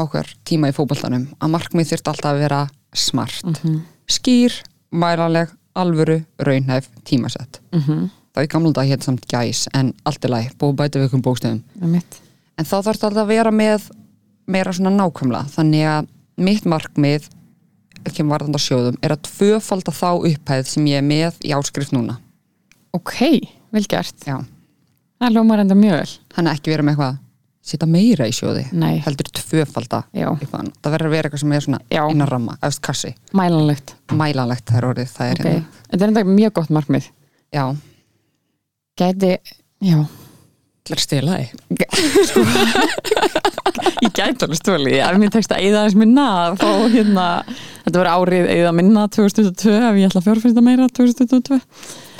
okkar 0.03 0.29
tíma 0.45 0.69
í 0.69 0.75
fótboltanum 0.75 1.27
að 1.39 1.53
markmið 1.53 1.89
þurft 1.91 2.07
alltaf 2.07 2.31
að 2.31 2.39
vera 2.39 2.61
smart. 2.93 3.61
Skýr, 4.09 4.53
mælanleg, 4.91 5.49
alvöru 5.73 6.23
raunhæf, 6.37 6.89
tímasett 7.05 7.61
það 8.33 8.43
er 8.43 8.49
gamla 8.49 8.71
dag 8.73 8.89
hétt 8.89 9.05
samt 9.05 9.25
gæs 9.29 9.67
en 9.73 9.93
allt 10.05 10.25
er 10.25 10.29
læg, 10.33 10.51
búið 10.57 10.73
að 10.73 10.79
bæta 10.81 10.99
við 10.99 11.07
ykkur 11.07 11.21
bókstöðum 11.21 11.63
en 12.57 12.65
þá 12.65 12.75
þarf 12.81 12.97
þetta 12.97 13.07
alltaf 13.07 13.23
að 13.23 13.27
vera 13.27 13.51
með 13.51 13.89
meira 14.47 14.73
svona 14.73 14.93
nákvæmlega 14.97 15.49
þannig 15.53 15.85
að 15.85 16.07
mitt 16.41 16.65
markmið 16.65 17.29
ekki 18.03 18.25
varðandi 18.27 18.59
á 18.59 18.65
sjóðum 18.65 18.97
er 19.05 19.13
að 19.15 19.27
tvöfalda 19.29 19.93
þá 19.95 20.09
upphæð 20.17 20.65
sem 20.67 20.87
ég 20.89 20.99
er 20.99 21.05
með 21.07 21.37
í 21.45 21.53
áskrift 21.55 21.93
núna. 21.95 22.17
Ok, 22.93 23.15
vel 23.73 23.85
gert. 23.89 24.17
Já. 24.27 24.41
Það 25.23 25.31
ljómar 25.37 25.61
enda 25.63 25.75
mjög 25.79 25.93
vel. 26.01 26.11
Hann 26.35 26.47
er 26.49 26.53
ekki 26.57 26.71
vera 26.73 26.83
með 26.83 26.91
eitthvað 26.97 27.13
setja 27.63 27.87
meira 27.87 28.25
í 28.27 28.33
sjóði 28.35 28.65
Nei, 28.75 28.97
heldur 29.05 29.29
tvöfalda 29.39 30.01
já, 30.11 30.25
upphæðan 30.33 30.73
það 30.83 30.91
verður 30.97 31.07
að 31.07 31.13
vera 31.15 31.23
eitthvað 31.29 31.43
sem 31.45 31.53
er 31.55 31.63
svona 31.63 31.79
Já. 31.93 32.01
innan 32.11 32.27
ramma, 32.27 32.57
eftir 32.59 32.83
kassi, 32.89 33.11
mælanlegt. 33.39 33.93
Mælanlegt 34.11 34.67
það 34.67 34.77
er 34.81 34.87
orðið, 34.89 35.13
það 35.13 35.27
er 35.29 35.37
Ok, 35.39 35.45
hérna. 35.47 35.63
Þetta 35.93 36.03
er 36.03 36.09
enda 36.11 36.23
mjög 36.27 36.51
gott 36.59 36.73
markmið. 36.75 37.07
Já, 37.55 37.63
Gæti, 38.99 39.31
já. 39.81 39.97
Til 40.83 40.93
að 40.97 40.99
stela 40.99 41.37
því 41.39 41.47
Ég 44.03 44.11
gæti 44.11 44.43
alveg 44.43 44.59
stóli, 44.59 44.97
ef 44.99 45.15
mér 45.17 45.31
tekst 45.31 45.53
að 45.55 45.63
eyða 45.63 45.85
þess 45.85 45.95
minna 45.97 46.25
að 46.43 46.57
fá 46.59 46.67
hérna, 46.91 47.27
þetta 47.85 48.01
verður 48.01 48.09
árið 48.11 48.49
eyða 48.51 48.73
minna 48.75 49.05
2022 49.07 49.71
ef 49.79 49.95
ég 50.01 50.07
ætla 50.09 50.19
að 50.19 50.27
fjárfyrsta 50.27 50.59
meira 50.65 50.89
2022 50.91 51.55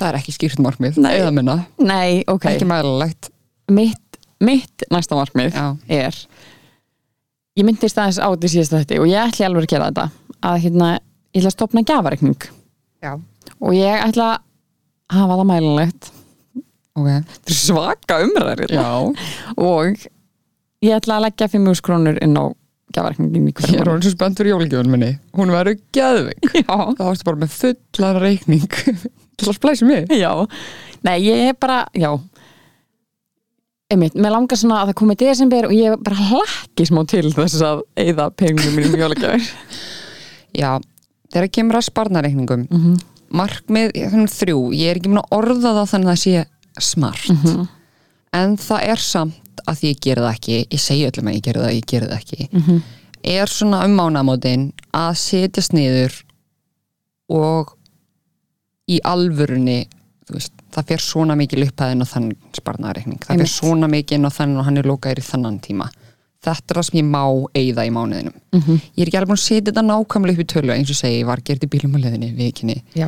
það 0.04 0.10
er 0.12 0.20
ekki 0.20 0.36
skýrt 0.36 0.62
markmið, 0.64 0.98
Nei. 1.04 1.12
eða 1.22 1.32
minna. 1.36 1.56
Nei, 1.80 2.24
ok, 2.30 2.50
ekki 2.52 2.68
mælanlegt. 2.68 3.30
Mitt, 3.74 4.18
mitt 4.44 4.84
næsta 4.92 5.16
markmið 5.18 5.56
já, 5.56 5.68
er 5.88 6.18
ég 7.60 7.68
myndist 7.68 8.00
aðeins 8.02 8.20
á 8.20 8.28
því 8.34 8.50
síðast 8.52 8.74
þetta 8.76 9.00
og 9.04 9.08
ég 9.12 9.30
ætla 9.30 9.48
alveg 9.48 9.68
að 9.68 9.72
gera 9.76 9.92
þetta 9.92 10.08
að 10.50 10.58
hérna, 10.66 10.90
ég 11.32 11.40
ætla 11.44 11.52
að 11.52 11.56
stopna 11.56 11.86
gjafareikning. 11.88 12.50
Já, 13.04 13.14
og 13.60 13.78
ég 13.78 14.04
ætla 14.04 14.32
að 14.34 15.22
hafa 15.22 15.38
það 15.40 15.50
mælanlegt. 15.54 16.12
Ok. 16.94 17.08
Þetta 17.08 17.54
er 17.54 17.58
svaka 17.58 18.20
umræður 18.26 18.76
já, 18.76 18.90
og 19.56 20.04
ég 20.84 20.98
ætla 21.00 21.18
að 21.20 21.26
leggja 21.30 21.50
5.000 21.56 21.86
krónur 21.88 22.20
inn 22.26 22.38
á 22.38 22.46
gjafareikningin 22.94 23.50
í 23.50 23.54
ég 23.54 23.58
er 23.58 23.64
hverjum 23.64 23.88
orðin 23.88 24.06
svo 24.06 24.14
spennt 24.14 24.40
fyrir 24.40 24.54
jólgjöfun 24.54 24.92
minni. 24.94 25.12
Hún 25.38 25.54
verður 25.54 25.80
geðvik 25.96 26.50
Já, 26.60 26.76
þá 26.98 27.04
varstu 27.08 27.30
bara 27.30 27.42
með 27.46 27.56
fullan 27.58 28.20
reikning 28.22 28.68
til 29.38 29.50
að 29.52 29.58
splæsa 29.60 29.86
mig 29.90 30.08
já, 30.12 30.32
nei 31.04 31.18
ég 31.26 31.50
er 31.50 31.54
bara, 31.60 31.86
já 31.98 32.12
einmitt, 33.94 34.16
mér 34.18 34.34
langar 34.34 34.58
svona 34.58 34.82
að 34.82 34.92
það 34.92 34.98
komið 35.02 35.20
desember 35.24 35.68
og 35.68 35.74
ég 35.76 35.98
bara 36.04 36.28
hlakki 36.32 36.88
smá 36.90 37.04
til 37.10 37.28
þess 37.36 37.60
að 37.68 37.84
eyða 38.00 38.30
pengum 38.40 38.74
mínum 38.78 38.96
jólagjafir 38.98 39.46
já, 40.62 40.72
þegar 41.34 41.52
kemur 41.60 41.80
að 41.80 41.88
sparnareikningum 41.90 42.66
mm 42.70 42.82
-hmm. 42.84 42.98
markmið, 43.34 43.94
þrjú 44.34 44.60
ég 44.78 44.90
er 44.94 44.98
ekki 45.02 45.10
mun 45.14 45.22
að 45.24 45.38
orða 45.38 45.76
það 45.78 45.92
þannig 45.94 46.10
að 46.10 46.18
það 46.18 46.24
sé 46.26 46.46
smart 46.90 47.30
Mhm. 47.30 47.68
en 48.34 48.58
það 48.58 48.82
er 48.90 48.98
samt 48.98 49.62
að 49.70 49.84
ég 49.86 50.00
geri 50.02 50.22
það 50.22 50.34
ekki 50.34 50.58
ég 50.74 50.80
segi 50.82 51.06
öllum 51.10 51.28
að 51.30 51.36
ég 51.38 51.44
geri 51.46 51.60
það, 51.60 51.74
ég 51.78 51.86
geri 51.86 52.06
það 52.08 52.18
ekki 52.18 52.48
Mhm. 52.52 52.82
er 53.24 53.46
svona 53.48 53.86
um 53.86 53.96
mánamótin 53.96 54.72
að 54.94 55.14
setjast 55.16 55.74
niður 55.74 56.24
og 57.30 57.78
í 58.92 59.00
alvörunni 59.08 59.82
veist, 60.32 60.54
það 60.74 60.90
fer 60.92 61.04
svona 61.04 61.36
mikið 61.40 61.68
upphæðin 61.68 62.04
á 62.04 62.08
þann 62.08 62.30
sparnareikning 62.56 63.20
það 63.24 63.34
fer 63.34 63.42
Einmitt. 63.42 63.54
svona 63.54 63.90
mikið 63.92 64.18
inn 64.18 64.28
á 64.28 64.32
þann 64.34 64.56
og 64.60 64.68
hann 64.68 64.80
er 64.80 64.90
lokaðir 64.90 65.22
í 65.24 65.28
þannan 65.28 65.60
tíma. 65.64 65.90
Þetta 66.44 66.74
er 66.74 66.78
það 66.80 66.86
sem 66.90 66.98
ég 67.00 67.06
má 67.08 67.22
eigða 67.56 67.86
í 67.88 67.92
mánuðinum. 67.96 68.36
Mhm. 68.52 68.80
ég 68.98 69.02
er 69.04 69.08
ekki 69.08 69.20
alveg 69.20 69.32
búin 69.32 69.40
að 69.40 69.48
setja 69.48 69.72
þetta 69.72 69.84
nákvæmlega 69.88 70.34
upp 70.34 70.44
í 70.44 70.52
tölu 70.54 70.74
eins 70.74 70.92
og 70.92 71.00
segi, 71.00 71.20
ég 71.22 71.26
var 71.26 71.42
gert 71.42 71.64
í 71.64 71.70
bílum 71.72 71.96
á 71.96 72.00
leðinni 72.04 72.32
vikinni, 72.36 72.84
Já, 72.96 73.08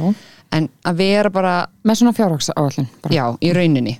en 0.52 0.70
að 0.86 0.96
vera 0.96 1.30
bara 1.30 1.68
með 1.84 2.00
svona 2.00 2.16
fjárhagsa 2.16 2.54
áallin 2.56 2.88
já, 3.12 3.36
í 3.42 3.52
rauninni. 3.52 4.00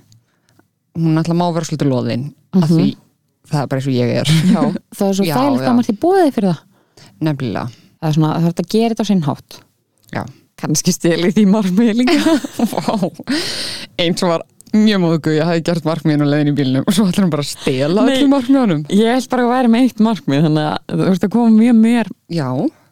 Hún 0.96 1.18
alltaf 1.18 1.36
má 1.36 1.52
vera 1.52 1.64
svolítið 1.68 1.92
loðin 1.92 2.32
af 2.56 2.70
því 2.70 2.96
það 3.46 3.60
er 3.60 3.66
bara 3.66 3.80
eins 3.80 3.86
og 3.86 3.92
ég 3.92 4.08
er. 4.16 4.24
Já, 4.24 4.62
það 4.96 5.08
er 5.08 5.14
svo 5.14 5.24
já. 5.24 5.36
að 5.36 5.76
maður 5.76 5.86
til 5.86 5.98
bóðið 6.00 6.32
fyrir 6.32 6.48
það. 6.48 6.64
Nefnilega, 7.20 7.68
það 8.00 8.08
er 8.08 8.16
svona, 8.16 8.34
það 8.40 8.48
er 8.48 8.64
að 8.64 8.72
gera 8.72 8.94
þetta 8.94 9.04
á 9.04 9.10
sinn 9.10 9.24
hátt. 9.28 9.60
Já 10.16 10.24
kannski 10.60 10.92
steli 10.94 11.32
því 11.36 11.44
margmið 11.52 11.98
líka. 12.00 12.36
Eins 14.02 14.22
og 14.24 14.30
var 14.32 14.44
mjög 14.76 15.00
móðgu, 15.02 15.34
ég 15.36 15.46
hafði 15.48 15.62
gert 15.68 15.86
markmiðin 15.88 16.24
og 16.26 16.30
leiðin 16.32 16.50
í 16.52 16.56
bílnum 16.58 16.84
og 16.88 16.92
svo 16.96 17.06
ætlar 17.08 17.24
hann 17.26 17.32
bara 17.32 17.44
að 17.46 17.50
stela 17.52 18.02
Nei. 18.04 18.10
öllum 18.16 18.32
markmiðunum. 18.34 18.82
ég 18.92 19.12
held 19.14 19.28
bara 19.32 19.44
að 19.46 19.52
væri 19.54 19.70
með 19.72 19.86
eitt 19.86 20.02
margmið 20.04 20.42
þannig 20.46 20.66
að 20.72 20.96
þú 21.00 21.06
veist 21.10 21.26
að 21.28 21.32
koma 21.36 21.52
mjög 21.56 21.78
mér 21.80 22.10
Já, 22.36 22.48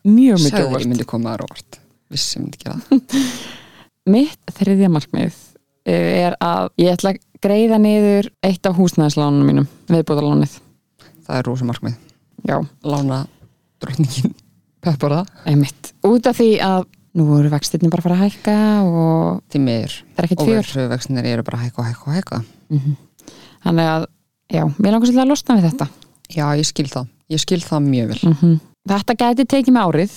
mjög 0.08 0.38
mikið 0.38 0.46
sagði 0.48 0.62
ég 0.64 0.70
óvart. 0.70 0.88
myndi 0.92 1.06
koma 1.10 1.34
þar 1.34 1.44
óvart. 1.48 1.78
Vissi 2.14 2.38
ég 2.38 2.44
myndi 2.44 2.62
gera 2.62 2.78
það. 2.88 3.18
Mitt 4.14 4.54
þriðja 4.58 4.90
margmið 4.94 5.36
er 5.94 6.38
að 6.44 6.70
ég 6.80 6.94
ætla 6.94 7.12
að 7.14 7.20
greiða 7.44 7.78
niður 7.84 8.30
eitt 8.48 8.68
af 8.70 8.78
húsnæðislánunum 8.80 9.48
mínum, 9.50 9.68
viðbúðalánið 9.92 10.54
það 11.26 11.38
er 11.40 11.46
rosa 11.50 11.68
markmið. 11.68 11.98
Já, 12.48 12.56
lána 12.84 13.22
drottningin 13.84 14.32
peppar 14.84 15.18
það 15.18 15.48
einmitt, 15.52 15.92
út 16.08 16.28
af 16.28 16.36
því 16.40 16.50
að 16.64 16.86
nú 17.14 17.26
eru 17.38 17.50
vextirni 17.52 17.90
bara 17.92 18.02
að 18.02 18.08
fara 18.08 18.18
að 18.18 18.24
hækka 18.24 18.56
og 18.84 19.42
til 19.52 19.62
meir 19.62 19.92
það 20.16 20.24
er 20.24 20.30
og 20.34 20.44
fjör 20.48 20.56
verðsvöðvextinir 20.58 21.28
eru 21.30 21.46
bara 21.46 21.60
að 21.60 21.66
hækka 21.68 21.82
og 21.82 21.88
hækka 21.88 22.08
og 22.10 22.16
hækka. 22.18 22.40
Þannig 23.64 23.90
að, 23.90 24.06
já, 24.50 24.62
mér 24.76 24.94
langar 24.94 25.08
svolítið 25.08 25.24
að 25.24 25.30
losna 25.30 25.58
við 25.58 25.68
þetta. 25.68 25.88
Já, 26.34 26.46
ég 26.58 26.68
skil 26.68 26.88
það, 26.90 27.10
ég 27.30 27.42
skil 27.44 27.60
það 27.64 27.90
mjög 27.90 28.14
vel. 28.14 28.22
Mm 28.34 28.56
þetta 28.84 29.14
gæti 29.16 29.46
tekið 29.48 29.72
með 29.72 29.86
árið 29.88 30.16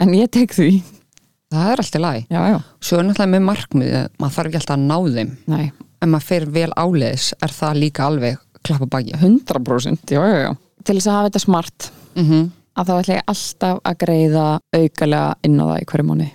en 0.00 0.14
ég 0.16 0.30
tek 0.32 0.54
því. 0.56 0.70
Það 1.52 1.70
er 1.72 1.82
alltaf 1.82 2.02
læg 2.04 2.24
já, 2.28 2.40
já, 2.52 2.58
svo 2.84 2.98
er 2.98 3.06
náttúrulega 3.08 3.32
með 3.32 3.44
markmið 3.48 3.92
maður 4.20 4.34
þarf 4.34 4.48
ekki 4.48 4.58
alltaf 4.60 4.74
að 4.76 4.82
ná 4.84 4.96
þeim. 5.14 5.30
Nei, 5.48 5.66
ef 6.00 6.08
maður 6.08 6.26
fer 6.28 6.46
vel 6.52 6.70
áleiðis 6.76 7.28
er 7.40 7.54
það 7.56 7.80
líka 7.82 8.04
alveg 8.04 8.40
klappa 8.68 8.88
baki 8.92 9.14
100% 9.16 10.12
já, 10.12 10.20
já, 10.28 10.38
já, 10.44 10.50
til 10.84 10.96
þess 10.98 11.08
að 11.08 11.16
hafa 11.16 11.30
þetta 11.30 11.44
smart. 11.44 11.90
Mm 12.14 12.26
-hmm. 12.28 12.50
Að 12.78 12.88
þá 12.90 12.94
ætla 12.98 13.16
ég 13.18 13.30
alltaf 13.32 13.80
að 13.90 13.98
greiða 14.04 14.44
aukalega 14.78 15.34
inn 15.48 15.58
á 15.60 15.64
það 15.68 15.80
í 15.82 15.88
hverju 15.92 16.06
mánu 16.08 16.28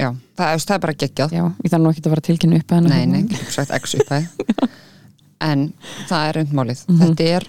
já, 0.00 0.08
það 0.38 0.62
það 0.64 0.74
er 0.76 0.84
bara 0.84 0.98
geggjað. 1.02 1.34
Já, 1.36 1.44
ég 1.64 1.72
þarf 1.72 1.82
nú 1.84 1.90
ekki 1.92 2.04
að 2.06 2.14
vera 2.14 2.26
tilkynnu 2.28 2.60
upp 2.62 2.70
nei, 2.86 3.06
nei, 3.10 3.22
getur 3.28 3.52
sagt 3.52 3.74
x 3.76 3.94
upphæð 3.98 4.24
en 5.50 5.66
það 6.08 6.28
er 6.30 6.40
undmálið 6.44 6.84
Mhm. 6.88 7.00
þetta 7.02 7.28
er, 7.36 7.46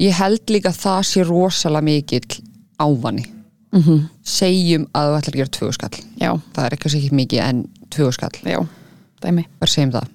ég 0.00 0.12
held 0.18 0.52
líka 0.52 0.72
að 0.72 0.80
það 0.84 1.00
sé 1.08 1.24
rosalega 1.28 1.84
mikill 1.84 2.40
ávani. 2.78 3.24
Mm 3.68 3.82
-hmm. 3.82 4.08
segjum 4.24 4.86
að 4.96 5.08
þú 5.08 5.16
ætlar 5.18 5.34
að 5.34 5.38
gera 5.38 5.56
tvö 5.58 5.72
skall. 5.72 5.98
Já, 6.16 6.30
það 6.54 6.64
er 6.64 6.72
ekki 6.72 6.88
ekki 6.88 7.10
mikið 7.12 7.40
en 7.44 7.58
tvö 7.90 8.12
skall. 8.12 8.38
Já, 8.44 8.66
dæmi. 9.20 9.44
Bara 9.60 9.70
segjum 9.70 9.92
það. 9.92 10.06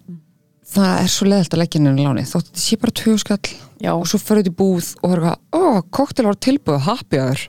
Það 0.73 1.01
er 1.03 1.07
svo 1.07 1.25
leðalt 1.27 1.53
að 1.53 1.59
leggja 1.61 1.81
henni 1.81 2.03
láni 2.03 2.23
þótt 2.25 2.47
þetta 2.49 2.59
sé 2.59 2.77
bara 2.81 2.91
tvö 2.91 3.17
skall. 3.19 3.49
Já, 3.79 3.91
og 3.93 4.07
svo 4.07 4.17
fyrir 4.17 4.41
þetta 4.43 4.53
í 4.53 4.57
búð 4.57 4.95
og 5.03 5.09
það 5.09 5.13
er 5.13 5.21
eitthvað, 5.21 5.37
ó, 5.53 5.81
koktel 5.91 6.25
var 6.25 6.35
tilbúið 6.35 6.79
happy 6.79 7.17
hour, 7.19 7.39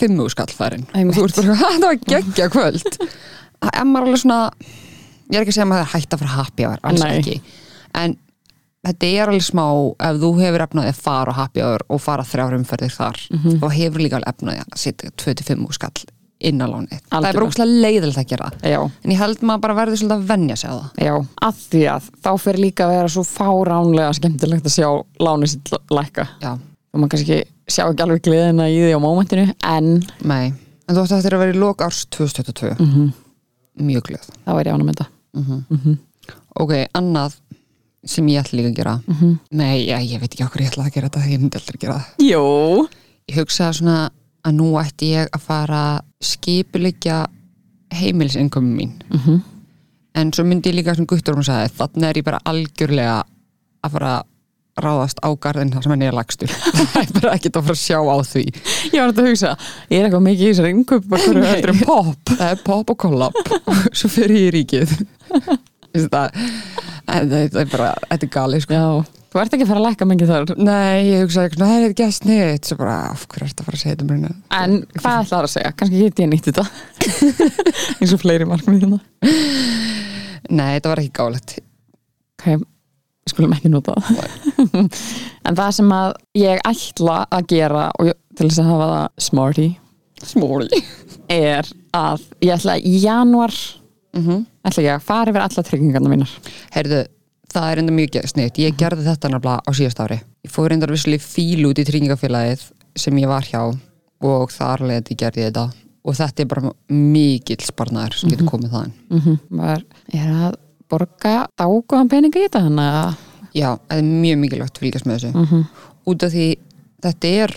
fimmu 0.00 0.26
skall 0.32 0.50
farin 0.54 0.86
og 0.94 1.14
þú 1.16 1.24
ert 1.28 1.36
bara, 1.40 1.56
það 1.62 1.86
var 1.86 2.00
geggja 2.10 2.48
kvöld. 2.52 2.98
Það 3.64 3.70
er 3.80 3.86
maður 3.88 4.08
alveg 4.10 4.22
svona 4.24 4.40
ég 5.30 5.38
er 5.38 5.44
ekki 5.44 5.54
að 5.54 5.56
segja 5.58 5.64
að 5.66 5.72
maður 5.72 5.86
er 5.86 5.92
hægt 5.94 6.14
að 6.16 6.22
fara 6.24 6.36
happy 6.38 6.66
hour 6.68 6.82
alls 6.84 7.04
Nei. 7.04 7.12
ekki, 7.18 7.36
en 8.02 8.16
þetta 8.84 9.08
er 9.16 9.30
alveg 9.32 9.46
smá, 9.46 9.64
ef 10.04 10.18
þú 10.20 10.32
hefur 10.42 10.64
efnaði 10.66 10.90
að 10.92 10.98
fara 11.06 11.32
happy 11.38 11.62
hour 11.64 11.84
og 11.88 12.02
fara 12.04 12.26
þrjár 12.28 12.58
umferðir 12.58 12.92
þar, 12.92 13.22
Mhm. 13.32 13.54
þá 13.62 13.66
hefur 13.78 14.04
líka 14.04 14.18
alveg 14.20 14.34
efnaði 14.34 14.60
að 14.66 14.76
setja 14.82 15.10
25 15.16 15.72
skall 15.78 16.04
inn 16.44 16.60
á 16.60 16.66
láni 16.68 16.98
það 17.08 17.24
er 17.24 17.32
bara 17.38 17.46
úkslega 17.46 17.80
leiðilegt 17.80 18.18
að 18.20 18.26
gera. 18.28 18.50
Það. 18.50 18.68
já, 18.74 18.80
en 19.04 19.10
ég 19.14 19.16
held 19.22 19.40
maður 19.48 19.60
bara 19.64 19.74
verður 19.78 19.96
svolítið 19.96 20.18
að 20.18 20.26
venja 20.28 20.56
sig 20.60 20.68
á 20.68 20.74
það. 20.76 20.90
Já 21.06 21.14
að 21.48 21.62
því 21.70 21.82
að 21.94 22.10
þá 22.26 22.30
fyrir 22.44 22.60
líka 22.60 22.84
að 22.84 22.92
vera 22.92 23.08
svo 23.14 23.22
fáránlega 23.24 24.12
skemmtilegt 24.18 24.66
að 24.68 24.74
sjá 24.76 24.88
lánið 25.24 25.48
sitt 25.54 25.72
lækka. 25.88 26.26
Og 26.92 27.00
maður 27.00 27.14
kannski 27.14 27.38
sjá 27.68 27.84
ekki 27.90 28.02
alveg 28.04 28.22
gleðina 28.26 28.66
í 28.70 28.78
því 28.82 28.92
á 28.96 29.00
mómentinu 29.00 29.46
en 29.64 30.02
nei. 30.24 30.52
En 30.88 30.96
þú 30.96 31.04
ætti 31.04 31.14
að 31.16 31.22
þetta 31.24 31.36
að 31.38 31.42
vera 31.44 31.54
í 31.54 31.60
lok 31.60 31.80
árs 31.86 32.04
2022 32.12 32.74
Mhm. 32.78 33.12
mjög 33.80 34.02
glöð 34.08 34.26
þá 34.46 34.50
er 34.60 34.64
ég 34.68 34.74
ánum 34.74 34.86
með 34.90 34.98
þetta. 35.00 35.98
Ok, 36.60 36.72
annað 36.94 37.38
sem 38.06 38.26
ég 38.28 38.42
ætla 38.44 38.58
líka 38.60 38.68
að 38.70 38.76
gera. 38.76 38.94
Mhm. 39.08 39.38
Nei, 39.52 39.86
já, 39.88 39.96
ég 39.98 40.20
veit 40.20 40.30
ekki 40.34 40.44
okkur 40.44 40.60
ég 40.60 40.70
ætla 40.70 40.84
að 40.86 40.92
gera 40.94 41.08
þetta 41.08 41.30
ég 41.30 41.40
myndi 41.40 41.56
aldrei 41.58 41.76
að 41.76 41.80
gera 41.80 41.94
það. 41.94 42.28
Jú, 42.30 42.88
Ég 43.26 43.36
hugsaði 43.40 43.74
svona 43.78 44.10
að 44.44 44.52
nú 44.54 44.66
ætti 44.76 45.06
ég 45.14 45.30
að 45.32 45.40
fara 45.40 45.78
að 45.96 46.02
skipuleggja 46.20 47.26
heimilsinkomum 47.94 48.76
mín. 48.76 48.92
Mhm. 49.10 49.42
en 50.16 50.30
svo 50.30 50.44
myndi 50.44 50.70
ég 50.70 50.74
líka 50.76 50.94
sem 50.94 51.06
guttur 51.06 51.34
um 51.34 51.40
að 51.40 51.48
sagði 51.48 51.70
þannig 51.74 52.04
er 52.04 52.14
ég 52.14 52.24
bara 52.24 52.38
algjörlega 52.46 53.24
að 53.82 53.90
fara 53.90 54.10
að 54.20 54.22
ráðast 54.80 55.20
á 55.22 55.28
garðin 55.38 55.72
þar 55.74 55.86
sem 55.86 55.94
henni 55.94 56.08
er 56.08 56.16
lagstur 56.16 56.50
það 56.92 57.00
er 57.02 57.12
bara 57.18 57.34
ekkert 57.36 57.58
að 57.60 57.68
fara 57.68 57.76
að 57.76 57.82
sjá 57.84 57.98
á 58.02 58.16
því. 58.26 58.44
Ég 58.90 58.96
var 58.98 59.12
þetta 59.12 59.24
að 59.24 59.28
hugsa 59.30 59.52
Ég 59.90 59.98
er 59.98 60.08
eitthvað 60.08 60.24
mikið 60.28 60.44
í 60.44 60.50
þessari 60.50 60.72
innkaup? 60.74 61.10
Bara 61.10 61.28
hverju 61.28 61.50
heldur 61.50 61.74
en 61.74 61.82
pop 61.84 62.32
það 62.34 62.46
er 62.48 62.62
pop 62.66 62.94
og 62.94 63.00
kollab. 63.04 63.42
Svo 63.98 64.10
fyrir 64.12 64.40
ég 64.40 64.48
í 64.48 64.54
ríkið. 64.58 64.96
Það 65.94 66.40
þetta 67.04 67.60
er 67.62 67.68
bara, 67.70 67.92
þetta 68.08 68.26
er 68.26 68.32
gali 68.34 68.62
sko. 68.64 68.80
Þú 69.34 69.40
ert 69.42 69.54
ekki 69.56 69.64
að 69.64 69.70
fara 69.72 69.80
að 69.80 69.86
lækka 69.88 70.06
mikið 70.06 70.28
þar? 70.30 70.50
Nei, 70.62 70.98
ég 71.08 71.24
hugsaði 71.24 71.48
eitthvað, 71.48 71.70
það 71.70 71.80
er 71.80 71.86
ekki 71.88 72.04
að 72.04 72.12
sniðt 72.14 72.68
svo 72.68 72.76
bara, 72.78 72.98
af 73.10 73.24
hverju 73.32 73.48
ertu 73.48 73.64
að 73.64 73.66
fara 73.66 73.78
að 73.78 73.82
segja 73.82 73.96
þetta 73.96 74.06
mér? 74.10 74.36
En 74.60 74.76
hvað 74.94 75.16
ætlar 75.24 75.48
að 75.48 75.52
segja? 75.56 75.72
Kannski 75.80 76.02
get 76.04 76.22
ég 76.22 76.30
nýtt 76.30 76.50
þetta. 76.52 76.64
Eins 77.98 78.14
og 78.14 78.22
fleiri 78.22 78.46
markmið 78.46 78.84
hérna. 78.84 79.00
Nei, 80.54 80.68
þetta 80.76 80.92
var 80.92 81.02
ekki 81.02 81.14
gálegt. 81.18 81.56
Ok, 82.38 82.46
við 82.46 82.62
skulum 83.30 83.54
ekki 83.56 83.70
nota 83.72 83.94
En 85.44 85.56
það 85.56 85.70
sem 85.78 85.94
að 85.96 86.12
ég 86.38 86.60
ætla 86.64 87.22
að 87.30 87.48
gera 87.54 87.86
og 87.98 88.10
ég, 88.10 88.18
til 88.36 88.48
þess 88.48 88.62
að 88.62 88.70
hafa 88.72 88.90
það 88.92 89.24
smarty 89.28 89.68
Smóri 90.24 90.82
er 91.32 91.68
að 91.94 92.22
ég 92.44 92.54
ætla 92.54 92.78
í 92.80 92.98
januar 93.02 93.54
mm 94.14 94.46
ætla 94.64 94.84
ég 94.84 94.96
að 94.96 95.04
fara 95.04 95.30
yfir 95.32 95.44
alla 95.44 95.64
tryggingarna 95.66 96.10
mínar. 96.10 96.32
Heyrðu, 96.74 97.00
það 97.52 97.70
er 97.70 97.80
enda 97.82 97.92
mjög 97.92 98.28
sniðt 98.30 98.60
Ég 98.62 98.76
gerði 98.80 99.06
þetta 99.08 99.30
nefnilega 99.32 99.60
á 99.60 99.70
síðast 99.76 100.00
ári. 100.00 100.20
Ég 100.44 100.52
fór 100.52 100.70
reyndar 100.70 100.92
visslega 100.94 101.24
fíl 101.24 101.66
út 101.68 101.78
í 101.78 101.84
tryggingafélagið 101.84 102.68
sem 102.96 103.18
ég 103.18 103.28
var 103.28 103.44
hjá 103.44 103.60
og 104.24 104.52
þar 104.54 104.86
leði 104.88 105.16
gerði 105.20 105.44
ég 105.44 105.52
þetta. 105.52 105.66
Og 106.04 106.16
þetta 106.16 106.42
er 106.42 106.48
bara 106.48 106.72
mikill 106.88 107.64
sparnaður 107.64 108.18
sem 108.18 108.32
getur 108.32 108.48
komið 108.48 108.74
þaðan. 108.74 108.92
Mm 109.10 109.20
-hmm. 109.20 109.38
Var, 109.60 109.84
er 110.12 110.32
að 110.48 110.56
borga 110.94 111.36
dágóðan 111.58 112.10
peninga 112.12 112.40
í 112.40 112.46
þetta 112.46 112.66
þannig 112.68 112.98
að 113.02 113.22
Já, 113.54 113.76
það 113.86 114.00
er 114.00 114.08
mjög 114.08 114.40
mikilvægt 114.42 114.78
að 114.78 114.82
fylgjast 114.82 115.06
með 115.06 115.14
þessu. 115.14 115.30
Mm 115.34 115.46
-hmm. 115.46 115.62
út 116.10 116.24
af 116.26 116.32
því 116.34 116.46
þetta 117.04 117.32
er 117.44 117.54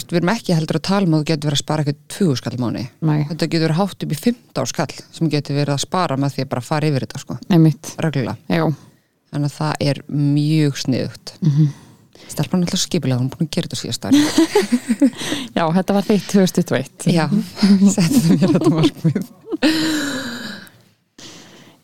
við 0.00 0.18
erum 0.20 0.32
ekki 0.32 0.54
heldur 0.54 0.78
að 0.78 0.86
tala 0.86 1.06
um 1.06 1.14
að 1.14 1.20
þú 1.20 1.28
getur 1.30 1.48
verið 1.48 1.58
að 1.58 1.64
spara 1.64 1.82
eitthvað 1.82 2.02
tvögu 2.14 2.36
skall 2.38 2.54
í 2.54 2.60
mánu 2.60 2.82
þetta 3.00 3.46
getur 3.46 3.64
verið 3.64 3.80
hátt 3.80 4.04
upp 4.04 4.12
í 4.12 4.18
15 4.20 4.70
skall 4.70 4.94
sem 5.10 5.30
getur 5.32 5.56
verið 5.56 5.74
að 5.74 5.82
spara 5.82 6.16
með 6.20 6.34
því 6.34 6.44
að 6.44 6.50
bara 6.52 6.64
fara 6.68 6.90
yfir 6.90 7.06
þetta 7.06 7.22
sko, 7.24 7.38
reglulega. 8.04 8.36
Já, 8.46 8.64
þannig 9.32 9.50
að 9.50 9.56
það 9.56 9.72
er 9.90 10.02
mjög 10.08 10.78
sniðugt. 10.84 11.34
Mm. 11.40 11.50
-hmm. 11.50 11.68
stelpan 12.28 12.60
er 12.60 12.66
alltaf 12.68 12.80
skipilega 12.84 13.18
hún 13.18 13.30
er 13.30 13.36
búin 13.36 13.48
að 13.48 13.54
gera 13.56 13.66
þetta 13.66 13.80
síðast 13.80 14.04
ári 14.04 14.18
Já 15.56 15.64
þetta 15.72 15.96
var 15.96 16.04
þitt 16.04 16.26
2021 16.30 17.10
já, 17.16 17.26
settu 17.94 18.36
mér 18.36 18.52
þetta 18.54 18.70
markmið 18.70 19.24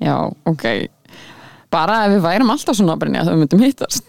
Já, 0.03 0.17
ok. 0.49 0.67
Bara 1.73 2.05
ef 2.07 2.15
við 2.17 2.23
værum 2.27 2.53
alltaf 2.55 2.77
svona 2.79 2.97
Brynja 3.01 3.25
þá 3.27 3.33
við 3.33 3.43
myndum 3.43 3.65
hittast. 3.65 4.05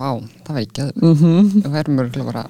Vá, 0.00 0.10
það 0.46 0.54
var 0.54 0.60
ekki 0.62 0.84
að 0.84 0.92
mm 0.96 1.16
-hmm. 1.20 1.48
við 1.56 1.72
værum 1.74 1.98
örgulega 2.04 2.30
bara 2.32 2.44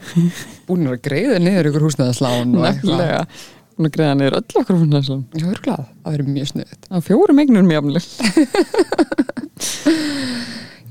búin 0.68 0.86
að 0.86 1.00
greiða 1.02 1.38
niður 1.42 1.70
ykkur 1.70 1.86
húsnæðaslán 1.88 2.54
og 2.58 2.66
eitthvað. 2.68 3.40
Hún 3.80 3.88
er 3.88 3.94
greiða 3.94 4.14
niður 4.14 4.36
öll 4.38 4.60
okkur 4.60 4.76
þessum 4.92 5.22
já, 5.32 5.46
örgulega, 5.48 5.84
það 6.04 6.12
verður 6.12 6.28
mjög 6.34 6.48
sniðugt. 6.50 6.82
Á 6.92 6.96
fjórum 7.00 7.40
eignur 7.40 7.64
mjög 7.64 7.78
amnileg 7.80 8.04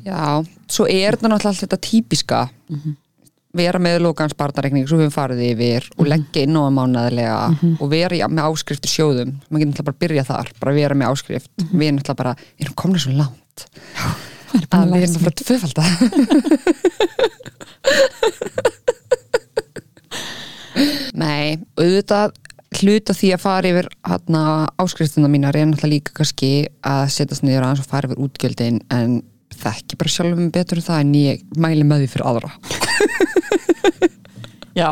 já, 0.09 0.23
svo 0.67 0.87
er 0.89 1.15
þetta 1.15 1.29
náttúrulega 1.29 1.51
allt 1.53 1.63
þetta 1.63 1.79
típiska 1.85 2.39
vera 3.57 3.79
með 3.81 4.03
lokaðan 4.05 4.33
spartareikning 4.35 4.85
svo 4.85 4.99
við 4.99 5.07
höfum 5.07 5.15
farið 5.15 5.39
yfir 5.47 5.87
og 5.97 6.05
leggja 6.09 6.43
inn 6.45 6.57
á 6.57 6.61
það 6.61 6.75
mánaðilega 6.75 7.37
og 7.71 7.87
vera 7.89 8.27
með 8.29 8.43
áskrift 8.45 8.85
í 8.85 8.91
sjóðum. 8.91 9.31
Maður 9.49 9.59
getur 9.63 9.69
náttúrulega 9.71 9.87
bara 9.87 9.95
að 9.95 10.03
byrja 10.03 10.23
þar 10.27 10.47
bara 10.59 10.75
vera 10.77 10.97
með 10.99 11.07
áskrift, 11.13 11.51
við 11.71 11.87
erum 11.87 11.97
náttúrulega 11.97 12.21
bara 12.21 12.33
erum 12.59 12.75
komin 12.83 13.01
svo 13.01 13.13
langt. 13.17 13.57
Að 14.69 14.85
við 14.93 15.01
erum 15.05 15.21
fara 15.23 15.33
að 15.33 15.41
tvöfalda 15.45 15.83
Nei, 21.19 21.59
auðvitað 21.75 22.37
hluta 22.79 23.13
því 23.17 23.29
að 23.33 23.41
fara 23.43 23.69
yfir 23.73 23.87
hana, 24.05 24.43
áskriftina 24.79 25.29
mínar 25.31 25.57
er 25.57 25.65
náttúrulega 25.67 25.95
líka 25.95 26.15
kannski 26.19 26.51
að 26.85 27.09
setjast 27.15 27.43
niður 27.45 27.65
aðeins 27.65 27.83
og 27.83 27.89
fara 27.89 28.09
yfir 28.09 28.21
útgjöldin 28.27 28.77
en 28.93 29.09
þekki 29.59 29.97
bara 29.99 30.13
sjálfum 30.13 30.51
betur 30.53 30.79
um 30.79 30.85
það 30.85 31.01
en 31.03 31.15
ég 31.17 31.41
mæli 31.57 31.83
með 31.87 32.05
því 32.05 32.11
fyrir 32.13 32.29
aðra 32.29 32.51
Já, 34.79 34.89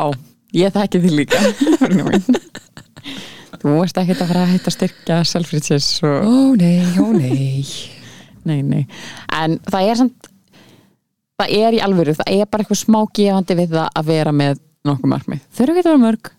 ég 0.56 0.74
þekki 0.74 1.02
því 1.04 1.12
líka. 1.14 1.42
Þú 3.58 3.74
veist 3.80 3.98
ekki 3.98 4.14
að 4.14 4.24
fara 4.28 4.42
að 4.44 4.52
hætta 4.54 4.70
styrkja 4.70 5.20
selfriðsins 5.26 5.88
og 6.06 6.26
Ó 6.28 6.36
nei, 6.58 6.82
ó 6.94 7.06
nei 7.10 7.64
Nei, 8.46 8.60
nei. 8.62 8.84
En 9.34 9.58
það 9.66 9.88
er 9.90 9.98
samt 9.98 10.28
það 11.38 11.54
er 11.54 11.76
í 11.76 11.80
alvöru, 11.84 12.14
það 12.18 12.30
er 12.34 12.48
bara 12.50 12.64
eitthvað 12.64 12.80
smá 12.80 12.98
gefandi 13.14 13.56
við 13.58 13.74
það 13.76 13.90
að 14.00 14.08
vera 14.08 14.32
með 14.34 14.62
nokkuð 14.88 15.12
markmið. 15.12 15.42
Þau 15.54 15.62
eru 15.64 15.74
ekki 15.74 15.82
að 15.82 15.88
vera 15.88 16.02
mörg, 16.02 16.30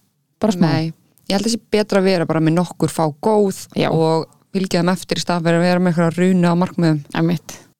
bara 0.41 0.55
smá. 0.55 0.65
Nei, 0.65 0.89
ég 1.29 1.35
held 1.35 1.43
að 1.43 1.47
þessi 1.47 1.61
betra 1.75 2.01
að 2.01 2.09
vera 2.09 2.27
bara 2.29 2.43
með 2.43 2.57
nokkur 2.57 2.91
fá 2.91 3.03
góð 3.23 3.61
Já. 3.79 3.89
og 3.93 4.27
fylgja 4.55 4.81
þeim 4.81 4.93
eftir 4.95 5.21
í 5.21 5.23
stað 5.23 5.51
að 5.51 5.61
vera 5.67 5.83
með 5.83 5.93
eitthvað 5.93 6.19
runa 6.19 6.51
á 6.51 6.55
markmiðum. 6.63 7.03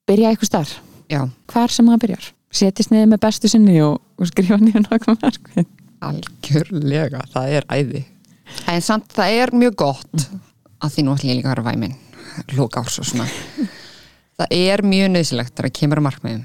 Byrja 0.08 0.32
eitthvað 0.32 0.52
starf, 0.52 0.76
Já, 1.10 1.20
hvar 1.52 1.74
sem 1.74 1.90
það 1.90 2.02
byrjar. 2.06 2.30
Setjist 2.50 2.90
niður 2.90 3.12
með 3.12 3.22
bestu 3.22 3.48
sinni 3.50 3.76
og, 3.84 4.00
og 4.18 4.30
skrifa 4.30 4.58
niður 4.58 4.86
nokkuð 4.88 5.20
markmið. 5.22 5.66
algjörlega, 6.00 7.24
það 7.32 7.56
er 7.58 7.66
æði. 7.70 8.04
En 8.70 8.82
samt 8.82 9.12
það 9.14 9.36
er 9.42 9.52
mjög 9.54 9.76
gott 9.84 10.24
að 10.80 10.94
því 10.94 11.04
nú 11.04 11.14
ætlum 11.14 11.30
ég 11.30 11.38
líka 11.38 11.50
að 11.50 11.54
vera 11.54 11.68
væmin 11.68 11.98
lók 12.56 12.78
árs 12.80 12.98
og 13.00 13.08
svona. 13.08 13.26
Það 14.40 14.54
er 14.56 14.82
mjög 14.86 15.10
nöðsilegt 15.14 15.52
þegar 15.54 15.68
það 15.68 15.76
kemur 15.78 16.00
að 16.00 16.06
markmiðum. 16.06 16.44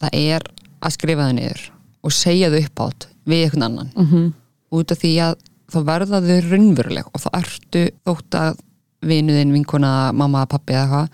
Það 0.00 0.16
er 0.20 0.46
að 0.84 0.94
skrifa 0.96 1.26
það 1.26 1.34
niður 1.38 1.64
og 2.04 2.14
segja 2.14 2.50
þau 2.52 2.60
upp 2.60 2.82
átt 2.86 3.08
við 3.24 3.42
einhvern 3.44 3.66
annan. 3.68 3.90
Mm 3.94 4.06
-hmm. 4.10 4.32
út 4.74 4.92
af 4.92 4.98
því 5.00 5.12
að 5.26 5.34
þá 5.72 5.78
verða 5.90 6.20
þau 6.24 6.40
raunveruleg 6.50 7.06
og 7.12 7.20
þá 7.20 7.28
ertu 7.40 7.84
þótt 8.04 8.34
að 8.40 8.58
vinuðin, 9.04 9.52
vinkona, 9.52 10.12
mamma, 10.12 10.46
pappi 10.46 10.72
eða 10.72 10.82
eitthvað 10.84 11.08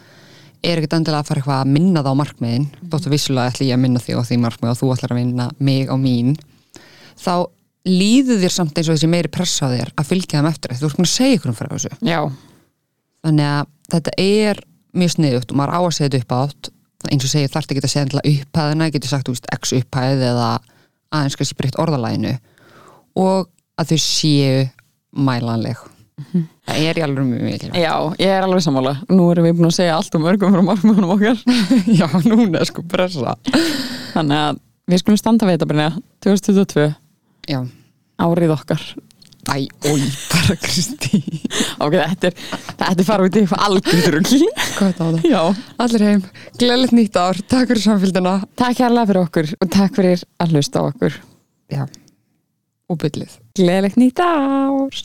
er 0.62 0.80
ekkert 0.80 0.96
endilega 0.98 1.24
að 1.24 1.30
fara 1.30 1.40
eitthvað 1.40 1.62
að 1.62 1.72
minna 1.74 2.02
það 2.04 2.12
á 2.12 2.20
markmiðin. 2.20 2.66
Þótt 2.92 3.08
að 3.08 3.14
vissulega 3.14 3.52
ætla 3.52 3.66
ég 3.68 3.76
að 3.76 3.82
minna 3.84 4.02
þig 4.02 4.20
á 4.20 4.22
því 4.28 4.38
markmið 4.44 4.72
og 4.72 4.78
þú 4.80 4.90
ætlar 4.94 5.14
að 5.14 5.20
vinna 5.20 5.46
mig 5.58 5.90
á 5.90 5.96
mín. 6.00 6.34
Þá 7.20 7.34
líður 7.88 8.42
þér 8.42 8.54
samt 8.54 8.76
eins 8.78 8.90
og 8.90 8.98
þessi 8.98 9.11
meiri 9.11 9.32
pressa 9.32 9.70
á 9.70 9.72
þér 9.72 9.92
að 9.96 10.11
fylgja 10.11 10.40
þeim 10.40 10.50
eftir 10.50 10.76
þú 10.76 10.88
ert 10.90 10.98
búin 10.98 11.08
að 11.08 11.14
segja 11.14 11.38
ykkur 11.38 11.52
um 11.52 11.56
fyrir 11.61 11.72
þessu. 11.76 11.92
Já, 12.04 12.20
þannig 13.24 13.52
að 13.54 13.70
þetta 13.94 14.16
er 14.26 14.61
mjög 15.00 15.14
sniðugt 15.14 15.54
og 15.54 15.61
maður 15.61 15.76
á 15.76 15.80
að 15.80 15.94
segja 15.96 16.11
þetta 16.11 16.20
upp 16.24 16.36
átt. 16.40 16.72
Eins 17.08 17.24
og 17.24 17.32
segja 17.32 17.52
þarf 17.54 17.70
ekki 17.70 17.80
að 17.80 17.92
segja 17.94 18.04
endilega 18.04 18.34
upphæðina 18.34 18.90
getur 18.92 19.14
sagt 19.14 19.30
úr 19.32 19.40
x 19.56 19.72
upphæð 19.78 20.26
eða 20.28 20.50
aðeins 21.11 21.38
kannski 21.40 21.56
breytt 21.56 21.80
orðalæginu 21.80 22.34
og 23.18 23.48
að 23.80 23.94
þau 23.94 24.02
séu 24.04 24.66
mælanleg 25.16 25.80
það 26.30 26.88
er 26.90 27.00
í 27.00 27.04
alveg 27.04 27.28
mjög 27.28 27.44
mikilvægt. 27.46 27.78
Já, 27.82 27.94
ég 28.20 28.32
er 28.36 28.46
alveg 28.46 28.64
sammála. 28.64 28.96
Nú 29.10 29.28
erum 29.32 29.46
við 29.48 29.58
búin 29.58 29.70
að 29.70 29.76
segja 29.78 29.98
allt 29.98 30.16
um 30.18 30.26
örgum 30.30 30.56
frá 30.56 30.64
markmjónum 30.70 31.14
okkar. 31.16 31.44
Já, 32.00 32.06
núna 32.26 32.62
er 32.62 32.70
sko 32.70 32.84
pressa. 32.86 33.36
Þannig 34.14 34.40
að 34.40 34.64
við 34.90 35.04
skulum 35.04 35.20
standa 35.20 35.48
við 35.48 35.58
þetta 35.58 35.70
bara 35.70 35.92
2022, 36.26 36.88
já, 37.50 37.60
árið 38.20 38.54
okkar. 38.56 38.82
Æ, 39.48 39.64
oi, 39.88 40.02
bara 40.28 40.54
Kristi 40.60 41.22
Ok, 41.84 41.94
þetta 41.94 42.28
er, 42.28 42.34
þetta 42.76 42.90
er 42.92 43.06
fara 43.08 43.24
út 43.24 43.36
í 43.38 43.40
eitthvað 43.40 43.62
algjörðurugl 43.66 44.40
hvað 44.76 44.90
er 44.90 44.96
það? 44.98 45.16
Já, 45.24 45.40
allir 45.80 46.04
heim, 46.04 46.20
gleðilegt 46.60 46.94
nýtt 46.98 47.16
ár. 47.16 47.40
Takk 47.48 47.72
fyrir 47.72 47.82
samfélgina 47.86 48.34
takk 48.60 48.82
hérlega 48.84 49.08
fyrir 49.08 49.22
okkur 49.24 49.50
og 49.56 49.72
takk 49.72 49.96
fyrir 49.96 50.26
að 50.44 50.54
hlusta 50.54 50.84
á 50.84 50.88
okkur. 50.90 51.16
Já, 51.72 51.82
og 52.90 53.00
byllið. 53.00 53.38
Gleðilegt 53.56 53.98
nýtt 54.00 54.22
ár 54.22 55.00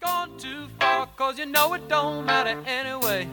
gone 0.00 0.36
too 0.38 0.68
far, 0.78 1.06
cause 1.16 1.38
you 1.38 1.46
know 1.46 1.74
it 1.74 1.88
don't 1.88 2.24
matter 2.24 2.62
anyway. 2.66 3.28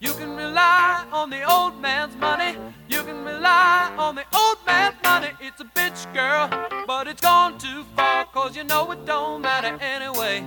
You 0.00 0.12
can 0.14 0.36
rely 0.36 1.06
on 1.12 1.30
the 1.30 1.42
old 1.42 1.80
man's 1.80 2.16
money, 2.16 2.56
you 2.88 3.02
can 3.02 3.24
rely 3.24 3.92
on 3.98 4.14
the 4.14 4.24
old 4.34 4.58
man's 4.66 4.96
money. 5.04 5.28
It's 5.40 5.60
a 5.60 5.64
bitch, 5.64 6.12
girl, 6.14 6.48
but 6.86 7.06
it's 7.06 7.20
gone 7.20 7.58
too 7.58 7.84
far, 7.96 8.24
cause 8.26 8.56
you 8.56 8.64
know 8.64 8.90
it 8.92 9.04
don't 9.04 9.42
matter 9.42 9.76
anyway. 9.80 10.44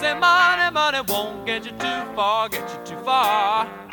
Say 0.00 0.14
money, 0.14 0.72
money 0.72 1.00
won't 1.06 1.46
get 1.46 1.64
you 1.64 1.72
too 1.72 2.14
far, 2.14 2.48
get 2.48 2.68
you 2.70 2.96
too 2.96 3.02
far. 3.04 3.89